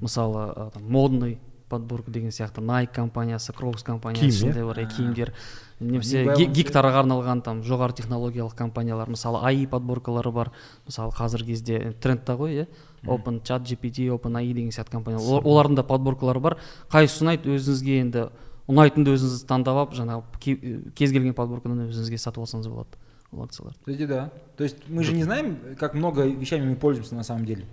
Мысалы 0.00 0.46
ә, 0.52 0.70
модный 0.80 1.38
подборка 1.70 2.10
деген 2.10 2.30
сияқты 2.34 2.60
Nike 2.60 2.92
компаниясы 2.94 3.52
крокс 3.54 3.82
компаниясы 3.86 4.26
ішінде 4.28 4.64
бар 4.66 4.80
иә 4.82 4.88
киімдер. 4.90 5.32
Немесе 5.80 6.24
New 6.24 6.34
ге- 6.36 6.44
Balance, 6.44 6.52
гиктарға 6.58 7.00
арналған 7.04 7.42
там 7.46 7.62
жоғары 7.62 7.94
технологиялық 7.96 8.54
компаниялар 8.58 9.08
мысалы 9.08 9.38
AI 9.40 9.66
подборкалары 9.70 10.32
бар. 10.32 10.50
Мысалы 10.86 11.14
қазіргі 11.16 11.54
кезде 11.54 11.78
трендта 12.00 12.34
ғой 12.36 12.64
иә? 12.64 12.66
Open 13.06 13.40
chat 13.40 13.62
gpt 13.64 14.10
open 14.12 14.36
ai 14.36 14.52
деген 14.52 14.68
сияқты 14.70 14.90
компаниялар. 14.90 15.40
Ол- 15.40 15.46
олардың 15.54 15.76
да 15.76 15.82
подборкалары 15.84 16.40
бар. 16.40 16.58
Қайсысы 16.90 17.24
ұнайды 17.24 17.54
өзіңізге 17.56 18.00
енді 18.02 18.26
ұнайтынды 18.68 19.14
өзіңіз 19.16 19.46
таңдап 19.48 19.78
алып 19.80 19.94
жаңағы 19.94 20.22
ке- 20.38 20.92
кез 20.94 21.12
келген 21.12 21.32
подборкадан 21.34 21.88
өзіңізге 21.88 22.18
сатып 22.18 22.44
алсаңыз 22.44 22.68
болады 22.68 23.00
ол 23.32 23.44
акцияларды 23.44 24.06
да. 24.06 24.30
То 24.56 24.64
есть 24.64 24.76
мы 24.88 25.02
же 25.02 25.12
не 25.14 25.22
знаем, 25.24 25.56
как 25.78 25.94
много 25.94 26.26
вещами 26.26 26.68
мы 26.68 26.76
пользуемся 26.76 27.14
на 27.14 27.22
самом 27.22 27.46
деле. 27.46 27.64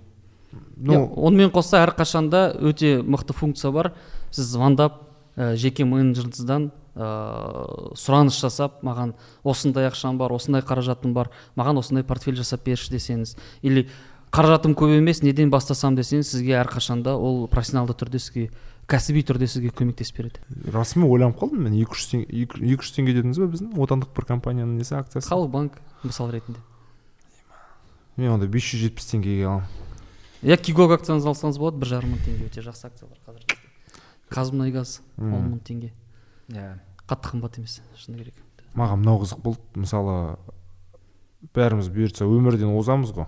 Ну 0.77 1.05
онымен 1.15 1.51
қоса 1.51 1.81
әрқашанда 1.85 2.57
өте 2.61 3.01
мықты 3.01 3.33
функция 3.33 3.71
бар. 3.71 3.93
Сіз 4.31 4.53
звондап 4.55 5.01
ә, 5.35 5.55
жеке 5.55 5.85
менеджеріңізден 5.85 6.69
ә, 6.97 7.07
сұраныс 7.97 8.37
жасап 8.41 8.81
маған 8.85 9.15
осындай 9.43 9.87
ақшам 9.89 10.17
бар 10.17 10.33
осындай 10.35 10.65
қаражатым 10.65 11.13
бар 11.13 11.31
маған 11.55 11.81
осындай 11.83 12.03
портфель 12.03 12.37
жасап 12.37 12.65
берші 12.65 12.91
десеңіз 12.95 13.35
или 13.61 13.87
қаражатым 14.33 14.73
көп 14.77 14.97
емес 14.97 15.21
неден 15.23 15.51
бастасам 15.53 15.95
десеңіз 15.95 16.33
сізге 16.33 16.57
әрқашанда 16.63 17.15
ол 17.15 17.45
профессионалды 17.51 17.95
түрде 17.97 18.19
сізге 18.19 18.49
кәсіби 18.87 19.23
түрде 19.27 19.47
сізге 19.51 19.71
көмектесіп 19.75 20.19
береді. 20.21 20.41
Расымен 20.73 21.09
ойланып 21.09 21.39
қалдым 21.39 21.65
мен. 21.67 21.75
екі 21.75 21.95
жүз 21.95 22.11
теңге 22.11 22.43
екі 22.73 22.83
жүз 22.83 22.93
теңге 22.95 23.15
дедіңіз 23.17 23.39
ба 23.43 23.47
біздің 23.51 23.81
отандық 23.83 24.13
бір 24.15 24.27
компанияның 24.31 24.77
несі 24.79 24.95
акциясы? 24.95 25.27
Халық 25.27 25.51
банк 25.51 25.81
мысал 26.03 26.31
ретінде. 26.31 26.59
Мен 28.15 28.31
онда 28.31 28.47
бес 28.47 28.63
жүз 28.63 28.87
жетпіс 28.87 29.11
теңгеге 29.11 29.43
аламын. 29.43 29.86
Иә 30.43 30.57
кигок 30.61 30.97
акцияңызды 30.97 31.31
алсаңыз 31.33 31.61
болады 31.61 31.81
бір 31.81 31.93
жарым 31.95 32.15
мың 32.15 32.25
теңге 32.25 32.49
өте 32.49 32.65
жақсы 32.65 32.89
акциялар 32.89 33.17
қазір 33.25 33.57
қазмұнайгаз 34.33 34.99
он 35.17 35.53
мың 35.53 35.59
теңге. 35.63 35.93
Yeah. 36.51 36.77
қатты 37.07 37.31
қымбат 37.31 37.57
емес 37.59 37.79
шыны 37.99 38.19
керек. 38.19 38.35
Маған 38.75 39.01
мынау 39.01 39.21
қызық 39.23 39.41
болды. 39.43 39.63
Мысалы 39.79 40.37
бәріміз 41.55 41.89
бұйыртса 41.93 42.27
өмірден 42.27 42.75
озамыз 42.75 43.13
ғой. 43.15 43.27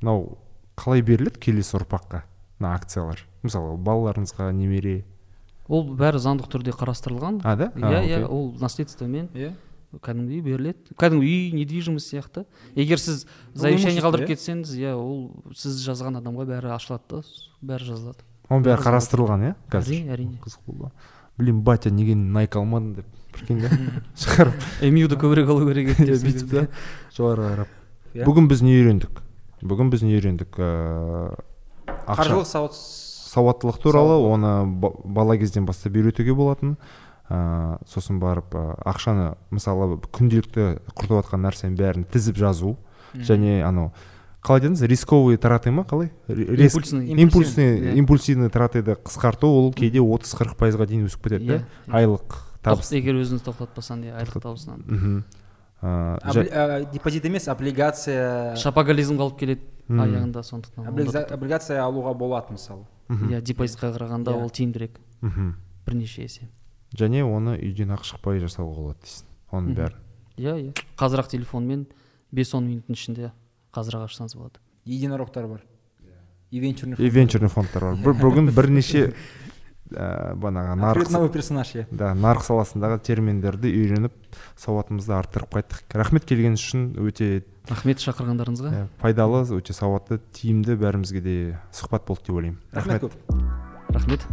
Мынау 0.00 0.38
қалай 0.78 1.02
беріледі 1.02 1.40
келесі 1.42 1.76
ұрпаққа 1.80 2.22
мына 2.60 2.74
акциялар? 2.78 3.22
Мысалы 3.42 3.76
балаларыңызға 3.82 4.50
немере. 4.54 5.04
Ол 5.66 5.88
бәрі 5.98 6.22
заңдық 6.22 6.50
түрде 6.52 6.74
қарастырылған. 6.76 7.40
А 7.42 7.56
да? 7.58 7.72
Иә 7.74 8.02
иә 8.06 8.22
ол 8.26 8.52
наследствомен. 8.60 9.30
Yeah. 9.34 9.56
Кәдімгідей 10.04 10.42
беріледі. 10.44 10.94
Кәдімгі 10.98 11.26
үй 11.26 11.52
недвижимость 11.56 12.12
сияқты. 12.12 12.44
Егер 12.74 13.00
сіз 13.00 13.26
завещание 13.54 14.02
қалдырып 14.04 14.26
иә? 14.26 14.34
кетсеңіз 14.34 14.72
иә 14.76 14.94
ол 14.96 15.30
сіз 15.56 15.80
жазған 15.86 16.20
адамға 16.20 16.46
бәрі 16.48 16.72
ашылады 16.76 17.02
да 17.10 17.22
бәрі 17.62 17.90
жазылады. 17.92 18.24
Оның 18.48 18.66
бәрі 18.66 18.84
қарастырылған 18.86 19.46
иә 19.48 19.54
қазір? 19.72 19.94
Әрине 19.96 20.12
әрине. 20.16 20.40
Қызық 20.44 20.66
болды. 20.66 20.92
Блин 21.38 21.62
батя 21.62 21.90
неге 21.90 22.14
найк 22.14 22.56
алмадың 22.56 22.94
деп 23.00 23.06
прикинь 23.32 23.60
да? 23.64 23.70
Шығарып. 24.22 24.68
Эмюді 24.86 25.18
көбірек 25.20 25.50
алу 25.52 25.66
керек 25.68 25.92
еді 25.96 26.12
деп 26.12 26.24
бүйтіп 26.24 26.52
да. 26.52 26.66
жоғары 27.16 27.50
қарап. 27.50 27.74
Иә. 28.14 28.24
бүгін 28.24 28.48
біз 28.48 28.62
не 28.64 28.76
үйрендік? 28.78 29.20
Бүгін 29.66 29.90
біз 29.92 30.06
не 30.06 30.16
үйрендік? 30.16 30.56
Ыыы 30.56 31.34
ақша. 32.06 32.22
Қаржылық 32.22 32.48
сауат 32.48 32.78
сауаттылық 33.36 33.80
туралы 33.82 34.16
оны 34.24 34.52
ба- 34.80 34.94
бала 35.04 35.36
кезден 35.36 35.66
бастап 35.66 35.96
үйретуге 35.96 36.34
болатын. 36.34 36.76
Ыыы 37.30 37.78
сосын 37.90 38.20
барып 38.22 38.54
ы, 38.54 38.64
ақшаны 38.86 39.34
мысалы 39.50 39.96
күнделікті 40.14 40.66
құртып 40.94 41.16
жатқан 41.22 41.42
нәрсенің 41.46 41.76
бәрін 41.78 42.04
тізіп 42.12 42.36
жазу. 42.38 42.76
Және 43.14 43.62
анау 43.66 43.92
қалай 44.46 44.60
дедіңіз? 44.62 44.82
Рисковый 44.86 45.36
траты 45.42 45.72
ма 45.74 45.82
қалай? 45.88 46.12
Импульсный 46.28 47.08
импульсный 47.18 47.96
импульсивный 47.98 48.50
тратыды 48.50 48.94
қысқарту. 48.94 49.48
Ол 49.50 49.72
кейде 49.72 49.98
отыз 50.00 50.34
қырық 50.38 50.54
пайызға 50.60 50.86
дейін 50.86 51.08
өсіп 51.08 51.24
кетеді 51.26 51.46
Иә, 51.46 51.58
да 51.88 51.98
айлық 51.98 52.36
табыс. 52.62 52.92
Егер 52.94 53.18
өзіңіз 53.18 53.42
тоқтатпасаң 53.42 54.04
иә 54.06 54.20
айлық 54.20 54.38
табысынан. 54.44 54.84
Мхм 54.86 55.24
ә, 55.82 56.92
депозит 56.92 57.24
емес 57.24 57.48
облигация. 57.48 58.54
Шапоголизмге 58.56 59.22
алып 59.22 59.38
келеді 59.40 59.66
аяғында 59.88 60.42
сондықтан 60.42 60.88
облигация, 61.34 61.82
алуға 61.82 62.14
болады 62.14 62.54
мысалы. 62.56 62.86
Иә 63.08 63.40
депозитқа 63.42 63.92
қарағанда 63.94 64.32
Иә. 64.34 64.42
ол 64.44 64.50
тиімдірек. 64.50 65.00
Мхм. 65.20 65.54
бірнеше 65.86 66.22
есе. 66.22 66.48
Және 66.98 67.22
оны 67.24 67.56
үйден 67.60 67.94
ақ 67.96 68.04
шықпай 68.08 68.40
жасауға 68.42 68.76
болады 68.82 69.00
дейсің. 69.04 69.30
Оның 69.52 69.76
бәрін 69.78 70.02
иә 70.36 70.54
иә. 70.60 70.84
Қазір 70.98 71.22
ақ 71.24 71.30
телефонмен 71.32 71.86
бес 72.32 72.54
он 72.54 72.68
минуттың 72.68 72.96
ішінде 72.98 73.32
қазір 73.74 74.00
ақ 74.00 74.08
ашсаңыз 74.10 74.36
болады. 74.36 74.60
Единорогтар 74.84 75.46
бар. 75.46 75.64
И 76.50 76.60
венчурный 76.60 76.96
и 76.98 77.08
венчурный 77.10 77.48
фондтар 77.48 77.82
бар. 77.82 77.96
Бір- 78.04 78.20
бүгін 78.20 78.50
бірнеше 78.54 79.12
ә, 79.90 80.34
бағанағы 80.38 80.76
нарық 80.82 81.10
новый 81.14 81.30
персонаж 81.34 81.72
иә 81.74 81.86
да 81.90 82.12
нарық 82.14 82.44
саласындағы 82.46 83.00
терминдерді 83.06 83.70
үйреніп 83.70 84.14
сауатымызды 84.58 85.14
арттырып 85.16 85.56
қайттық. 85.56 85.82
Рахмет 85.98 86.26
келгеніңіз 86.28 86.62
үшін 86.62 86.86
өте 87.02 87.44
рахмет 87.70 88.02
шақырғандарыңызға. 88.04 88.72
Ә, 88.72 88.86
пайдалы 89.02 89.42
өте 89.58 89.74
сауатты 89.74 90.20
тиімді 90.38 90.78
бәрімізге 90.78 91.22
де 91.22 91.36
сұхбат 91.74 92.06
болды 92.06 92.28
деп 92.28 92.38
ойлаймын. 92.38 92.60
Рахмет. 92.72 93.06
Көп 93.08 93.94
рахмет. 93.96 94.26